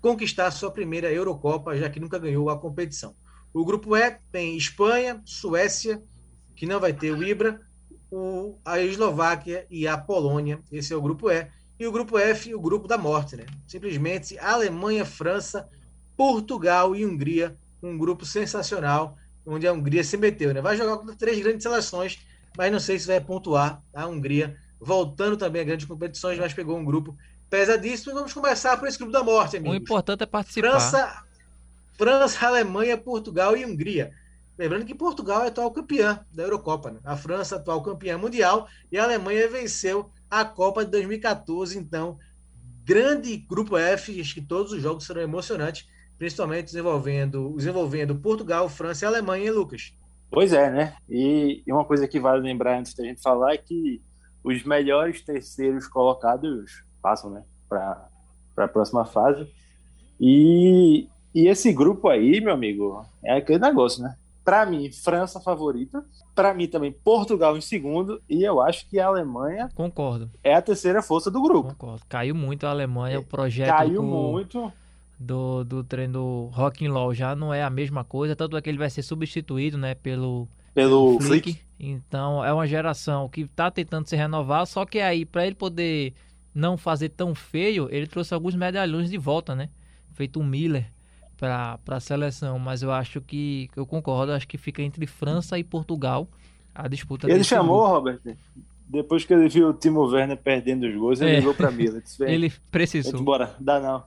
conquistar 0.01 0.51
sua 0.51 0.69
primeira 0.69 1.11
Eurocopa, 1.11 1.77
já 1.77 1.89
que 1.89 1.99
nunca 2.01 2.19
ganhou 2.19 2.49
a 2.49 2.59
competição. 2.59 3.15
O 3.53 3.63
grupo 3.63 3.95
E 3.95 4.17
tem 4.29 4.57
Espanha, 4.57 5.21
Suécia, 5.25 6.03
que 6.53 6.65
não 6.65 6.81
vai 6.81 6.91
ter 6.91 7.11
o 7.11 7.23
Ibra, 7.23 7.61
o, 8.11 8.57
a 8.65 8.79
Eslováquia 8.81 9.65
e 9.69 9.87
a 9.87 9.97
Polônia. 9.97 10.59
Esse 10.69 10.93
é 10.93 10.97
o 10.97 11.01
grupo 11.01 11.29
E. 11.31 11.47
E 11.79 11.87
o 11.87 11.91
grupo 11.91 12.17
F, 12.17 12.53
o 12.53 12.59
grupo 12.59 12.87
da 12.87 12.97
morte, 12.97 13.35
né? 13.35 13.45
Simplesmente 13.67 14.37
Alemanha, 14.39 15.05
França, 15.05 15.69
Portugal 16.17 16.95
e 16.95 17.05
Hungria, 17.05 17.55
um 17.81 17.97
grupo 17.97 18.25
sensacional, 18.25 19.17
onde 19.45 19.65
a 19.65 19.71
Hungria 19.71 20.03
se 20.03 20.17
meteu, 20.17 20.53
né? 20.53 20.61
Vai 20.61 20.75
jogar 20.75 20.97
contra 20.97 21.15
três 21.15 21.39
grandes 21.39 21.63
seleções 21.63 22.19
mas 22.57 22.71
não 22.71 22.79
sei 22.79 22.97
se 22.97 23.05
vai 23.05 23.21
pontuar 23.21 23.83
a 23.93 24.07
Hungria, 24.07 24.57
voltando 24.79 25.37
também 25.37 25.61
a 25.61 25.65
grandes 25.65 25.85
competições, 25.85 26.39
mas 26.39 26.53
pegou 26.53 26.75
um 26.75 26.83
grupo 26.83 27.15
pesadíssimo. 27.49 28.11
E 28.11 28.15
vamos 28.15 28.33
começar 28.33 28.75
por 28.77 28.87
esse 28.87 28.97
grupo 28.97 29.13
da 29.13 29.23
morte, 29.23 29.55
O 29.55 29.59
amigos. 29.59 29.77
importante 29.77 30.23
é 30.23 30.25
participar. 30.25 30.67
França, 30.67 31.23
França, 31.95 32.47
Alemanha, 32.47 32.97
Portugal 32.97 33.55
e 33.55 33.63
Hungria. 33.63 34.11
Lembrando 34.57 34.85
que 34.85 34.95
Portugal 34.95 35.43
é 35.43 35.49
atual 35.49 35.69
campeã 35.69 36.25
da 36.33 36.43
Eurocopa, 36.43 36.89
né? 36.89 36.99
A 37.03 37.15
França, 37.15 37.57
atual 37.57 37.83
campeã 37.83 38.17
mundial, 38.17 38.67
e 38.91 38.97
a 38.97 39.03
Alemanha 39.03 39.47
venceu 39.47 40.09
a 40.27 40.43
Copa 40.43 40.83
de 40.83 40.89
2014. 40.89 41.77
Então, 41.77 42.17
grande 42.83 43.37
grupo 43.37 43.77
F, 43.77 44.19
acho 44.19 44.33
que 44.33 44.41
todos 44.41 44.71
os 44.71 44.81
jogos 44.81 45.05
serão 45.05 45.21
emocionantes, 45.21 45.87
principalmente 46.17 46.65
desenvolvendo, 46.65 47.53
desenvolvendo 47.55 48.15
Portugal, 48.15 48.67
França 48.69 49.05
e 49.05 49.07
Alemanha, 49.07 49.45
hein, 49.45 49.51
Lucas? 49.51 49.93
Pois 50.29 50.51
é, 50.51 50.69
né? 50.69 50.95
E, 51.09 51.63
e 51.65 51.71
uma 51.71 51.85
coisa 51.85 52.07
que 52.07 52.19
vale 52.19 52.41
lembrar 52.41 52.79
antes 52.79 52.93
da 52.93 53.03
gente 53.03 53.21
falar 53.21 53.53
é 53.53 53.57
que 53.57 54.01
os 54.43 54.63
melhores 54.63 55.21
terceiros 55.21 55.87
colocados 55.87 56.83
passam, 57.01 57.29
né? 57.29 57.43
Para 57.69 58.07
a 58.57 58.67
próxima 58.67 59.05
fase. 59.05 59.47
E, 60.19 61.07
e 61.33 61.47
esse 61.47 61.71
grupo 61.71 62.09
aí, 62.09 62.41
meu 62.41 62.53
amigo, 62.53 63.05
é 63.23 63.37
aquele 63.37 63.59
negócio, 63.59 64.03
né? 64.03 64.15
Para 64.43 64.65
mim, 64.65 64.89
França 64.91 65.41
favorita. 65.41 66.03
Para 66.33 66.53
mim 66.53 66.67
também, 66.67 66.91
Portugal 66.91 67.57
em 67.57 67.61
segundo. 67.61 68.21
E 68.29 68.43
eu 68.43 68.61
acho 68.61 68.89
que 68.89 68.99
a 68.99 69.07
Alemanha 69.07 69.69
Concordo, 69.75 70.31
é 70.41 70.53
a 70.53 70.61
terceira 70.61 71.01
força 71.01 71.29
do 71.29 71.41
grupo. 71.41 71.69
concordo. 71.69 72.01
Caiu 72.07 72.33
muito 72.33 72.65
a 72.65 72.69
Alemanha, 72.69 73.19
o 73.19 73.25
projeto 73.25 73.69
Caiu 73.69 74.01
do, 74.01 74.07
muito. 74.07 74.71
Do, 75.19 75.63
do 75.63 75.83
treino 75.83 76.13
do 76.13 76.45
Rock'n'Roll 76.53 77.13
já 77.13 77.35
não 77.35 77.53
é 77.53 77.63
a 77.63 77.69
mesma 77.69 78.03
coisa, 78.03 78.35
tanto 78.35 78.55
é 78.57 78.61
que 78.61 78.69
ele 78.69 78.77
vai 78.77 78.89
ser 78.89 79.01
substituído, 79.01 79.77
né, 79.77 79.95
pelo 79.95 80.47
Pelo 80.73 81.19
Flick. 81.19 81.53
Flick. 81.53 81.61
Então 81.79 82.43
é 82.43 82.51
uma 82.53 82.67
geração 82.67 83.27
que 83.29 83.45
tá 83.47 83.69
tentando 83.71 84.07
se 84.07 84.15
renovar, 84.15 84.65
só 84.67 84.85
que 84.85 84.99
aí 84.99 85.25
para 85.25 85.45
ele 85.45 85.55
poder 85.55 86.13
não 86.53 86.75
fazer 86.77 87.09
tão 87.09 87.35
feio, 87.35 87.87
ele 87.91 88.07
trouxe 88.07 88.33
alguns 88.33 88.55
medalhões 88.55 89.09
de 89.09 89.17
volta, 89.17 89.53
né? 89.55 89.69
Feito 90.13 90.39
um 90.39 90.43
Miller 90.45 90.91
para 91.37 91.77
a 91.87 91.99
seleção, 91.99 92.57
mas 92.57 92.81
eu 92.81 92.91
acho 92.91 93.21
que 93.21 93.69
eu 93.75 93.85
concordo, 93.85 94.31
acho 94.31 94.47
que 94.47 94.57
fica 94.57 94.81
entre 94.81 95.05
França 95.05 95.59
e 95.59 95.63
Portugal 95.63 96.27
a 96.73 96.87
disputa 96.87 97.29
Ele 97.29 97.43
chamou. 97.43 97.85
Robert, 97.85 98.19
depois 98.87 99.23
que 99.23 99.33
ele 99.33 99.47
viu 99.49 99.69
o 99.69 99.73
Timo 99.73 100.01
Werner 100.07 100.37
perdendo 100.37 100.87
os 100.87 100.95
gols, 100.95 101.21
ele 101.21 101.31
É. 101.31 101.39
ligou 101.39 101.53
para 101.53 101.69
mim. 101.69 101.83
Ele 101.83 102.01
disse: 102.01 102.17
"Vem, 102.17 102.29
Ele 102.33 102.49
vem 102.49 102.59
precisou. 102.71 103.19
embora, 103.19 103.55
dá 103.59 103.79
não. 103.79 104.03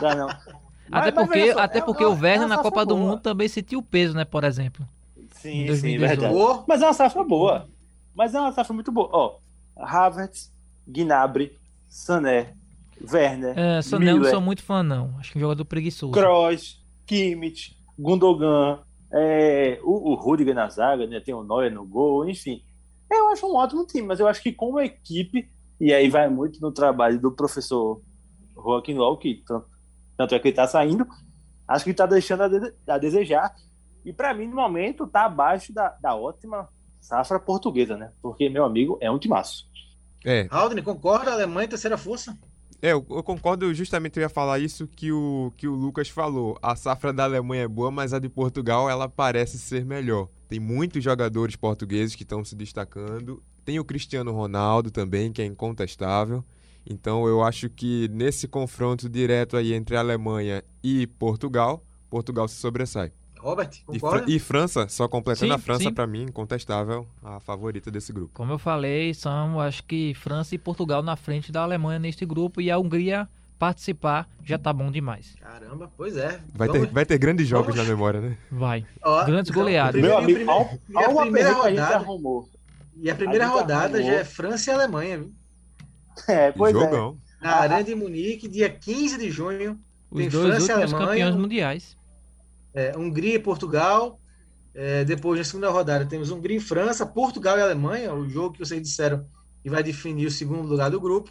Dá 0.00 0.14
não. 0.14 0.28
Até 0.28 0.40
Mas- 0.90 1.14
mas 1.14 1.14
porque, 1.14 1.38
veja 1.40 1.52
só, 1.54 1.60
até 1.60 1.78
é- 1.78 1.82
porque 1.82 2.02
é 2.02 2.06
o 2.06 2.10
Werner 2.12 2.42
é 2.42 2.46
na 2.46 2.58
Copa 2.58 2.84
do 2.84 2.96
boa. 2.96 3.10
Mundo 3.10 3.20
também 3.20 3.48
sentiu 3.48 3.78
o 3.78 3.82
peso, 3.82 4.14
né, 4.14 4.24
por 4.24 4.44
exemplo. 4.44 4.86
Sim, 5.32 5.60
sim, 5.62 5.66
2018. 5.66 6.20
verdade. 6.20 6.64
Mas 6.66 6.82
é 6.82 6.86
uma 6.86 6.92
safra 6.92 7.24
boa. 7.24 7.68
Mas 8.14 8.34
é 8.34 8.40
uma 8.40 8.52
safra 8.52 8.74
muito 8.74 8.90
boa. 8.90 9.08
Ó, 9.12 9.36
Havertz, 9.76 10.52
Gnabry, 10.86 11.56
Sané, 11.88 12.54
Werner, 13.10 13.54
É, 13.58 13.80
não 13.92 13.98
Miller, 13.98 14.30
sou 14.30 14.40
muito 14.40 14.62
fã 14.62 14.82
não, 14.82 15.14
acho 15.18 15.32
que 15.32 15.38
é 15.38 15.40
um 15.40 15.42
jogador 15.42 15.64
preguiçoso. 15.64 16.12
Kroos, 16.12 16.82
Kimmich, 17.06 17.76
Gundogan, 17.98 18.80
é, 19.12 19.80
o, 19.82 20.10
o 20.10 20.14
Rudiger 20.14 20.54
na 20.54 20.68
zaga, 20.68 21.06
né, 21.06 21.20
tem 21.20 21.32
o 21.34 21.42
Neuer 21.42 21.72
no 21.72 21.86
gol, 21.86 22.28
enfim. 22.28 22.62
Eu 23.10 23.28
acho 23.28 23.46
um 23.46 23.54
ótimo 23.56 23.86
time, 23.86 24.06
mas 24.06 24.20
eu 24.20 24.28
acho 24.28 24.42
que 24.42 24.52
como 24.52 24.78
equipe, 24.80 25.48
e 25.80 25.92
aí 25.94 26.08
vai 26.10 26.28
muito 26.28 26.60
no 26.60 26.70
trabalho 26.72 27.18
do 27.20 27.32
professor 27.32 28.00
Joaquim 28.54 28.94
Low, 28.94 29.16
que 29.16 29.42
tanto, 29.46 29.66
tanto 30.20 30.34
é 30.34 30.38
que 30.38 30.48
ele 30.48 30.54
tá 30.56 30.66
saindo, 30.68 31.06
acho 31.66 31.82
que 31.82 31.94
tá 31.94 32.04
deixando 32.04 32.42
a, 32.42 32.48
de- 32.48 32.74
a 32.86 32.98
desejar. 32.98 33.54
E 34.04 34.12
para 34.12 34.34
mim, 34.34 34.46
no 34.46 34.56
momento, 34.56 35.06
tá 35.06 35.24
abaixo 35.24 35.72
da, 35.72 35.96
da 35.98 36.14
ótima 36.14 36.68
safra 37.00 37.40
portuguesa, 37.40 37.96
né? 37.96 38.12
Porque, 38.20 38.50
meu 38.50 38.66
amigo, 38.66 38.98
é 39.00 39.10
um 39.10 39.18
timaço. 39.18 39.66
É, 40.22 40.46
Aldrin, 40.50 40.82
concorda? 40.82 41.32
Alemanha, 41.32 41.68
terceira 41.68 41.96
força? 41.96 42.36
É, 42.82 42.92
eu, 42.92 43.06
eu 43.08 43.22
concordo, 43.22 43.72
justamente 43.72 44.18
eu 44.18 44.22
ia 44.22 44.28
falar 44.28 44.58
isso 44.58 44.86
que 44.86 45.10
o, 45.10 45.54
que 45.56 45.66
o 45.66 45.74
Lucas 45.74 46.10
falou. 46.10 46.58
A 46.60 46.76
safra 46.76 47.14
da 47.14 47.24
Alemanha 47.24 47.62
é 47.62 47.68
boa, 47.68 47.90
mas 47.90 48.12
a 48.12 48.18
de 48.18 48.28
Portugal 48.28 48.90
ela 48.90 49.08
parece 49.08 49.58
ser 49.58 49.82
melhor. 49.82 50.28
Tem 50.50 50.60
muitos 50.60 51.02
jogadores 51.02 51.56
portugueses 51.56 52.14
que 52.14 52.24
estão 52.24 52.44
se 52.44 52.54
destacando. 52.54 53.42
Tem 53.64 53.78
o 53.78 53.84
Cristiano 53.86 54.32
Ronaldo 54.32 54.90
também, 54.90 55.32
que 55.32 55.40
é 55.40 55.46
incontestável. 55.46 56.44
Então 56.86 57.26
eu 57.26 57.42
acho 57.42 57.68
que 57.70 58.08
nesse 58.12 58.48
confronto 58.48 59.08
direto 59.08 59.56
aí 59.56 59.72
entre 59.72 59.96
a 59.96 60.00
Alemanha 60.00 60.62
e 60.82 61.06
Portugal, 61.06 61.82
Portugal 62.08 62.48
se 62.48 62.56
sobressai. 62.56 63.12
Robert, 63.38 63.70
E, 63.90 63.98
concorda? 63.98 64.30
e 64.30 64.38
França, 64.38 64.86
só 64.88 65.08
completando 65.08 65.46
Sim, 65.52 65.54
a 65.54 65.58
França, 65.58 65.90
pra 65.90 66.06
mim, 66.06 66.24
incontestável, 66.24 67.06
a 67.22 67.40
favorita 67.40 67.90
desse 67.90 68.12
grupo. 68.12 68.32
Como 68.34 68.52
eu 68.52 68.58
falei, 68.58 69.14
são 69.14 69.58
acho 69.58 69.82
que 69.84 70.12
França 70.14 70.54
e 70.54 70.58
Portugal 70.58 71.02
na 71.02 71.16
frente 71.16 71.50
da 71.50 71.62
Alemanha 71.62 71.98
neste 71.98 72.26
grupo 72.26 72.60
e 72.60 72.70
a 72.70 72.78
Hungria 72.78 73.26
participar 73.58 74.28
já 74.44 74.58
tá 74.58 74.72
bom 74.74 74.90
demais. 74.90 75.34
Caramba, 75.40 75.90
pois 75.96 76.16
é. 76.18 76.38
Vai 76.54 76.68
Vamos- 76.68 76.86
ter, 76.88 76.92
vai 76.92 77.06
ter 77.06 77.16
grandes 77.18 77.46
jogos 77.48 77.74
vamos- 77.74 77.82
na 77.88 77.94
memória, 77.94 78.20
né? 78.20 78.36
Vai. 78.50 78.84
ó, 79.02 79.24
grandes 79.24 79.50
então, 79.50 79.62
goleadas. 79.62 80.00
Meu 80.02 80.18
amigo, 80.18 80.40
e 80.40 80.48
a 80.48 80.52
ao, 80.52 80.64
primeira- 80.66 80.90
e 80.90 80.98
a 80.98 81.08
primeira 81.22 81.52
rodada, 81.54 81.94
arrumou. 81.96 82.48
e 82.96 83.10
a 83.10 83.14
primeira 83.14 83.46
a 83.46 83.48
rodada 83.48 83.96
arrumou. 83.98 84.12
já 84.12 84.18
é 84.20 84.24
França 84.24 84.70
e 84.70 84.74
Alemanha, 84.74 85.18
viu? 85.18 85.32
É, 86.28 86.52
pois 86.52 86.74
é. 86.74 86.78
Jogão. 86.78 87.18
Na 87.40 87.56
Arena 87.56 87.82
de 87.82 87.94
Munique, 87.94 88.46
dia 88.48 88.68
15 88.68 89.16
de 89.18 89.30
junho, 89.30 89.78
Os 90.10 90.18
Tem 90.18 90.28
dois 90.28 90.48
França 90.56 90.72
e 90.72 90.74
Alemanha. 90.82 91.06
campeões 91.06 91.36
mundiais. 91.36 91.96
é, 92.74 92.96
Hungria 92.96 93.34
e 93.34 93.38
Portugal. 93.38 94.18
É, 94.74 95.04
depois, 95.04 95.38
na 95.38 95.44
segunda 95.44 95.70
rodada, 95.70 96.04
temos 96.06 96.30
Hungria 96.30 96.56
e 96.56 96.60
França, 96.60 97.04
Portugal 97.04 97.58
e 97.58 97.62
Alemanha, 97.62 98.12
o 98.14 98.28
jogo 98.28 98.52
que 98.54 98.58
vocês 98.60 98.80
disseram 98.80 99.26
que 99.62 99.68
vai 99.70 99.82
definir 99.82 100.26
o 100.26 100.30
segundo 100.30 100.68
lugar 100.68 100.90
do 100.90 101.00
grupo. 101.00 101.30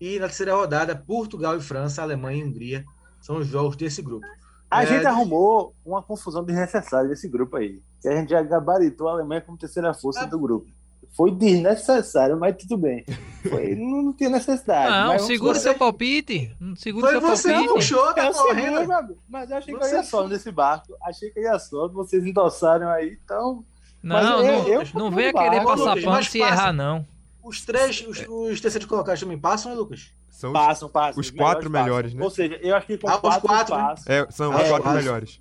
E 0.00 0.18
na 0.18 0.26
terceira 0.26 0.54
rodada, 0.54 0.94
Portugal 0.96 1.56
e 1.56 1.60
França, 1.60 2.00
Alemanha 2.02 2.42
e 2.42 2.44
Hungria. 2.48 2.84
São 3.20 3.36
os 3.38 3.46
jogos 3.46 3.76
desse 3.76 4.00
grupo. 4.00 4.24
A 4.70 4.82
É, 4.84 4.86
gente 4.86 5.00
de- 5.00 5.06
arrumou 5.06 5.74
uma 5.84 6.02
confusão 6.02 6.44
desnecessária 6.44 7.08
nesse 7.08 7.28
grupo 7.28 7.56
aí. 7.56 7.82
Que 8.00 8.08
a 8.08 8.16
gente 8.16 8.30
já 8.30 8.40
gabaritou 8.42 9.08
a 9.08 9.12
Alemanha 9.12 9.40
como 9.40 9.58
terceira 9.58 9.92
força 9.92 10.20
Ah. 10.20 10.26
do 10.26 10.38
grupo. 10.38 10.68
Foi 11.16 11.30
desnecessário, 11.32 12.38
mas 12.38 12.56
tudo 12.56 12.76
bem. 12.76 13.04
Foi- 13.48 13.74
não, 13.76 14.02
não 14.02 14.12
tinha 14.12 14.30
necessidade. 14.30 14.90
Não, 14.90 15.18
segura 15.18 15.54
torcer- 15.54 15.72
seu 15.72 15.78
palpite. 15.78 16.56
Segura 16.76 17.06
Foi 17.10 17.20
seu 17.20 17.28
você 17.28 17.52
palpite. 17.52 17.74
puxou, 17.74 18.14
tá 18.14 18.26
Eu 18.26 18.32
correndo. 18.32 19.16
Mas 19.28 19.50
eu 19.50 19.56
achei 19.56 19.74
que 19.74 19.80
eu 19.80 19.84
Você 19.88 19.96
ia 19.96 20.02
só 20.04 20.28
nesse 20.28 20.50
barco. 20.52 20.94
Achei 21.02 21.30
que 21.30 21.38
eu 21.40 21.44
ia 21.44 21.58
só. 21.58 21.88
Vocês 21.88 22.24
endossaram 22.24 22.88
aí, 22.88 23.18
então. 23.24 23.64
Mas 24.02 24.24
Não, 24.24 24.38
eu- 24.44 24.52
não, 24.62 24.68
eu- 24.68 24.82
não 24.94 25.10
venha 25.10 25.32
querer 25.32 25.64
passar 25.64 26.00
pano 26.00 26.22
se 26.24 26.38
passa. 26.38 26.52
errar, 26.52 26.72
não. 26.72 27.04
Os 27.42 27.64
três, 27.64 28.04
os, 28.06 28.24
os 28.28 28.60
terceiros 28.60 28.86
colocados 28.86 29.20
também 29.20 29.38
passam, 29.38 29.72
né, 29.72 29.78
Lucas? 29.78 30.12
São 30.28 30.50
os, 30.50 30.54
Passam, 30.54 30.88
passam. 30.88 31.20
os 31.20 31.30
quatro 31.30 31.68
passam. 31.68 31.84
melhores, 31.84 32.14
né? 32.14 32.22
Ou 32.22 32.30
seja, 32.30 32.54
eu 32.62 32.76
acho 32.76 32.86
que 32.86 32.96
com 32.98 33.08
Ah, 33.08 33.14
os 33.16 33.20
quatro, 33.20 33.48
quatro, 33.48 33.74
né? 33.76 33.82
passa. 33.82 34.12
é, 34.12 34.30
são 34.30 34.52
Ah, 34.52 34.62
os 34.62 34.68
quatro 34.68 34.90
melhores. 34.90 35.40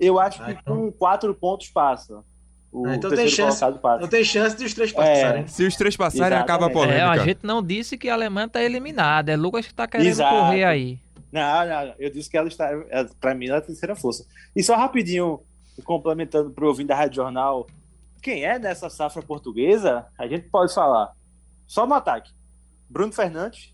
Eu 0.00 0.18
acho 0.18 0.42
Ah, 0.42 0.46
que 0.46 0.50
então. 0.52 0.76
com 0.76 0.92
quatro 0.92 1.32
pontos 1.34 1.68
passa. 1.68 2.24
O 2.78 2.86
Ah, 2.86 2.94
então 2.96 3.08
tem 3.08 3.20
terceiro 3.20 3.30
chance. 3.50 3.58
colocado 3.60 3.80
passa. 3.80 4.00
Não 4.02 4.08
tem 4.08 4.22
chance 4.22 4.54
de 4.54 4.64
os 4.66 4.74
três 4.74 4.92
passarem. 4.92 5.46
Se 5.48 5.64
os 5.64 5.76
três 5.76 5.96
passarem, 5.96 6.26
Exatamente. 6.36 6.44
acaba 6.44 6.66
a 6.66 6.70
polêmica. 6.70 6.98
É, 6.98 7.02
a 7.04 7.16
gente 7.18 7.40
não 7.42 7.62
disse 7.62 7.96
que 7.96 8.10
a 8.10 8.12
Alemanha 8.14 8.48
tá 8.50 8.62
eliminada. 8.62 9.32
É 9.32 9.36
Lucas 9.36 9.66
que 9.66 9.72
tá 9.72 9.86
querendo 9.86 10.08
Exato. 10.08 10.34
correr 10.34 10.64
aí. 10.64 10.98
Não, 11.32 11.66
não, 11.66 11.94
eu 11.98 12.10
disse 12.10 12.28
que 12.28 12.36
ela 12.36 12.48
está, 12.48 12.70
é, 12.90 13.04
pra 13.18 13.34
mim, 13.34 13.46
ela 13.46 13.56
é 13.56 13.58
a 13.60 13.62
terceira 13.62 13.96
força. 13.96 14.26
E 14.54 14.62
só 14.62 14.76
rapidinho, 14.76 15.40
complementando 15.84 16.50
pro 16.50 16.68
ouvinte 16.68 16.88
da 16.88 16.96
Rádio 16.96 17.16
Jornal, 17.16 17.66
quem 18.22 18.44
é 18.44 18.58
nessa 18.58 18.90
safra 18.90 19.22
portuguesa, 19.22 20.04
a 20.18 20.26
gente 20.26 20.48
pode 20.50 20.74
falar. 20.74 21.12
Só 21.66 21.86
no 21.86 21.94
ataque. 21.94 22.30
Bruno 22.90 23.12
Fernandes, 23.12 23.72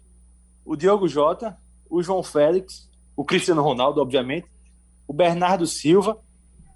o 0.65 0.77
Diogo 0.77 1.09
Jota, 1.09 1.57
o 1.91 2.03
João 2.03 2.23
Félix, 2.23 2.89
o 3.17 3.25
Cristiano 3.25 3.63
Ronaldo, 3.63 4.01
obviamente, 4.01 4.47
o 5.09 5.13
Bernardo 5.13 5.67
Silva, 5.67 6.19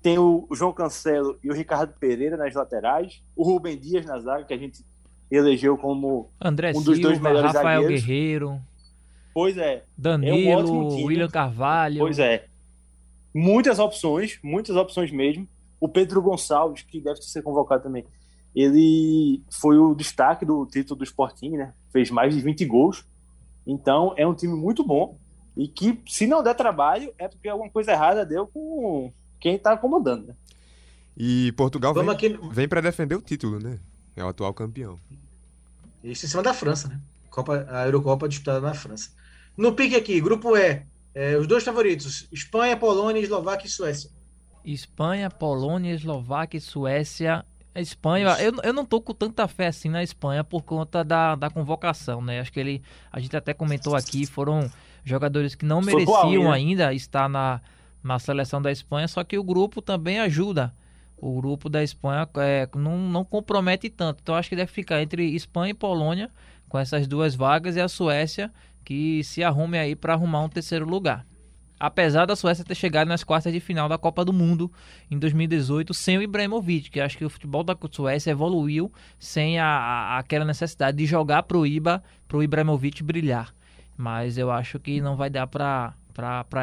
tem 0.06 0.20
o 0.20 0.46
João 0.52 0.72
Cancelo 0.72 1.36
e 1.42 1.50
o 1.50 1.52
Ricardo 1.52 1.92
Pereira 1.98 2.36
nas 2.36 2.54
laterais, 2.54 3.24
o 3.34 3.42
Rubem 3.42 3.76
Dias 3.76 4.06
na 4.06 4.20
zaga, 4.20 4.44
que 4.44 4.54
a 4.54 4.56
gente 4.56 4.84
elegeu 5.28 5.76
como. 5.76 6.30
André 6.40 6.70
Um 6.70 6.74
dos 6.74 7.00
dois 7.00 7.16
Silva, 7.16 7.28
melhores 7.28 7.52
Rafael 7.52 7.82
zagueiros. 7.82 8.06
Guerreiro, 8.06 8.60
Pois 9.34 9.58
é, 9.58 9.82
Danilo, 9.98 10.60
ótimo 10.60 10.88
time. 10.90 11.04
William 11.06 11.28
Carvalho. 11.28 11.98
Pois 11.98 12.20
é. 12.20 12.46
Muitas 13.34 13.80
opções, 13.80 14.38
muitas 14.44 14.76
opções 14.76 15.10
mesmo. 15.10 15.48
O 15.80 15.88
Pedro 15.88 16.22
Gonçalves, 16.22 16.82
que 16.82 17.00
deve 17.00 17.20
ser 17.22 17.42
convocado 17.42 17.82
também, 17.82 18.06
ele 18.54 19.42
foi 19.50 19.76
o 19.76 19.92
destaque 19.92 20.44
do 20.46 20.64
título 20.66 20.98
do 20.98 21.04
Sporting, 21.04 21.56
né? 21.56 21.74
Fez 21.92 22.12
mais 22.12 22.32
de 22.32 22.40
20 22.40 22.64
gols. 22.64 23.04
Então, 23.66 24.14
é 24.16 24.24
um 24.24 24.34
time 24.34 24.54
muito 24.54 24.84
bom. 24.84 25.18
E 25.56 25.66
que, 25.66 26.00
se 26.06 26.28
não 26.28 26.44
der 26.44 26.54
trabalho, 26.54 27.12
é 27.18 27.26
porque 27.26 27.48
alguma 27.48 27.68
coisa 27.68 27.90
errada 27.90 28.24
deu 28.24 28.46
com 28.46 29.12
quem 29.40 29.58
tá 29.58 29.76
comandando, 29.76 30.28
né? 30.28 30.34
E 31.16 31.52
Portugal 31.52 31.94
vem, 31.94 32.08
aqui. 32.10 32.38
vem 32.50 32.68
para 32.68 32.80
defender 32.80 33.14
o 33.14 33.22
título, 33.22 33.58
né? 33.58 33.78
É 34.14 34.22
o 34.22 34.28
atual 34.28 34.52
campeão. 34.52 34.98
Isso 36.04 36.26
em 36.26 36.28
cima 36.28 36.42
da 36.42 36.52
França, 36.52 36.88
né? 36.88 37.00
Copa, 37.30 37.66
a 37.70 37.86
Eurocopa 37.86 38.28
disputada 38.28 38.60
na 38.60 38.74
França. 38.74 39.10
No 39.56 39.72
pique 39.72 39.96
aqui, 39.96 40.20
grupo 40.20 40.56
E, 40.56 40.82
é, 41.14 41.36
os 41.36 41.46
dois 41.46 41.64
favoritos: 41.64 42.28
Espanha, 42.30 42.76
Polônia, 42.76 43.20
Eslováquia 43.20 43.66
e 43.66 43.70
Suécia. 43.70 44.10
Espanha, 44.64 45.30
Polônia, 45.30 45.94
Eslováquia 45.94 46.58
e 46.58 46.60
Suécia. 46.60 47.44
A 47.74 47.80
Espanha, 47.80 48.28
eu, 48.40 48.54
eu 48.62 48.72
não 48.72 48.86
tô 48.86 49.00
com 49.00 49.12
tanta 49.12 49.46
fé 49.46 49.66
assim 49.66 49.90
na 49.90 50.02
Espanha 50.02 50.42
por 50.42 50.62
conta 50.62 51.04
da, 51.04 51.34
da 51.34 51.50
convocação, 51.50 52.22
né? 52.22 52.40
Acho 52.40 52.52
que 52.52 52.60
ele, 52.60 52.82
a 53.12 53.20
gente 53.20 53.36
até 53.36 53.52
comentou 53.52 53.94
aqui, 53.94 54.26
foram 54.26 54.70
jogadores 55.04 55.54
que 55.54 55.64
não 55.64 55.80
mereciam 55.80 56.44
né? 56.44 56.52
ainda 56.52 56.94
estar 56.94 57.28
na, 57.28 57.60
na 58.06 58.18
seleção 58.18 58.62
da 58.62 58.70
Espanha, 58.70 59.08
só 59.08 59.24
que 59.24 59.36
o 59.38 59.44
grupo 59.44 59.82
também 59.82 60.20
ajuda. 60.20 60.72
O 61.16 61.34
grupo 61.40 61.68
da 61.68 61.82
Espanha 61.82 62.28
é, 62.36 62.68
não, 62.76 62.98
não 62.98 63.24
compromete 63.24 63.88
tanto. 63.88 64.20
Então 64.22 64.34
acho 64.34 64.48
que 64.48 64.56
deve 64.56 64.70
ficar 64.70 65.02
entre 65.02 65.34
Espanha 65.34 65.70
e 65.70 65.74
Polônia, 65.74 66.30
com 66.68 66.78
essas 66.78 67.06
duas 67.06 67.34
vagas, 67.34 67.74
e 67.76 67.80
a 67.80 67.88
Suécia, 67.88 68.52
que 68.84 69.24
se 69.24 69.42
arrume 69.42 69.78
aí 69.78 69.96
para 69.96 70.12
arrumar 70.12 70.42
um 70.42 70.48
terceiro 70.48 70.86
lugar. 70.88 71.26
Apesar 71.78 72.24
da 72.24 72.34
Suécia 72.34 72.64
ter 72.64 72.74
chegado 72.74 73.08
nas 73.08 73.22
quartas 73.22 73.52
de 73.52 73.60
final 73.60 73.86
da 73.88 73.98
Copa 73.98 74.24
do 74.24 74.32
Mundo 74.32 74.72
em 75.10 75.18
2018 75.18 75.92
sem 75.92 76.16
o 76.16 76.22
Ibrahimovic, 76.22 76.90
que 76.90 77.00
acho 77.00 77.18
que 77.18 77.24
o 77.24 77.28
futebol 77.30 77.62
da 77.62 77.76
Suécia 77.90 78.30
evoluiu 78.30 78.90
sem 79.18 79.58
a, 79.58 79.66
a- 79.66 80.18
aquela 80.18 80.44
necessidade 80.44 80.96
de 80.96 81.04
jogar 81.04 81.42
pro 81.42 81.66
Iba, 81.66 82.02
pro 82.26 82.42
Ibrahimovic 82.42 83.02
brilhar. 83.02 83.54
Mas 83.96 84.38
eu 84.38 84.50
acho 84.50 84.78
que 84.78 85.00
não 85.02 85.16
vai 85.16 85.28
dar 85.28 85.46
pra 85.46 85.94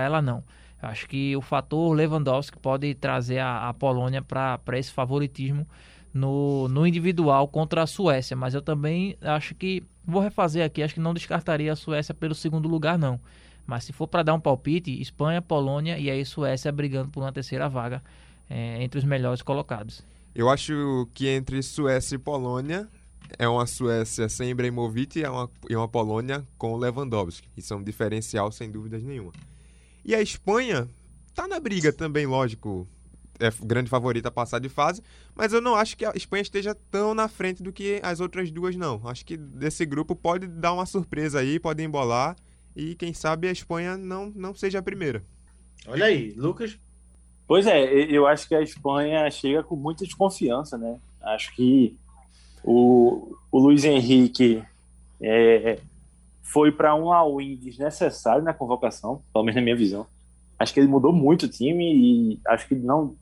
ela 0.01 0.19
não. 0.21 0.43
Acho 0.83 1.07
que 1.07 1.33
o 1.35 1.41
fator 1.41 1.95
Lewandowski 1.95 2.59
pode 2.59 2.93
trazer 2.95 3.39
a, 3.39 3.69
a 3.69 3.73
Polônia 3.73 4.21
para 4.21 4.59
esse 4.77 4.91
favoritismo 4.91 5.65
no, 6.13 6.67
no 6.67 6.85
individual 6.85 7.47
contra 7.47 7.83
a 7.83 7.87
Suécia. 7.87 8.35
Mas 8.35 8.53
eu 8.53 8.61
também 8.61 9.15
acho 9.21 9.55
que, 9.55 9.81
vou 10.05 10.21
refazer 10.21 10.65
aqui, 10.65 10.83
acho 10.83 10.93
que 10.93 10.99
não 10.99 11.13
descartaria 11.13 11.71
a 11.71 11.75
Suécia 11.75 12.13
pelo 12.13 12.35
segundo 12.35 12.67
lugar 12.67 12.97
não. 12.97 13.17
Mas 13.65 13.85
se 13.85 13.93
for 13.93 14.07
para 14.07 14.23
dar 14.23 14.33
um 14.33 14.39
palpite, 14.41 15.01
Espanha, 15.01 15.41
Polônia 15.41 15.97
e 15.97 16.11
aí 16.11 16.25
Suécia 16.25 16.69
brigando 16.69 17.09
por 17.09 17.21
uma 17.21 17.31
terceira 17.31 17.69
vaga 17.69 18.03
é, 18.49 18.83
entre 18.83 18.99
os 18.99 19.05
melhores 19.05 19.41
colocados. 19.41 20.03
Eu 20.35 20.49
acho 20.49 21.07
que 21.13 21.29
entre 21.29 21.63
Suécia 21.63 22.15
e 22.15 22.19
Polônia 22.19 22.89
é 23.39 23.47
uma 23.47 23.65
Suécia 23.65 24.27
sem 24.27 24.49
Ibrahimovic 24.49 25.19
e 25.19 25.23
é 25.23 25.29
uma, 25.29 25.49
e 25.69 25.75
uma 25.77 25.87
Polônia 25.87 26.45
com 26.57 26.75
Lewandowski. 26.75 27.47
Isso 27.55 27.73
é 27.73 27.77
um 27.77 27.83
diferencial 27.83 28.51
sem 28.51 28.69
dúvidas 28.69 29.01
nenhuma. 29.01 29.31
E 30.05 30.13
a 30.13 30.21
Espanha 30.21 30.87
tá 31.33 31.47
na 31.47 31.59
briga 31.59 31.91
também, 31.91 32.25
lógico. 32.25 32.87
É 33.39 33.49
grande 33.65 33.89
favorita 33.89 34.29
a 34.29 34.31
passar 34.31 34.59
de 34.59 34.69
fase, 34.69 35.01
mas 35.35 35.51
eu 35.51 35.59
não 35.59 35.75
acho 35.75 35.97
que 35.97 36.05
a 36.05 36.13
Espanha 36.15 36.43
esteja 36.43 36.75
tão 36.91 37.15
na 37.15 37.27
frente 37.27 37.63
do 37.63 37.73
que 37.73 37.99
as 38.03 38.19
outras 38.19 38.51
duas, 38.51 38.75
não. 38.75 39.01
Acho 39.05 39.25
que 39.25 39.35
desse 39.35 39.85
grupo 39.85 40.15
pode 40.15 40.45
dar 40.47 40.71
uma 40.71 40.85
surpresa 40.85 41.39
aí, 41.39 41.59
pode 41.59 41.81
embolar 41.83 42.35
e 42.75 42.93
quem 42.95 43.11
sabe 43.13 43.47
a 43.47 43.51
Espanha 43.51 43.97
não, 43.97 44.31
não 44.35 44.53
seja 44.53 44.79
a 44.79 44.83
primeira. 44.83 45.23
Olha 45.87 46.05
aí, 46.05 46.31
Lucas. 46.37 46.79
Pois 47.47 47.65
é, 47.67 47.83
eu 47.83 48.25
acho 48.27 48.47
que 48.47 48.55
a 48.55 48.61
Espanha 48.61 49.29
chega 49.31 49.63
com 49.63 49.75
muita 49.75 50.05
desconfiança, 50.05 50.77
né? 50.77 50.97
Acho 51.21 51.53
que 51.55 51.97
o, 52.63 53.35
o 53.51 53.59
Luiz 53.59 53.83
Henrique 53.83 54.63
é, 55.19 55.79
foi 56.43 56.71
para 56.71 56.93
um 56.93 57.11
all-in 57.11 57.55
desnecessário 57.55 58.43
na 58.43 58.53
convocação, 58.53 59.23
pelo 59.33 59.45
menos 59.45 59.55
na 59.55 59.61
minha 59.63 59.75
visão. 59.75 60.05
Acho 60.59 60.71
que 60.71 60.79
ele 60.79 60.87
mudou 60.87 61.11
muito 61.11 61.47
o 61.47 61.49
time 61.49 62.35
e 62.35 62.39
acho 62.47 62.67
que 62.67 62.75
não 62.75 63.15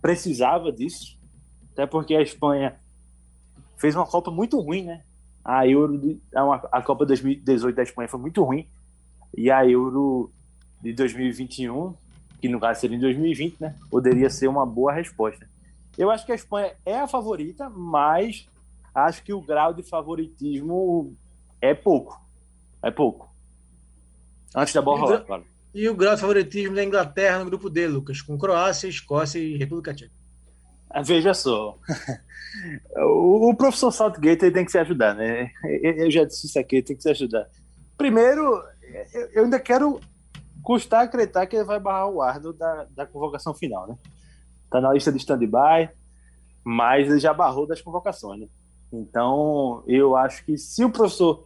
precisava 0.00 0.72
disso, 0.72 1.18
até 1.72 1.86
porque 1.86 2.14
a 2.14 2.22
Espanha 2.22 2.76
fez 3.76 3.94
uma 3.94 4.06
Copa 4.06 4.30
muito 4.30 4.58
ruim, 4.58 4.84
né? 4.84 5.02
A 5.44 5.66
Euro, 5.66 6.00
a 6.72 6.80
Copa 6.80 7.04
2018 7.04 7.76
da 7.76 7.82
Espanha 7.82 8.08
foi 8.08 8.18
muito 8.18 8.42
ruim 8.42 8.66
e 9.36 9.50
a 9.50 9.68
Euro 9.68 10.32
de 10.80 10.92
2021 10.94 11.94
que 12.40 12.48
no 12.48 12.60
caso 12.60 12.80
seria 12.80 12.96
em 12.96 13.00
2020, 13.00 13.60
né? 13.60 13.74
Poderia 13.90 14.30
ser 14.30 14.48
uma 14.48 14.64
boa 14.64 14.92
resposta. 14.92 15.48
Eu 15.96 16.10
acho 16.10 16.24
que 16.24 16.32
a 16.32 16.34
Espanha 16.34 16.72
é 16.84 16.98
a 16.98 17.08
favorita, 17.08 17.68
mas 17.70 18.46
acho 18.94 19.22
que 19.22 19.32
o 19.32 19.40
grau 19.40 19.72
de 19.72 19.82
favoritismo 19.82 21.14
é 21.60 21.74
pouco. 21.74 22.20
É 22.86 22.90
pouco. 22.90 23.28
Antes 24.54 24.72
da 24.74 24.80
bola 24.82 25.00
rolar, 25.00 25.20
claro. 25.24 25.44
E 25.74 25.88
o 25.88 25.94
grau 25.94 26.14
de 26.14 26.20
favoritismo 26.20 26.74
da 26.74 26.84
Inglaterra 26.84 27.40
no 27.40 27.46
grupo 27.46 27.68
D, 27.68 27.86
Lucas, 27.86 28.22
com 28.22 28.38
Croácia, 28.38 28.88
Escócia 28.88 29.38
e 29.38 29.56
República 29.58 29.92
Tcheca. 29.94 30.12
Ah, 30.90 31.02
Veja 31.02 31.34
só. 31.34 31.78
O, 32.96 33.50
o 33.50 33.54
professor 33.56 33.92
Saltgate 33.92 34.50
tem 34.50 34.64
que 34.64 34.70
se 34.72 34.78
ajudar, 34.78 35.14
né? 35.14 35.50
Eu 35.82 36.10
já 36.10 36.24
disse 36.24 36.46
isso 36.46 36.58
aqui, 36.58 36.76
ele 36.76 36.82
tem 36.86 36.96
que 36.96 37.02
se 37.02 37.10
ajudar. 37.10 37.46
Primeiro, 37.98 38.40
eu- 39.12 39.28
eu 39.34 39.44
ainda 39.44 39.60
quero 39.60 40.00
custar 40.62 41.04
acreditar 41.04 41.46
que 41.46 41.54
ele 41.56 41.64
vai 41.66 41.78
barrar 41.78 42.08
o 42.08 42.22
Ardo 42.22 42.54
da, 42.54 42.86
da 42.92 43.04
convocação 43.04 43.52
final, 43.52 43.86
né? 43.86 43.98
Tá 44.70 44.80
na 44.80 44.90
lista 44.94 45.12
de 45.12 45.18
stand-by, 45.18 45.90
mas 46.64 47.10
ele 47.10 47.18
já 47.20 47.34
barrou 47.34 47.66
das 47.66 47.82
convocações, 47.82 48.40
né? 48.40 48.46
Então, 48.90 49.82
eu 49.86 50.16
acho 50.16 50.42
que 50.46 50.56
se 50.56 50.82
o 50.82 50.90
professor 50.90 51.45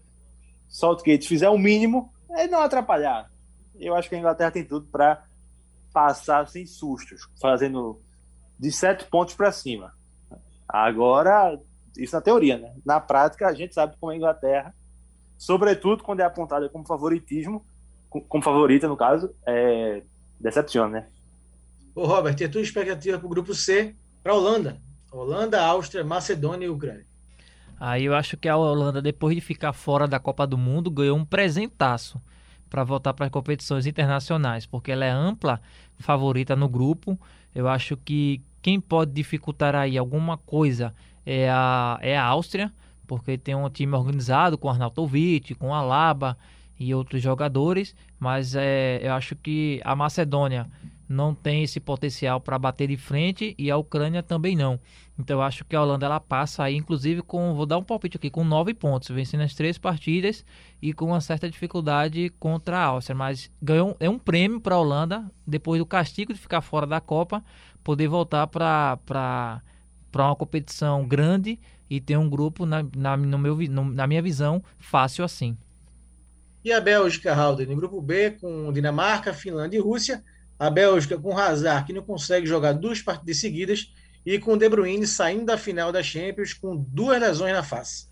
Saltgate 0.71 1.29
fizer 1.29 1.51
o 1.51 1.59
mínimo, 1.59 2.11
ele 2.31 2.49
não 2.49 2.63
atrapalhar. 2.63 3.31
Eu 3.79 3.95
acho 3.95 4.09
que 4.09 4.15
a 4.15 4.19
Inglaterra 4.19 4.51
tem 4.51 4.65
tudo 4.65 4.87
para 4.87 5.25
passar 5.93 6.47
sem 6.49 6.65
sustos, 6.65 7.29
fazendo 7.41 8.01
de 8.59 8.71
sete 8.71 9.05
pontos 9.05 9.35
para 9.35 9.51
cima. 9.53 9.93
Agora, 10.69 11.59
isso 11.97 12.15
na 12.15 12.23
teoria, 12.23 12.57
né? 12.57 12.73
Na 12.87 13.01
prática, 13.01 13.49
a 13.49 13.53
gente 13.53 13.75
sabe 13.75 13.97
como 13.99 14.13
é 14.13 14.15
a 14.15 14.19
Inglaterra, 14.19 14.75
sobretudo 15.37 16.05
quando 16.05 16.21
é 16.21 16.25
apontada 16.25 16.69
como 16.69 16.87
favoritismo, 16.87 17.67
com- 18.09 18.21
como 18.21 18.43
favorita, 18.43 18.87
no 18.87 18.97
caso, 18.97 19.35
é... 19.47 20.03
decepciona, 20.39 21.01
né? 21.01 21.09
Ô, 21.95 22.07
Robert, 22.07 22.37
e 22.41 22.45
a 22.45 22.49
tua 22.49 22.61
expectativa 22.61 23.19
para 23.19 23.27
o 23.27 23.31
grupo 23.31 23.53
C 23.55 23.97
para 24.23 24.33
a 24.33 24.37
Holanda? 24.37 24.81
Holanda, 25.11 25.61
Áustria, 25.61 26.05
Macedônia 26.05 26.67
e 26.67 26.69
Ucrânia. 26.69 27.05
Aí 27.81 28.05
eu 28.05 28.15
acho 28.15 28.37
que 28.37 28.47
a 28.47 28.59
Holanda, 28.59 29.01
depois 29.01 29.35
de 29.35 29.41
ficar 29.41 29.73
fora 29.73 30.07
da 30.07 30.21
Copa 30.21 30.47
do 30.47 30.59
Mundo, 30.59 30.91
ganhou 30.91 31.17
um 31.17 31.25
presentaço 31.25 32.21
para 32.69 32.85
voltar 32.85 33.15
para 33.15 33.25
as 33.25 33.33
competições 33.33 33.87
internacionais, 33.87 34.67
porque 34.67 34.93
ela 34.93 35.07
é 35.07 35.11
ampla 35.11 35.63
favorita 35.99 36.55
no 36.55 36.69
grupo. 36.69 37.19
Eu 37.55 37.67
acho 37.67 37.97
que 37.97 38.43
quem 38.61 38.79
pode 38.79 39.13
dificultar 39.13 39.75
aí 39.75 39.97
alguma 39.97 40.37
coisa 40.37 40.95
é 41.25 41.49
a, 41.49 41.99
é 42.03 42.19
a 42.19 42.25
Áustria, 42.25 42.71
porque 43.07 43.39
tem 43.39 43.55
um 43.55 43.69
time 43.71 43.97
organizado 43.97 44.59
com 44.59 44.69
Arnautovic, 44.69 45.55
com 45.55 45.75
Alaba 45.75 46.37
e 46.79 46.95
outros 46.95 47.23
jogadores, 47.23 47.97
mas 48.19 48.55
é, 48.55 49.01
eu 49.03 49.15
acho 49.15 49.35
que 49.35 49.81
a 49.85 49.97
Macedônia 49.97 50.67
não 51.11 51.35
tem 51.35 51.65
esse 51.65 51.81
potencial 51.81 52.41
para 52.41 52.59
bater 52.59 52.89
de 52.89 52.97
frente 52.97 53.55
e 53.59 53.71
a 53.71 53.77
Ucrânia 53.77 54.23
também 54.23 54.57
não. 54.57 54.81
Então 55.19 55.39
eu 55.39 55.43
acho 55.43 55.65
que 55.65 55.77
a 55.77 55.83
Holanda 55.83 56.07
ela 56.07 56.21
passa 56.21 56.63
aí, 56.65 56.77
inclusive 56.77 57.23
com, 57.23 57.55
vou 57.55 57.67
dar 57.67 57.79
um 57.79 57.83
palpite 57.83 58.17
aqui, 58.17 58.31
com 58.31 58.45
nove 58.45 58.73
pontos, 58.75 59.09
vencendo 59.11 59.43
as 59.43 59.55
três 59.55 59.77
partidas 59.79 60.45
e 60.81 60.93
com 60.93 61.07
uma 61.07 61.21
certa 61.21 61.51
dificuldade 61.51 62.31
contra 62.39 62.79
a 62.79 62.85
Áustria. 62.85 63.15
Mas 63.17 63.51
ganhou 63.61 63.97
é 64.01 64.09
um 64.09 64.19
prêmio 64.19 64.61
para 64.61 64.77
a 64.77 64.79
Holanda, 64.81 65.31
depois 65.47 65.79
do 65.81 65.87
castigo 65.87 66.33
de 66.33 66.39
ficar 66.41 66.61
fora 66.63 66.87
da 66.87 67.01
Copa, 67.01 67.45
poder 67.85 68.09
voltar 68.09 68.47
para 68.47 68.99
para 70.11 70.25
uma 70.27 70.37
competição 70.37 71.07
grande 71.07 71.59
e 71.89 72.01
ter 72.01 72.17
um 72.17 72.29
grupo, 72.29 72.67
na, 72.67 72.85
na, 72.97 73.17
no 73.17 73.39
meu, 73.39 73.57
no- 73.69 73.85
na 73.85 74.07
minha 74.07 74.23
visão, 74.23 74.63
fácil 74.79 75.25
assim. 75.25 75.57
E 76.65 76.73
a 76.73 76.81
Bélgica, 76.81 77.35
Halden, 77.35 77.67
no 77.67 77.77
grupo 77.77 78.01
B, 78.03 78.33
com 78.33 78.73
Dinamarca, 78.73 79.33
Finlândia 79.33 79.79
e 79.79 79.81
Rússia. 79.81 80.23
A 80.61 80.71
Bélgica 80.71 81.19
com 81.19 81.37
Hazard, 81.37 81.87
que 81.87 81.93
não 81.93 82.03
consegue 82.03 82.47
jogar 82.47 82.73
duas 82.75 83.01
partidas 83.03 83.39
seguidas. 83.39 83.93
E 84.25 84.39
com 84.39 84.57
De 84.59 84.69
Bruyne 84.69 85.07
saindo 85.07 85.47
da 85.47 85.57
final 85.57 85.91
da 85.91 86.03
Champions 86.03 86.53
com 86.53 86.77
duas 86.77 87.19
lesões 87.19 87.55
na 87.55 87.63
face. 87.63 88.07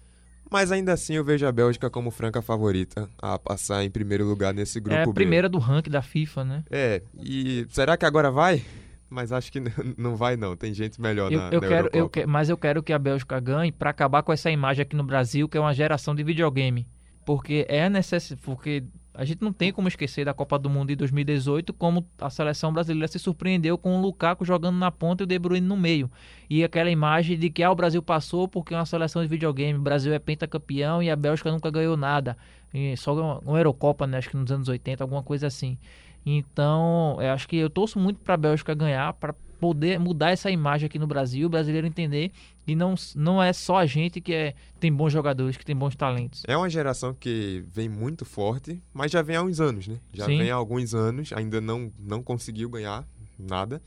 Mas 0.51 0.73
ainda 0.73 0.95
assim 0.95 1.13
eu 1.13 1.23
vejo 1.25 1.47
a 1.47 1.53
Bélgica 1.53 1.91
como 1.91 2.11
franca 2.11 2.41
favorita 2.41 3.07
a 3.21 3.39
passar 3.39 3.85
em 3.85 3.91
primeiro 3.91 4.25
lugar 4.25 4.55
nesse 4.55 4.81
grupo 4.81 4.97
é 4.99 5.03
a 5.03 5.07
B. 5.07 5.13
primeira 5.13 5.47
do 5.51 5.59
ranking 5.59 5.91
da 5.91 6.01
FIFA, 6.01 6.45
né? 6.45 6.65
É, 6.71 7.03
e 7.23 7.67
será 7.69 7.99
que 7.99 8.07
agora 8.07 8.31
vai? 8.31 8.65
Mas 9.11 9.31
acho 9.31 9.53
que 9.53 9.61
não 9.99 10.17
vai 10.17 10.37
não, 10.39 10.57
tem 10.57 10.73
gente 10.73 10.99
melhor 10.99 11.31
Eu, 11.31 11.39
na, 11.39 11.51
eu 11.51 11.61
na 11.61 11.69
quero, 11.69 11.91
eu 11.93 12.09
que- 12.09 12.25
mas 12.25 12.49
eu 12.49 12.57
quero 12.57 12.83
que 12.83 12.95
a 12.95 12.99
Bélgica 12.99 13.39
ganhe 13.39 13.71
para 13.71 13.91
acabar 13.91 14.23
com 14.23 14.33
essa 14.33 14.51
imagem 14.51 14.81
aqui 14.83 14.97
no 14.97 15.05
Brasil, 15.05 15.47
que 15.47 15.59
é 15.59 15.61
uma 15.61 15.75
geração 15.75 16.15
de 16.15 16.25
videogame. 16.25 16.89
Porque 17.27 17.67
é 17.69 17.91
necessário. 17.91 18.43
Porque 18.43 18.85
a 19.19 19.25
gente 19.25 19.43
não 19.43 19.53
tem 19.53 19.73
como 19.73 19.89
esquecer 19.89 20.25
da 20.25 20.33
Copa 20.33 20.57
do 20.57 20.71
Mundo 20.71 20.91
de 20.91 20.97
2018, 20.97 21.73
como 21.73 22.07
a 22.21 22.31
seleção 22.31 22.73
brasileira 22.73 23.09
se 23.09 23.19
surpreendeu 23.19 23.77
com 23.77 23.99
o 23.99 24.01
Lukaku 24.01 24.45
jogando 24.45 24.79
na 24.79 24.93
ponta 24.93 25.23
e 25.23 25.25
o 25.25 25.27
De 25.27 25.37
Bruyne 25.37 25.67
no 25.67 25.77
meio. 25.77 26.09
E 26.49 26.63
aquela 26.63 26.89
imagem 26.89 27.37
de 27.37 27.51
que 27.51 27.65
ah, 27.65 27.73
o 27.73 27.75
Brasil 27.75 28.01
passou 28.01 28.47
porque 28.47 28.73
é 28.73 28.77
uma 28.77 28.87
seleção 28.87 29.21
de 29.21 29.27
videogame, 29.27 29.77
o 29.77 29.83
Brasil 29.83 30.15
é 30.15 30.21
pentacampeão 30.21 31.03
e 31.03 31.11
a 31.11 31.17
Bélgica 31.17 31.51
nunca 31.51 31.69
ganhou 31.69 31.97
nada. 31.97 32.37
E 32.73 32.97
só 32.97 33.13
uma, 33.13 33.39
uma 33.41 33.59
Eurocopa, 33.59 34.07
né? 34.07 34.19
Acho 34.19 34.31
que 34.31 34.37
nos 34.37 34.53
anos 34.53 34.69
80, 34.69 35.03
alguma 35.03 35.25
coisa 35.25 35.49
assim. 35.49 35.77
Então, 36.25 37.17
eu 37.21 37.33
acho 37.33 37.49
que 37.49 37.57
eu 37.57 37.69
torço 37.69 37.99
muito 37.99 38.21
para 38.21 38.35
a 38.35 38.37
Bélgica 38.37 38.73
ganhar, 38.73 39.13
para 39.15 39.35
poder 39.59 39.99
mudar 39.99 40.31
essa 40.31 40.51
imagem 40.51 40.87
aqui 40.87 40.99
no 40.99 41.07
Brasil, 41.07 41.47
o 41.47 41.51
brasileiro 41.51 41.87
entender 41.87 42.33
que 42.65 42.75
não, 42.75 42.95
não 43.15 43.43
é 43.43 43.53
só 43.53 43.79
a 43.79 43.87
gente 43.87 44.21
que 44.21 44.33
é, 44.33 44.55
tem 44.79 44.93
bons 44.93 45.13
jogadores, 45.13 45.57
que 45.57 45.65
tem 45.65 45.75
bons 45.75 45.97
talentos. 45.97 46.43
É 46.47 46.57
uma 46.57 46.69
geração 46.69 47.15
que 47.15 47.65
vem 47.73 47.89
muito 47.89 48.25
forte, 48.25 48.81
mas 48.93 49.11
já 49.11 49.23
vem 49.23 49.37
há 49.37 49.43
uns 49.43 49.61
anos, 49.61 49.89
né? 49.89 49.99
Já 50.13 50.27
Sim. 50.27 50.39
vem 50.39 50.51
há 50.51 50.55
alguns 50.55 50.95
anos, 50.95 51.33
ainda 51.33 51.61
não, 51.61 51.93
não 51.99 52.23
conseguiu 52.23 52.69
ganhar 52.69 53.07
nada. 53.39 53.83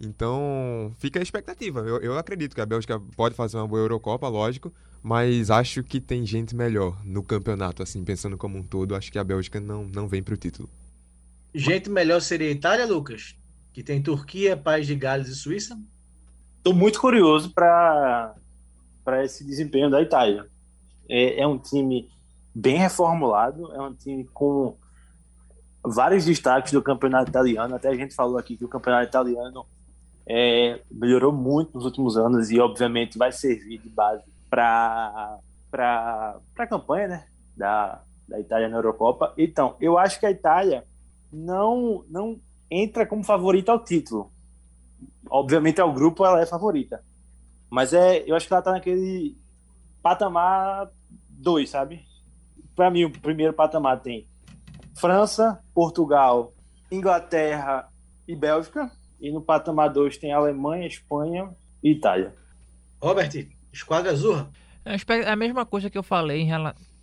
Então, 0.00 0.92
fica 0.98 1.18
a 1.18 1.22
expectativa. 1.22 1.80
Eu, 1.80 2.00
eu 2.00 2.18
acredito 2.18 2.54
que 2.54 2.60
a 2.60 2.66
Bélgica 2.66 3.00
pode 3.16 3.34
fazer 3.34 3.56
uma 3.56 3.66
boa 3.66 3.80
Eurocopa, 3.80 4.28
lógico, 4.28 4.72
mas 5.02 5.50
acho 5.50 5.82
que 5.82 6.00
tem 6.00 6.26
gente 6.26 6.54
melhor 6.54 7.00
no 7.04 7.22
campeonato, 7.22 7.82
assim, 7.82 8.04
pensando 8.04 8.36
como 8.36 8.58
um 8.58 8.62
todo. 8.62 8.94
Acho 8.94 9.10
que 9.10 9.18
a 9.18 9.24
Bélgica 9.24 9.58
não, 9.58 9.84
não 9.84 10.06
vem 10.06 10.22
pro 10.22 10.36
título. 10.36 10.68
Gente 11.54 11.88
melhor 11.88 12.20
seria 12.20 12.48
a 12.48 12.50
Itália, 12.50 12.86
Lucas? 12.86 13.34
Que 13.76 13.82
tem 13.82 14.02
Turquia, 14.02 14.56
País 14.56 14.86
de 14.86 14.94
Gales 14.94 15.28
e 15.28 15.34
Suíça? 15.34 15.78
Estou 16.56 16.72
muito 16.72 16.98
curioso 16.98 17.52
para 17.52 18.34
esse 19.22 19.44
desempenho 19.44 19.90
da 19.90 20.00
Itália. 20.00 20.46
É, 21.06 21.42
é 21.42 21.46
um 21.46 21.58
time 21.58 22.08
bem 22.54 22.78
reformulado, 22.78 23.70
é 23.74 23.80
um 23.82 23.92
time 23.92 24.24
com 24.32 24.78
vários 25.84 26.24
destaques 26.24 26.72
do 26.72 26.80
campeonato 26.80 27.28
italiano. 27.28 27.74
Até 27.74 27.90
a 27.90 27.94
gente 27.94 28.14
falou 28.14 28.38
aqui 28.38 28.56
que 28.56 28.64
o 28.64 28.68
campeonato 28.68 29.08
italiano 29.08 29.66
é, 30.26 30.80
melhorou 30.90 31.30
muito 31.30 31.74
nos 31.74 31.84
últimos 31.84 32.16
anos 32.16 32.50
e, 32.50 32.58
obviamente, 32.58 33.18
vai 33.18 33.30
servir 33.30 33.76
de 33.76 33.90
base 33.90 34.24
para 34.48 35.38
a 36.58 36.66
campanha 36.66 37.08
né, 37.08 37.26
da, 37.54 38.02
da 38.26 38.40
Itália 38.40 38.70
na 38.70 38.78
Eurocopa. 38.78 39.34
Então, 39.36 39.76
eu 39.78 39.98
acho 39.98 40.18
que 40.18 40.24
a 40.24 40.30
Itália 40.30 40.82
não, 41.30 42.06
não 42.08 42.40
entra 42.70 43.06
como 43.06 43.24
favorita 43.24 43.72
ao 43.72 43.82
título. 43.82 44.30
Obviamente, 45.28 45.80
ao 45.80 45.92
grupo 45.92 46.24
ela 46.24 46.40
é 46.40 46.46
favorita. 46.46 47.02
Mas 47.70 47.92
é, 47.92 48.24
eu 48.26 48.34
acho 48.36 48.46
que 48.46 48.52
ela 48.52 48.60
está 48.60 48.72
naquele 48.72 49.36
patamar 50.02 50.90
2, 51.28 51.68
sabe? 51.68 52.04
Para 52.74 52.90
mim, 52.90 53.04
o 53.04 53.10
primeiro 53.10 53.52
patamar 53.52 54.00
tem 54.00 54.28
França, 54.94 55.60
Portugal, 55.74 56.52
Inglaterra 56.90 57.88
e 58.26 58.36
Bélgica. 58.36 58.90
E 59.20 59.32
no 59.32 59.40
patamar 59.40 59.90
2 59.90 60.18
tem 60.18 60.32
Alemanha, 60.32 60.86
Espanha 60.86 61.50
e 61.82 61.92
Itália. 61.92 62.34
Robert, 63.02 63.30
esquadra 63.72 64.12
azul. 64.12 64.46
É 64.84 65.30
a 65.30 65.36
mesma 65.36 65.66
coisa 65.66 65.90
que 65.90 65.98
eu 65.98 66.02
falei 66.02 66.42
em 66.42 66.46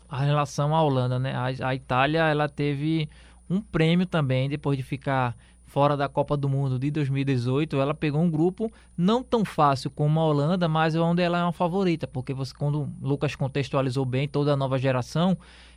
relação 0.10 0.76
à 0.76 0.82
Holanda, 0.82 1.20
né? 1.20 1.34
A, 1.34 1.70
a 1.70 1.76
Itália, 1.76 2.28
ela 2.28 2.48
teve 2.48 3.10
um 3.50 3.62
prêmio 3.62 4.06
também, 4.06 4.48
depois 4.48 4.78
de 4.78 4.84
ficar 4.84 5.36
fora 5.74 5.98
da 5.98 6.08
Copa 6.08 6.38
do 6.38 6.48
Mundo 6.48 6.78
de 6.78 6.92
2018, 6.92 7.78
ela 7.78 7.96
pegou 7.96 8.22
um 8.22 8.30
grupo 8.30 8.72
não 8.96 9.24
tão 9.24 9.44
fácil 9.44 9.90
como 9.90 10.20
a 10.20 10.24
Holanda, 10.24 10.68
mas 10.68 10.94
onde 10.94 11.24
ela 11.24 11.40
é 11.40 11.44
uma 11.44 11.52
favorita, 11.52 12.06
porque 12.06 12.32
você, 12.32 12.54
quando 12.54 12.84
o 12.84 12.90
Lucas 13.02 13.36
contextualizou 13.36 14.06
bem 14.06 14.28
toda 14.28 14.54
a 14.54 14.56
nova 14.56 14.78
geração, 14.78 15.36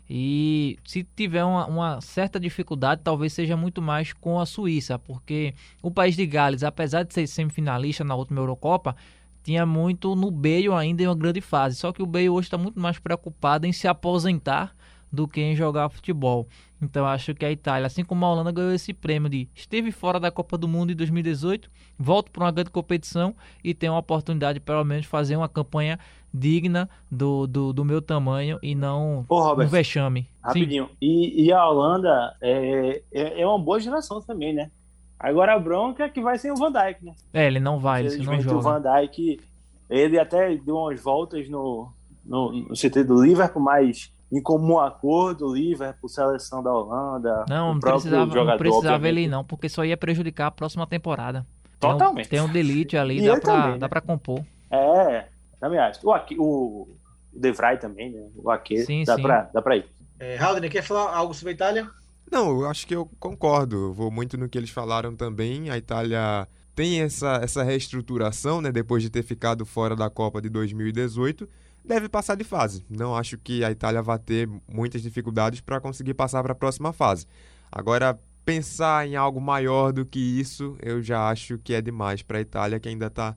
e 0.09 0.79
se 0.85 1.03
tiver 1.17 1.43
uma, 1.43 1.67
uma, 1.67 2.01
certa 2.03 2.39
dificuldade, 2.39 3.01
talvez 3.03 3.33
seja 3.33 3.57
muito 3.57 3.81
mais 3.81 4.13
com 4.13 4.39
a 4.39 4.45
Suíça, 4.45 4.99
porque 4.99 5.55
o 5.83 5.91
país 5.91 6.15
de 6.15 6.27
Gales, 6.27 6.63
apesar 6.63 7.03
de 7.03 7.15
ser 7.15 7.27
semifinalista 7.27 8.05
na 8.05 8.15
última 8.15 8.41
Eurocopa, 8.41 8.95
tinha 9.43 9.65
muito 9.65 10.15
no 10.15 10.31
Bale 10.31 10.69
ainda 10.75 11.05
em 11.05 11.07
uma 11.07 11.17
grande 11.17 11.41
fase. 11.41 11.75
Só 11.75 11.91
que 11.91 12.03
o 12.03 12.07
Bale 12.07 12.29
hoje 12.29 12.49
está 12.49 12.59
muito 12.59 12.79
mais 12.79 12.99
preocupado 12.99 13.67
em 13.67 13.73
se 13.73 13.89
aposentar 13.89 14.76
do 15.17 15.27
que 15.27 15.41
em 15.41 15.57
jogar 15.57 15.89
futebol. 15.89 16.47
Então 16.81 17.07
acho 17.07 17.35
que 17.35 17.45
a 17.45 17.51
Itália, 17.51 17.87
assim 17.87 18.05
como 18.05 18.25
a 18.25 18.31
Holanda, 18.31 18.53
ganhou 18.53 18.73
esse 18.73 18.93
prêmio 18.93 19.31
de 19.31 19.49
esteve 19.55 19.91
fora 19.91 20.21
da 20.21 20.31
Copa 20.31 20.59
do 20.59 20.69
Mundo 20.69 20.93
em 20.93 20.95
2018, 20.95 21.71
volta 21.99 22.31
para 22.31 22.45
uma 22.45 22.53
grande 22.53 22.71
competição 22.71 23.35
e 23.65 23.75
tem 23.75 23.89
uma 23.89 23.99
oportunidade 23.99 24.61
pelo 24.61 24.85
menos 24.85 25.03
de 25.03 25.09
fazer 25.09 25.37
uma 25.37 25.49
campanha 25.49 25.99
digna 26.33 26.89
do, 27.11 27.47
do, 27.47 27.73
do 27.73 27.85
meu 27.85 28.03
tamanho 28.03 28.59
e 28.63 28.75
não 28.75 29.25
Ô, 29.29 29.41
Robert, 29.41 29.67
um 29.67 29.71
vexame. 29.71 30.29
Rapidinho. 30.43 30.91
E, 31.01 31.47
e, 31.47 31.53
a 31.53 31.67
Holanda 31.67 32.37
é, 32.43 33.03
é, 33.11 33.41
é, 33.41 33.47
uma 33.47 33.59
boa 33.59 33.81
geração 33.81 34.21
também, 34.21 34.53
né? 34.53 34.71
Agora 35.19 35.55
a 35.55 35.59
bronca 35.59 36.05
é 36.05 36.09
que 36.11 36.21
vai 36.21 36.37
sem 36.39 36.53
o 36.53 36.57
Van 36.57 36.71
Dijk, 36.71 37.03
né? 37.03 37.15
É, 37.33 37.47
ele 37.47 37.59
não 37.59 37.79
vai, 37.81 38.05
ele 38.05 38.19
não 38.19 38.39
joga. 38.39 38.59
O 38.59 38.61
Van 38.61 38.83
Dijk, 38.83 39.41
ele 39.89 40.19
até 40.19 40.55
deu 40.57 40.77
umas 40.77 41.01
voltas 41.01 41.49
no, 41.49 41.89
no, 42.23 42.53
no 42.53 42.75
CT 42.75 43.03
do 43.05 43.25
Liverpool, 43.25 43.63
mas 43.63 44.13
em 44.31 44.43
comum 44.43 44.79
acordo, 44.79 45.55
Liverpool, 45.55 46.09
seleção 46.09 46.63
da 46.63 46.73
Holanda. 46.73 47.45
Não, 47.49 47.75
não 47.75 47.81
precisava, 47.81 48.27
jogador, 48.27 48.51
não 48.51 48.59
precisava 48.59 49.09
ele 49.09 49.29
não, 49.29 49.45
porque 49.45 49.67
isso 49.67 49.85
ia 49.85 49.97
prejudicar 49.97 50.49
a 50.49 50.51
próxima 50.51 50.87
temporada. 50.87 51.47
Totalmente. 51.79 52.29
Tem 52.29 52.41
um, 52.41 52.49
tem 52.49 52.51
um 52.51 52.53
delete 52.53 52.97
ali, 52.97 53.25
dá 53.25 53.39
pra, 53.39 53.41
também, 53.41 53.73
né? 53.73 53.79
dá 53.79 53.89
pra 53.89 54.01
compor. 54.01 54.45
É, 54.71 55.27
também 55.61 55.79
acho. 55.79 56.01
O, 56.03 56.11
o, 56.11 56.43
o 56.43 56.99
De 57.33 57.53
Vrij 57.53 57.79
também, 57.79 58.11
né? 58.11 58.29
O 58.35 58.51
Ake, 58.51 58.79
sim, 58.79 59.05
dá, 59.05 59.17
sim. 59.17 59.23
Pra, 59.23 59.51
dá 59.53 59.63
pra 59.63 59.77
ir. 59.77 59.87
É, 60.19 60.39
quer 60.69 60.83
falar 60.83 61.15
algo 61.15 61.35
sobre 61.35 61.53
a 61.53 61.55
Itália? 61.55 61.89
Não, 62.31 62.63
eu 62.63 62.69
acho 62.69 62.87
que 62.87 62.95
eu 62.95 63.09
concordo. 63.21 63.93
Vou 63.93 64.11
muito 64.11 64.37
no 64.37 64.49
que 64.49 64.59
eles 64.59 64.71
falaram 64.71 65.15
também. 65.15 65.71
A 65.71 65.77
Itália 65.77 66.49
tem 66.75 67.01
essa, 67.01 67.37
essa 67.43 67.63
reestruturação, 67.63 68.61
né? 68.61 68.73
Depois 68.73 69.03
de 69.03 69.11
ter 69.11 69.23
ficado 69.23 69.65
fora 69.65 69.95
da 69.95 70.11
Copa 70.11 70.41
de 70.43 70.49
2018 70.49 71.49
deve 71.87 72.09
passar 72.09 72.35
de 72.35 72.45
fase. 72.45 72.85
Não 72.91 73.17
acho 73.17 73.39
que 73.39 73.65
a 73.65 73.71
Itália 73.71 74.03
vá 74.03 74.19
ter 74.19 74.49
muitas 74.69 75.03
dificuldades 75.03 75.61
para 75.61 75.81
conseguir 75.81 76.15
passar 76.15 76.43
para 76.43 76.53
a 76.53 76.57
próxima 76.57 76.93
fase. 76.93 77.27
Agora, 77.71 78.19
pensar 78.45 79.07
em 79.07 79.17
algo 79.17 79.41
maior 79.41 79.93
do 79.93 80.05
que 80.05 80.19
isso, 80.19 80.77
eu 80.83 81.03
já 81.03 81.29
acho 81.29 81.59
que 81.59 81.75
é 81.75 81.81
demais 81.81 82.23
para 82.23 82.39
a 82.39 82.41
Itália, 82.41 82.79
que 82.79 82.89
ainda 82.89 83.07
está 83.07 83.37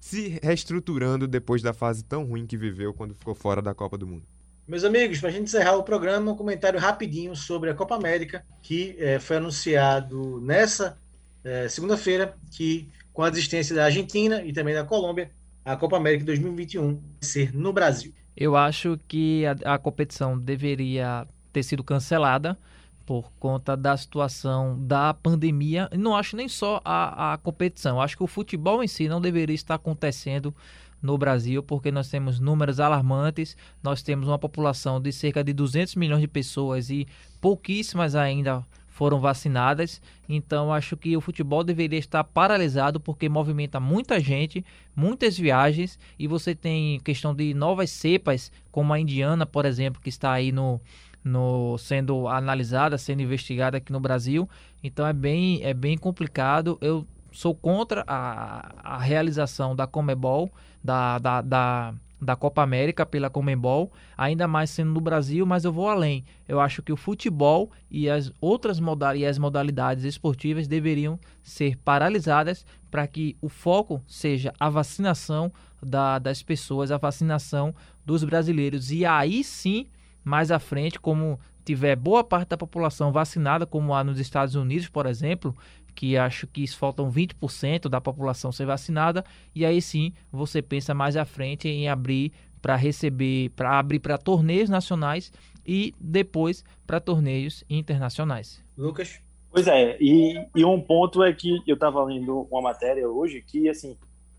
se 0.00 0.38
reestruturando 0.42 1.26
depois 1.26 1.60
da 1.60 1.72
fase 1.72 2.04
tão 2.04 2.24
ruim 2.24 2.46
que 2.46 2.56
viveu 2.56 2.94
quando 2.94 3.14
ficou 3.14 3.34
fora 3.34 3.60
da 3.60 3.74
Copa 3.74 3.98
do 3.98 4.06
Mundo. 4.06 4.22
Meus 4.66 4.84
amigos, 4.84 5.18
para 5.18 5.30
a 5.30 5.32
gente 5.32 5.44
encerrar 5.44 5.76
o 5.76 5.82
programa, 5.82 6.30
um 6.30 6.36
comentário 6.36 6.78
rapidinho 6.78 7.34
sobre 7.34 7.70
a 7.70 7.74
Copa 7.74 7.96
América, 7.96 8.44
que 8.62 8.94
é, 8.98 9.18
foi 9.18 9.38
anunciado 9.38 10.40
nessa 10.40 10.98
é, 11.42 11.68
segunda-feira, 11.68 12.36
que 12.52 12.88
com 13.12 13.22
a 13.22 13.28
existência 13.28 13.74
da 13.74 13.86
Argentina 13.86 14.44
e 14.44 14.52
também 14.52 14.74
da 14.74 14.84
Colômbia, 14.84 15.30
a 15.68 15.76
Copa 15.76 15.98
América 15.98 16.24
2021 16.24 16.98
ser 17.20 17.54
no 17.54 17.74
Brasil. 17.74 18.14
Eu 18.34 18.56
acho 18.56 18.98
que 19.06 19.44
a, 19.44 19.74
a 19.74 19.78
competição 19.78 20.38
deveria 20.38 21.26
ter 21.52 21.62
sido 21.62 21.84
cancelada 21.84 22.56
por 23.04 23.30
conta 23.38 23.76
da 23.76 23.94
situação 23.94 24.78
da 24.80 25.12
pandemia. 25.12 25.90
Não 25.94 26.16
acho 26.16 26.36
nem 26.36 26.48
só 26.48 26.80
a, 26.82 27.34
a 27.34 27.38
competição, 27.38 28.00
acho 28.00 28.16
que 28.16 28.22
o 28.22 28.26
futebol 28.26 28.82
em 28.82 28.88
si 28.88 29.08
não 29.08 29.20
deveria 29.20 29.54
estar 29.54 29.74
acontecendo 29.74 30.54
no 31.02 31.18
Brasil, 31.18 31.62
porque 31.62 31.92
nós 31.92 32.08
temos 32.08 32.40
números 32.40 32.80
alarmantes, 32.80 33.54
nós 33.82 34.02
temos 34.02 34.26
uma 34.26 34.38
população 34.38 34.98
de 34.98 35.12
cerca 35.12 35.44
de 35.44 35.52
200 35.52 35.96
milhões 35.96 36.22
de 36.22 36.28
pessoas 36.28 36.88
e 36.88 37.06
pouquíssimas 37.42 38.14
ainda 38.14 38.64
foram 38.98 39.20
vacinadas. 39.20 40.02
Então 40.28 40.72
acho 40.72 40.96
que 40.96 41.16
o 41.16 41.20
futebol 41.20 41.62
deveria 41.62 42.00
estar 42.00 42.24
paralisado 42.24 42.98
porque 42.98 43.28
movimenta 43.28 43.78
muita 43.78 44.18
gente, 44.18 44.64
muitas 44.94 45.38
viagens 45.38 45.96
e 46.18 46.26
você 46.26 46.52
tem 46.52 46.98
questão 46.98 47.32
de 47.32 47.54
novas 47.54 47.90
cepas, 47.90 48.50
como 48.72 48.92
a 48.92 48.98
indiana, 48.98 49.46
por 49.46 49.64
exemplo, 49.64 50.02
que 50.02 50.08
está 50.08 50.32
aí 50.32 50.50
no, 50.50 50.80
no 51.22 51.78
sendo 51.78 52.26
analisada, 52.26 52.98
sendo 52.98 53.22
investigada 53.22 53.76
aqui 53.76 53.92
no 53.92 54.00
Brasil. 54.00 54.50
Então 54.82 55.06
é 55.06 55.12
bem 55.12 55.60
é 55.62 55.72
bem 55.72 55.96
complicado. 55.96 56.76
Eu 56.80 57.06
sou 57.30 57.54
contra 57.54 58.02
a, 58.04 58.96
a 58.96 58.98
realização 58.98 59.76
da 59.76 59.86
Comebol, 59.86 60.50
da, 60.82 61.20
da, 61.20 61.40
da 61.40 61.94
da 62.20 62.34
Copa 62.34 62.62
América 62.62 63.06
pela 63.06 63.30
Comembol, 63.30 63.92
ainda 64.16 64.48
mais 64.48 64.70
sendo 64.70 64.92
no 64.92 65.00
Brasil, 65.00 65.46
mas 65.46 65.64
eu 65.64 65.72
vou 65.72 65.88
além. 65.88 66.24
Eu 66.46 66.60
acho 66.60 66.82
que 66.82 66.92
o 66.92 66.96
futebol 66.96 67.70
e 67.90 68.10
as 68.10 68.32
outras 68.40 68.80
modalidades, 68.80 69.30
as 69.30 69.38
modalidades 69.38 70.04
esportivas 70.04 70.66
deveriam 70.66 71.18
ser 71.42 71.76
paralisadas 71.78 72.66
para 72.90 73.06
que 73.06 73.36
o 73.40 73.48
foco 73.48 74.02
seja 74.06 74.52
a 74.58 74.68
vacinação 74.68 75.52
da, 75.82 76.18
das 76.18 76.42
pessoas, 76.42 76.90
a 76.90 76.98
vacinação 76.98 77.74
dos 78.04 78.24
brasileiros. 78.24 78.90
E 78.90 79.04
aí 79.04 79.44
sim, 79.44 79.86
mais 80.24 80.50
à 80.50 80.58
frente, 80.58 80.98
como 80.98 81.38
tiver 81.64 81.96
boa 81.96 82.24
parte 82.24 82.48
da 82.48 82.56
população 82.56 83.12
vacinada, 83.12 83.66
como 83.66 83.94
há 83.94 84.02
nos 84.02 84.18
Estados 84.18 84.54
Unidos, 84.54 84.88
por 84.88 85.06
exemplo, 85.06 85.54
que 85.98 86.16
acho 86.16 86.46
que 86.46 86.64
faltam 86.68 87.10
20% 87.10 87.88
da 87.88 88.00
população 88.00 88.52
ser 88.52 88.66
vacinada, 88.66 89.24
e 89.52 89.66
aí 89.66 89.82
sim 89.82 90.12
você 90.30 90.62
pensa 90.62 90.94
mais 90.94 91.16
à 91.16 91.24
frente 91.24 91.66
em 91.66 91.88
abrir 91.88 92.32
para 92.62 92.76
receber, 92.76 93.50
para 93.56 93.80
abrir 93.80 93.98
para 93.98 94.16
torneios 94.16 94.70
nacionais 94.70 95.32
e 95.66 95.92
depois 95.98 96.64
para 96.86 97.00
torneios 97.00 97.64
internacionais. 97.68 98.64
Lucas? 98.76 99.20
Pois 99.50 99.66
é, 99.66 99.96
e, 100.00 100.40
e 100.54 100.64
um 100.64 100.80
ponto 100.80 101.24
é 101.24 101.32
que 101.32 101.60
eu 101.66 101.74
estava 101.74 102.04
lendo 102.04 102.46
uma 102.48 102.62
matéria 102.62 103.08
hoje 103.08 103.42
que, 103.44 103.68
assim, 103.68 103.98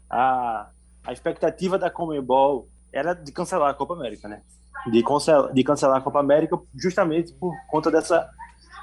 a, 0.09 0.69
a 1.03 1.11
expectativa 1.11 1.77
da 1.77 1.89
Comebol 1.89 2.69
era 2.93 3.13
de 3.13 3.33
cancelar 3.33 3.71
a 3.71 3.73
Copa 3.73 3.95
América, 3.95 4.29
né? 4.29 4.43
De, 4.89 5.03
cancelar, 5.03 5.51
de 5.51 5.61
cancelar 5.61 5.97
a 5.97 6.01
Copa 6.01 6.21
América 6.21 6.57
justamente 6.73 7.33
por 7.33 7.53
conta 7.67 7.91
dessa 7.91 8.29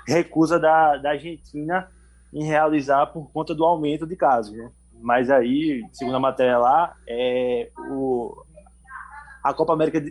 recusa 0.07 0.61
da, 0.61 0.99
da 0.99 1.13
Argentina 1.13 1.89
em 2.37 2.45
realizar 2.45 3.07
por 3.07 3.31
conta 3.33 3.55
do 3.55 3.65
aumento 3.65 4.07
de 4.07 4.15
casos, 4.15 4.55
né? 4.55 4.71
Mas 5.01 5.31
aí, 5.31 5.83
segundo 5.91 6.19
a 6.19 6.21
matéria 6.21 6.59
lá, 6.59 6.95
é, 7.09 7.71
o, 7.91 8.45
a 9.43 9.55
Copa 9.55 9.73
América, 9.73 10.05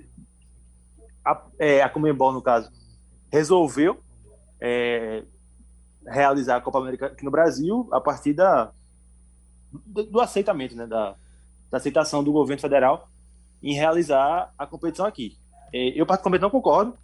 a, 1.23 1.45
é, 1.59 1.83
a 1.83 1.89
Comembol, 1.89 2.33
no 2.33 2.41
caso, 2.41 2.71
resolveu 3.31 4.03
é, 4.59 5.23
realizar 6.07 6.55
a 6.55 6.61
Copa 6.61 6.79
América 6.79 7.05
aqui 7.07 7.23
no 7.23 7.29
Brasil 7.29 7.87
a 7.91 8.01
partir 8.01 8.33
da, 8.33 8.71
do, 9.85 10.03
do 10.05 10.19
aceitamento, 10.19 10.75
né, 10.75 10.87
da, 10.87 11.15
da 11.69 11.77
aceitação 11.77 12.23
do 12.23 12.31
governo 12.31 12.59
federal 12.59 13.07
em 13.61 13.75
realizar 13.75 14.51
a 14.57 14.65
competição 14.65 15.05
aqui. 15.05 15.37
É, 15.71 15.89
Eu, 15.89 16.07
particularmente, 16.07 16.41
não 16.41 16.49
concordo. 16.49 16.97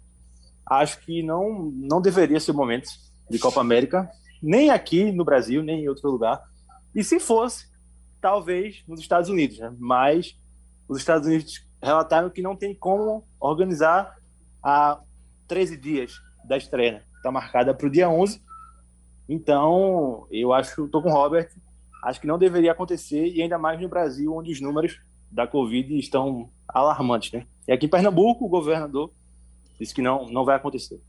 Acho 0.66 0.98
que 0.98 1.22
não, 1.22 1.70
não 1.74 2.00
deveria 2.00 2.40
ser 2.40 2.50
o 2.50 2.56
momento 2.56 2.88
de 3.30 3.38
Copa 3.38 3.60
América, 3.60 4.10
nem 4.42 4.70
aqui 4.70 5.12
no 5.12 5.24
Brasil, 5.24 5.62
nem 5.62 5.84
em 5.84 5.88
outro 5.88 6.10
lugar. 6.10 6.42
E 6.94 7.04
se 7.04 7.20
fosse, 7.20 7.66
talvez 8.20 8.82
nos 8.86 9.00
Estados 9.00 9.30
Unidos, 9.30 9.58
né? 9.58 9.74
Mas 9.78 10.38
os 10.88 10.98
Estados 10.98 11.26
Unidos 11.26 11.66
relataram 11.82 12.30
que 12.30 12.42
não 12.42 12.56
tem 12.56 12.74
como 12.74 13.26
organizar 13.40 14.16
há 14.62 15.00
13 15.48 15.76
dias 15.76 16.14
da 16.44 16.56
estreia. 16.56 17.04
Está 17.16 17.30
marcada 17.30 17.72
para 17.72 17.86
o 17.86 17.90
dia 17.90 18.08
11. 18.08 18.42
Então, 19.28 20.26
eu 20.30 20.52
acho, 20.52 20.84
estou 20.84 21.02
com 21.02 21.10
o 21.10 21.12
Robert, 21.12 21.48
acho 22.04 22.20
que 22.20 22.26
não 22.26 22.38
deveria 22.38 22.72
acontecer, 22.72 23.28
e 23.28 23.40
ainda 23.40 23.58
mais 23.58 23.80
no 23.80 23.88
Brasil, 23.88 24.34
onde 24.34 24.52
os 24.52 24.60
números 24.60 25.00
da 25.30 25.46
Covid 25.46 25.96
estão 25.98 26.50
alarmantes, 26.68 27.32
né? 27.32 27.46
E 27.66 27.72
aqui 27.72 27.86
em 27.86 27.88
Pernambuco, 27.88 28.44
o 28.44 28.48
governador 28.48 29.12
disse 29.78 29.94
que 29.94 30.02
não, 30.02 30.28
não 30.28 30.44
vai 30.44 30.56
acontecer. 30.56 31.00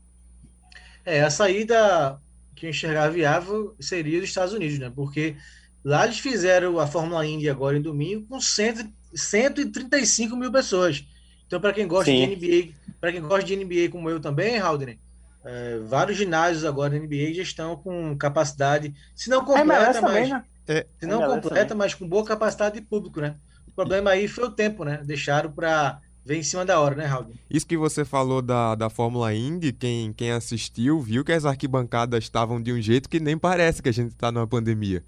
É, 1.04 1.22
a 1.22 1.30
saída 1.30 2.20
que 2.54 2.66
eu 2.66 2.70
enxergar 2.70 3.08
viável 3.10 3.74
seria 3.80 4.20
dos 4.20 4.28
Estados 4.28 4.52
Unidos, 4.54 4.78
né? 4.78 4.90
Porque 4.94 5.36
lá 5.84 6.04
eles 6.04 6.18
fizeram 6.18 6.78
a 6.78 6.86
Fórmula 6.86 7.26
Indy 7.26 7.48
agora 7.48 7.76
em 7.76 7.82
domingo 7.82 8.26
com 8.28 8.40
100, 8.40 8.92
135 9.14 10.36
mil 10.36 10.52
pessoas. 10.52 11.04
Então, 11.46 11.60
para 11.60 11.72
quem 11.72 11.86
gosta 11.86 12.10
Sim. 12.10 12.16
de 12.16 12.26
NBA, 12.26 12.74
para 13.00 13.12
quem 13.12 13.20
gosta 13.22 13.44
de 13.44 13.56
NBA 13.56 13.90
como 13.90 14.08
eu 14.10 14.20
também, 14.20 14.58
Haldner, 14.58 14.98
é, 15.44 15.78
vários 15.80 16.16
ginásios 16.16 16.64
agora 16.64 16.94
na 16.94 17.00
NBA 17.04 17.34
já 17.34 17.42
estão 17.42 17.76
com 17.76 18.16
capacidade, 18.16 18.94
se 19.14 19.28
não 19.30 19.42
É, 19.54 19.64
completa, 19.64 20.00
mas 20.00 20.28
né? 20.28 20.44
É, 20.66 20.86
se 20.98 21.06
não 21.06 21.22
completa, 21.24 21.74
também. 21.74 21.74
mas 21.74 21.94
com 21.94 22.08
boa 22.08 22.24
capacidade 22.24 22.80
de 22.80 22.86
público, 22.86 23.20
né? 23.20 23.38
O 23.66 23.72
problema 23.72 24.10
aí 24.10 24.28
foi 24.28 24.44
o 24.44 24.50
tempo, 24.54 24.84
né? 24.84 25.02
Deixaram 25.04 25.52
para 25.52 26.00
ver 26.24 26.36
em 26.36 26.42
cima 26.42 26.64
da 26.64 26.80
hora, 26.80 26.94
né, 26.94 27.06
Haldner? 27.06 27.36
Isso 27.50 27.66
que 27.66 27.76
você 27.76 28.04
falou 28.04 28.40
da, 28.40 28.74
da 28.74 28.88
Fórmula 28.88 29.34
Indy, 29.34 29.72
quem, 29.72 30.12
quem 30.12 30.30
assistiu 30.30 31.00
viu 31.00 31.24
que 31.24 31.32
as 31.32 31.44
arquibancadas 31.44 32.24
estavam 32.24 32.60
de 32.62 32.72
um 32.72 32.80
jeito 32.80 33.08
que 33.08 33.20
nem 33.20 33.36
parece 33.36 33.82
que 33.82 33.88
a 33.88 33.92
gente 33.92 34.10
está 34.10 34.32
numa 34.32 34.46
pandemia. 34.46 35.04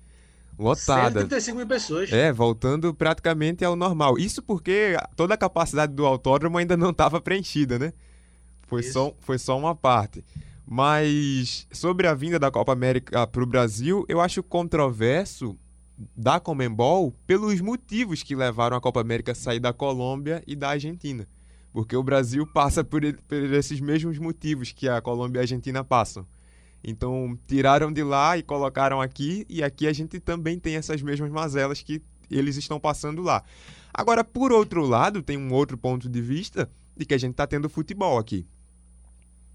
Lotada. 0.58 1.20
135 1.20 1.56
mil 1.56 1.66
pessoas. 1.66 2.12
É, 2.12 2.32
voltando 2.32 2.92
praticamente 2.94 3.64
ao 3.64 3.76
normal. 3.76 4.18
Isso 4.18 4.42
porque 4.42 4.96
toda 5.14 5.34
a 5.34 5.36
capacidade 5.36 5.92
do 5.92 6.06
autódromo 6.06 6.56
ainda 6.58 6.76
não 6.76 6.90
estava 6.90 7.20
preenchida, 7.20 7.78
né? 7.78 7.92
Foi 8.66 8.80
Isso. 8.80 8.92
só, 8.92 9.14
foi 9.20 9.38
só 9.38 9.56
uma 9.58 9.74
parte. 9.74 10.24
Mas 10.66 11.66
sobre 11.70 12.08
a 12.08 12.14
vinda 12.14 12.38
da 12.38 12.50
Copa 12.50 12.72
América 12.72 13.26
para 13.26 13.42
o 13.42 13.46
Brasil, 13.46 14.04
eu 14.08 14.20
acho 14.20 14.42
controverso 14.42 15.56
da 16.16 16.38
Comembol 16.38 17.14
pelos 17.26 17.60
motivos 17.60 18.22
que 18.22 18.34
levaram 18.34 18.76
a 18.76 18.80
Copa 18.80 19.00
América 19.00 19.32
a 19.32 19.34
sair 19.34 19.60
da 19.60 19.72
Colômbia 19.72 20.42
e 20.46 20.54
da 20.54 20.70
Argentina. 20.70 21.26
Porque 21.72 21.96
o 21.96 22.02
Brasil 22.02 22.46
passa 22.46 22.82
por, 22.82 23.00
por 23.28 23.36
esses 23.54 23.80
mesmos 23.80 24.18
motivos 24.18 24.72
que 24.72 24.88
a 24.88 25.00
Colômbia 25.00 25.38
e 25.38 25.40
a 25.40 25.42
Argentina 25.42 25.84
passam. 25.84 26.26
Então, 26.82 27.38
tiraram 27.46 27.92
de 27.92 28.02
lá 28.02 28.38
e 28.38 28.42
colocaram 28.42 29.00
aqui, 29.00 29.44
e 29.48 29.62
aqui 29.62 29.86
a 29.86 29.92
gente 29.92 30.20
também 30.20 30.58
tem 30.58 30.76
essas 30.76 31.02
mesmas 31.02 31.30
mazelas 31.30 31.82
que 31.82 32.00
eles 32.30 32.56
estão 32.56 32.78
passando 32.78 33.22
lá. 33.22 33.42
Agora, 33.92 34.22
por 34.22 34.52
outro 34.52 34.84
lado, 34.86 35.22
tem 35.22 35.36
um 35.36 35.52
outro 35.52 35.76
ponto 35.76 36.08
de 36.08 36.20
vista 36.20 36.70
de 36.96 37.04
que 37.04 37.14
a 37.14 37.18
gente 37.18 37.32
está 37.32 37.46
tendo 37.46 37.68
futebol 37.68 38.18
aqui. 38.18 38.46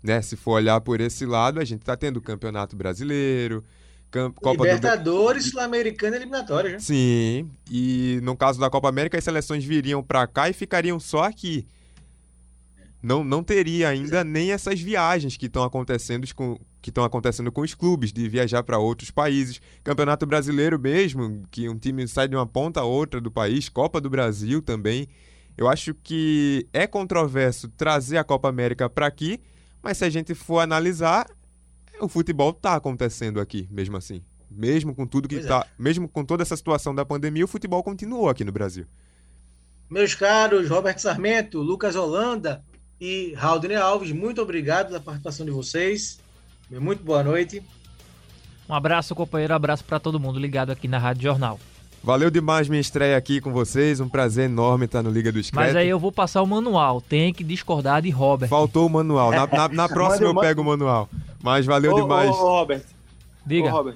Né? 0.04 0.22
Se 0.22 0.36
for 0.36 0.54
olhar 0.54 0.82
por 0.82 1.00
esse 1.00 1.26
lado, 1.26 1.60
a 1.60 1.64
gente 1.64 1.82
está 1.82 1.96
tendo 1.96 2.22
Campeonato 2.22 2.76
Brasileiro, 2.76 3.64
Copa 4.12 4.58
do 4.58 4.64
Libertadores, 4.64 5.50
Sul-Americana 5.50 6.18
e 6.18 6.20
eliminatória, 6.20 6.72
né? 6.72 6.80
Sim, 6.80 7.50
e 7.70 8.20
no 8.24 8.36
caso 8.36 8.60
da 8.60 8.70
Copa 8.70 8.90
América, 8.90 9.18
as 9.18 9.24
seleções 9.24 9.64
viriam 9.64 10.04
para 10.04 10.28
cá 10.28 10.50
e 10.50 10.54
ficariam 10.54 11.00
só 11.00 11.24
aqui. 11.24 11.66
Não, 13.02 13.24
não 13.24 13.44
teria 13.44 13.90
ainda 13.90 14.24
nem 14.24 14.52
essas 14.52 14.80
viagens 14.80 15.36
que 15.36 15.48
estão 15.48 15.64
acontecendo 15.64 16.28
com 16.36 16.60
que 16.82 16.90
estão 16.90 17.04
acontecendo 17.04 17.52
com 17.52 17.62
os 17.62 17.76
clubes 17.76 18.12
de 18.12 18.28
viajar 18.28 18.64
para 18.64 18.80
outros 18.80 19.12
países. 19.12 19.62
Campeonato 19.84 20.26
Brasileiro 20.26 20.80
mesmo, 20.80 21.44
que 21.52 21.70
um 21.70 21.78
time 21.78 22.08
sai 22.08 22.28
de 22.28 22.36
uma 22.36 22.46
ponta 22.46 22.80
a 22.80 22.84
outra 22.84 23.22
do 23.22 23.30
país, 23.30 23.70
Copa 23.70 24.02
do 24.02 24.10
Brasil 24.10 24.64
também. 24.64 25.08
Eu 25.56 25.68
acho 25.68 25.94
que 25.94 26.68
é 26.74 26.88
controverso 26.88 27.70
trazer 27.70 28.18
a 28.18 28.24
Copa 28.24 28.50
América 28.50 28.90
para 28.90 29.06
aqui, 29.06 29.40
mas 29.82 29.98
se 29.98 30.06
a 30.06 30.10
gente 30.10 30.34
for 30.34 30.60
analisar, 30.60 31.28
o 32.06 32.10
futebol 32.10 32.52
está 32.52 32.76
acontecendo 32.76 33.40
aqui, 33.40 33.68
mesmo 33.72 33.98
assim. 33.98 34.22
Mesmo 34.50 34.94
com 34.94 35.06
tudo 35.08 35.28
que 35.30 35.36
Pois 35.36 35.46
é. 35.46 35.50
tá, 35.50 35.66
mesmo 35.80 36.08
com 36.10 36.26
toda 36.26 36.44
essa 36.44 36.58
situação 36.58 36.94
da 36.94 37.06
pandemia, 37.06 37.46
o 37.46 37.48
futebol 37.48 37.82
continuou 37.84 38.28
aqui 38.30 38.44
no 38.44 38.52
Brasil. 38.52 38.86
Meus 39.90 40.14
caros 40.16 40.70
Robert 40.70 41.00
Sarmento, 41.00 41.60
Lucas 41.60 41.96
Holanda 41.96 42.64
e 43.00 43.34
Haldner 43.40 43.82
Alves, 43.82 44.12
muito 44.12 44.42
obrigado 44.42 44.88
pela 44.88 45.00
participação 45.00 45.46
de 45.46 45.52
vocês. 45.52 46.20
Muito 46.70 47.04
boa 47.04 47.24
noite. 47.24 47.62
Um 48.70 48.74
abraço, 48.74 49.14
companheiro, 49.16 49.54
abraço 49.54 49.84
para 49.84 50.00
todo 50.00 50.20
mundo 50.20 50.40
ligado 50.40 50.72
aqui 50.72 50.88
na 50.88 50.98
Rádio 50.98 51.24
Jornal. 51.24 51.60
Valeu 52.04 52.32
demais 52.32 52.68
minha 52.68 52.80
estreia 52.82 53.16
aqui 53.18 53.40
com 53.40 53.52
vocês, 53.52 54.00
um 54.00 54.10
prazer 54.10 54.46
enorme 54.46 54.86
estar 54.86 55.04
no 55.04 55.10
Liga 55.12 55.32
do 55.32 55.44
Screte. 55.44 55.56
Mas 55.68 55.76
aí 55.76 55.88
eu 55.88 56.00
vou 56.00 56.12
passar 56.12 56.42
o 56.42 56.48
manual, 56.48 57.00
tem 57.02 57.32
que 57.34 57.44
discordar 57.44 58.02
de 58.02 58.10
Robert. 58.10 58.50
Faltou 58.50 58.88
o 58.88 58.90
manual. 58.90 59.30
Na, 59.32 59.46
na- 59.46 59.68
na 59.68 59.88
próxima 59.90 60.28
eu 60.28 60.36
pego 60.36 60.62
o 60.62 60.66
manual. 60.66 61.08
Mas 61.42 61.66
valeu 61.66 61.94
Ô, 61.94 62.02
demais. 62.02 62.30
ô, 62.30 62.34
ô, 62.34 62.60
Robert, 62.60 62.84
Diga. 63.46 63.68
Ô, 63.68 63.72
Robert, 63.72 63.96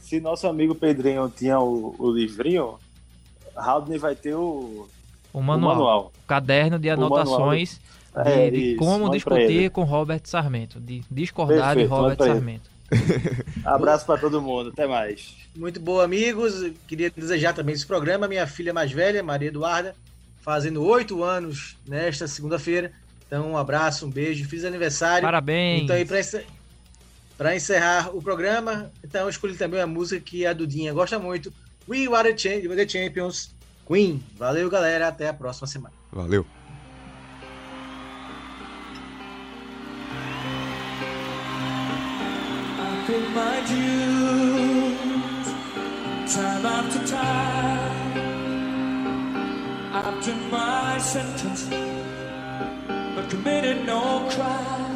se 0.00 0.20
nosso 0.20 0.46
amigo 0.46 0.74
Pedrinho 0.74 1.32
tinha 1.34 1.58
o, 1.60 1.94
o 1.98 2.10
livrinho, 2.10 2.74
Haldner 3.56 3.98
vai 4.00 4.14
ter 4.14 4.34
o, 4.34 4.88
O 5.32 5.38
o 5.38 5.42
manual. 5.42 5.74
manual. 5.76 6.12
Caderno 6.26 6.78
de 6.78 6.88
manual. 6.90 7.14
anotações 7.20 7.80
de, 8.14 8.28
É, 8.30 8.50
de 8.50 8.56
isso, 8.72 8.78
como 8.78 9.10
discutir 9.10 9.70
com 9.70 9.84
Robert 9.84 10.20
Sarmento. 10.24 10.80
De 10.80 11.02
discordar 11.10 11.74
de 11.76 11.82
Perfeito, 11.82 11.90
manda 11.90 12.02
Robert. 12.14 12.26
Sarmento. 12.26 12.70
Abraço 13.64 14.06
pra 14.06 14.16
todo 14.16 14.40
mundo, 14.40 14.70
até 14.70 14.86
mais. 14.86 15.34
Muito 15.56 15.80
bom, 15.80 16.00
amigos. 16.00 16.70
Queria 16.86 17.10
desejar 17.10 17.52
também 17.52 17.74
esse 17.74 17.86
programa. 17.86 18.28
Minha 18.28 18.46
filha 18.46 18.72
mais 18.72 18.92
velha, 18.92 19.22
Maria 19.22 19.48
Eduarda, 19.48 19.94
fazendo 20.40 20.84
oito 20.84 21.22
anos 21.24 21.76
nesta 21.86 22.28
segunda-feira. 22.28 22.92
Então, 23.26 23.50
um 23.52 23.56
abraço, 23.56 24.06
um 24.06 24.10
beijo. 24.10 24.48
Fiz 24.48 24.64
aniversário. 24.64 25.22
Parabéns. 25.22 25.82
Então, 25.82 25.96
aí, 25.96 26.04
para 26.04 26.20
encer- 26.20 26.46
pra 27.36 27.54
encerrar 27.54 28.14
o 28.16 28.22
programa, 28.22 28.90
então 29.04 29.22
eu 29.22 29.28
escolhi 29.28 29.54
também 29.56 29.80
uma 29.80 29.86
música 29.86 30.20
que 30.20 30.46
a 30.46 30.52
Dudinha 30.52 30.92
gosta 30.92 31.18
muito. 31.18 31.52
We 31.88 32.06
Are 32.14 32.32
the, 32.32 32.36
Cham- 32.38 32.74
the 32.74 32.88
Champions, 32.88 33.54
Queen. 33.86 34.22
Valeu, 34.36 34.68
galera. 34.68 35.08
Até 35.08 35.28
a 35.28 35.34
próxima 35.34 35.66
semana. 35.66 35.94
Valeu. 36.12 36.44
Time 46.26 46.66
after 46.66 47.02
time. 47.06 48.18
I've 49.94 50.24
done 50.24 50.50
my 50.50 50.98
sentence, 50.98 51.64
but 53.14 53.30
committed 53.30 53.86
no 53.86 54.28
crime. 54.30 54.95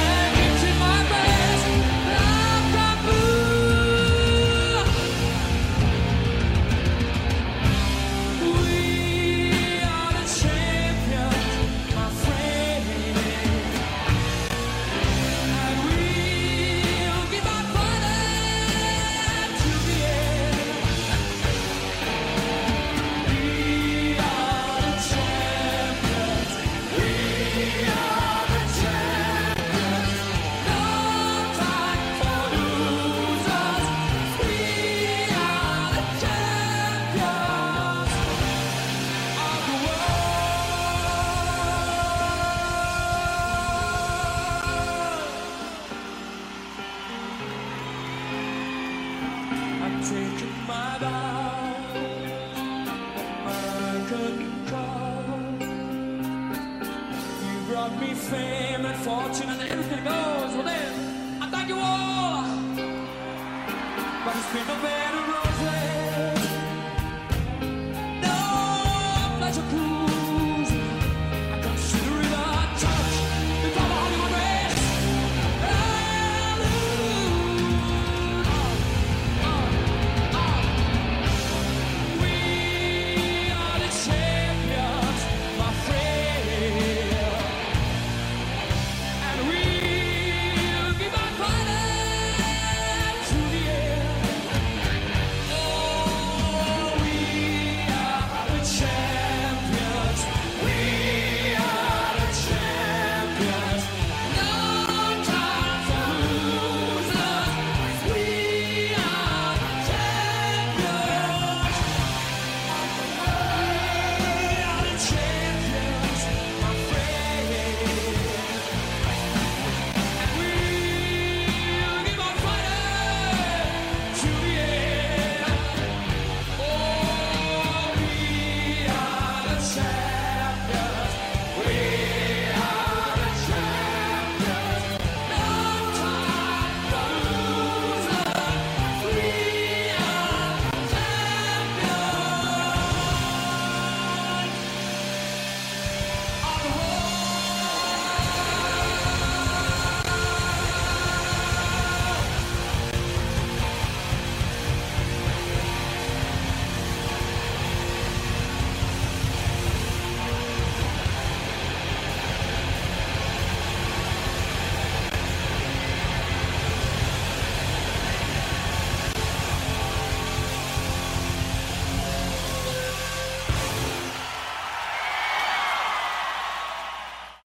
me 57.89 58.13
fame 58.13 58.85
and 58.85 58.95
fortune 59.03 59.49
and 59.49 59.61
everything 59.61 60.03
goes. 60.03 60.53
Well 60.55 60.63
then, 60.63 61.41
I 61.41 61.49
thank 61.49 61.67
you 61.67 61.79
all. 61.79 62.43
But 64.23 64.35
it's 64.35 64.53
been 64.53 64.69
a 64.69 65.20